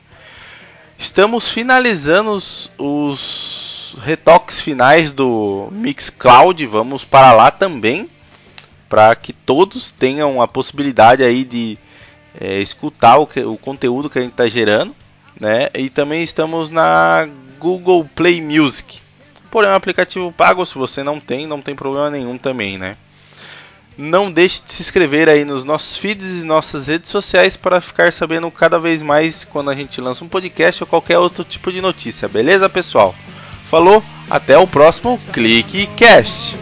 Estamos 0.96 1.48
finalizando 1.48 2.30
os, 2.30 2.70
os 2.78 3.96
retoques 4.00 4.60
finais 4.60 5.12
do 5.12 5.68
Mixcloud, 5.72 6.64
vamos 6.66 7.04
para 7.04 7.32
lá 7.32 7.50
também, 7.50 8.08
para 8.88 9.12
que 9.16 9.32
todos 9.32 9.90
tenham 9.90 10.40
a 10.40 10.46
possibilidade 10.46 11.24
aí 11.24 11.44
de 11.44 11.76
é, 12.40 12.60
escutar 12.60 13.16
o, 13.16 13.26
que, 13.26 13.40
o 13.40 13.56
conteúdo 13.56 14.08
que 14.08 14.18
a 14.18 14.22
gente 14.22 14.32
está 14.32 14.46
gerando, 14.46 14.94
né? 15.40 15.70
E 15.74 15.90
também 15.90 16.22
estamos 16.22 16.70
na 16.70 17.28
Google 17.58 18.08
Play 18.14 18.40
Music. 18.40 19.00
Porém, 19.52 19.68
é 19.68 19.72
um 19.74 19.76
aplicativo 19.76 20.32
pago, 20.32 20.64
se 20.64 20.74
você 20.78 21.04
não 21.04 21.20
tem, 21.20 21.46
não 21.46 21.60
tem 21.60 21.74
problema 21.74 22.08
nenhum 22.08 22.38
também, 22.38 22.78
né? 22.78 22.96
Não 23.98 24.32
deixe 24.32 24.62
de 24.64 24.72
se 24.72 24.80
inscrever 24.80 25.28
aí 25.28 25.44
nos 25.44 25.62
nossos 25.62 25.98
feeds 25.98 26.40
e 26.40 26.46
nossas 26.46 26.86
redes 26.86 27.10
sociais 27.10 27.54
para 27.54 27.78
ficar 27.78 28.10
sabendo 28.14 28.50
cada 28.50 28.78
vez 28.78 29.02
mais 29.02 29.44
quando 29.44 29.70
a 29.70 29.74
gente 29.74 30.00
lança 30.00 30.24
um 30.24 30.28
podcast 30.28 30.82
ou 30.82 30.86
qualquer 30.86 31.18
outro 31.18 31.44
tipo 31.44 31.70
de 31.70 31.82
notícia, 31.82 32.26
beleza, 32.30 32.66
pessoal? 32.70 33.14
Falou, 33.66 34.02
até 34.30 34.56
o 34.56 34.66
próximo 34.66 35.18
Clique 35.34 35.86
Cast. 35.98 36.56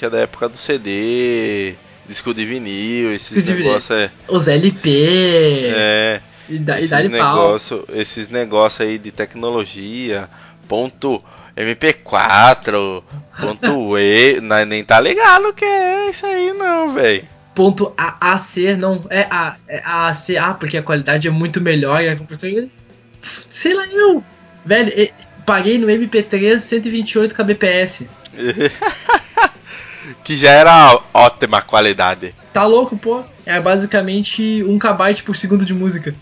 Gente 0.00 0.04
é 0.06 0.10
da 0.10 0.18
época 0.20 0.48
do 0.48 0.56
CD, 0.56 1.74
disco 2.08 2.32
de 2.32 2.46
vinil, 2.46 3.12
esses 3.12 3.44
negócios 3.44 3.90
é, 3.90 4.10
Os 4.28 4.48
LP. 4.48 5.70
é 5.74 6.22
E, 6.48 6.58
dá, 6.58 6.80
e 6.80 6.88
dá-lhe 6.88 7.10
pau. 7.10 7.36
negócio, 7.36 7.84
esses 7.92 8.28
negócios 8.30 8.80
aí 8.80 8.98
de 8.98 9.12
tecnologia, 9.12 10.28
ponto 10.66 11.22
MP4, 11.54 13.02
ponto 13.38 13.98
E, 13.98 14.40
não, 14.40 14.64
nem 14.64 14.82
tá 14.82 14.98
ligado 15.00 15.52
que 15.52 15.64
é 15.64 16.10
isso 16.10 16.24
aí 16.24 16.52
não, 16.52 16.94
velho. 16.94 17.28
Ponto 17.54 17.92
AAC, 17.96 18.76
não, 18.78 19.04
é, 19.10 19.26
A, 19.30 19.56
é 19.68 19.82
AAC, 19.84 20.36
ah, 20.38 20.54
porque 20.54 20.78
a 20.78 20.82
qualidade 20.82 21.28
é 21.28 21.30
muito 21.30 21.60
melhor 21.60 22.02
e 22.02 22.08
a 22.08 22.16
compressão. 22.16 22.48
Sei 23.48 23.74
lá, 23.74 23.86
eu. 23.86 24.24
Velho, 24.64 25.10
paguei 25.44 25.76
no 25.76 25.88
MP3 25.88 26.58
128 26.58 27.34
kbps. 27.34 28.04
que 30.24 30.36
já 30.36 30.50
era 30.50 31.00
ótima 31.14 31.60
qualidade. 31.62 32.34
Tá 32.52 32.64
louco, 32.64 32.96
pô? 32.96 33.22
É 33.46 33.60
basicamente 33.60 34.62
1 34.64 34.78
kbyte 34.78 35.22
por 35.22 35.36
segundo 35.36 35.64
de 35.64 35.74
música. 35.74 36.14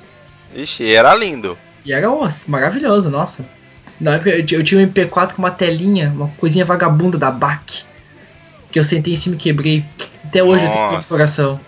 Ixi, 0.54 0.92
era 0.94 1.14
lindo. 1.14 1.56
E 1.84 1.92
era 1.92 2.06
nossa, 2.08 2.44
maravilhoso, 2.50 3.10
nossa. 3.10 3.44
Na 4.00 4.14
época 4.14 4.30
eu, 4.30 4.44
ti- 4.44 4.54
eu 4.54 4.64
tinha 4.64 4.80
um 4.80 4.86
MP4 4.86 5.32
com 5.34 5.42
uma 5.42 5.50
telinha, 5.50 6.10
uma 6.14 6.28
coisinha 6.38 6.64
vagabunda 6.64 7.16
da 7.18 7.30
BAC. 7.30 7.82
Que 8.70 8.78
eu 8.78 8.84
sentei 8.84 9.14
em 9.14 9.16
cima 9.16 9.34
e 9.34 9.38
quebrei. 9.38 9.84
Até 10.24 10.42
hoje 10.42 10.64
eu 10.64 10.70
tenho 10.70 10.92
Nossa. 10.92 11.08
coração. 11.08 11.60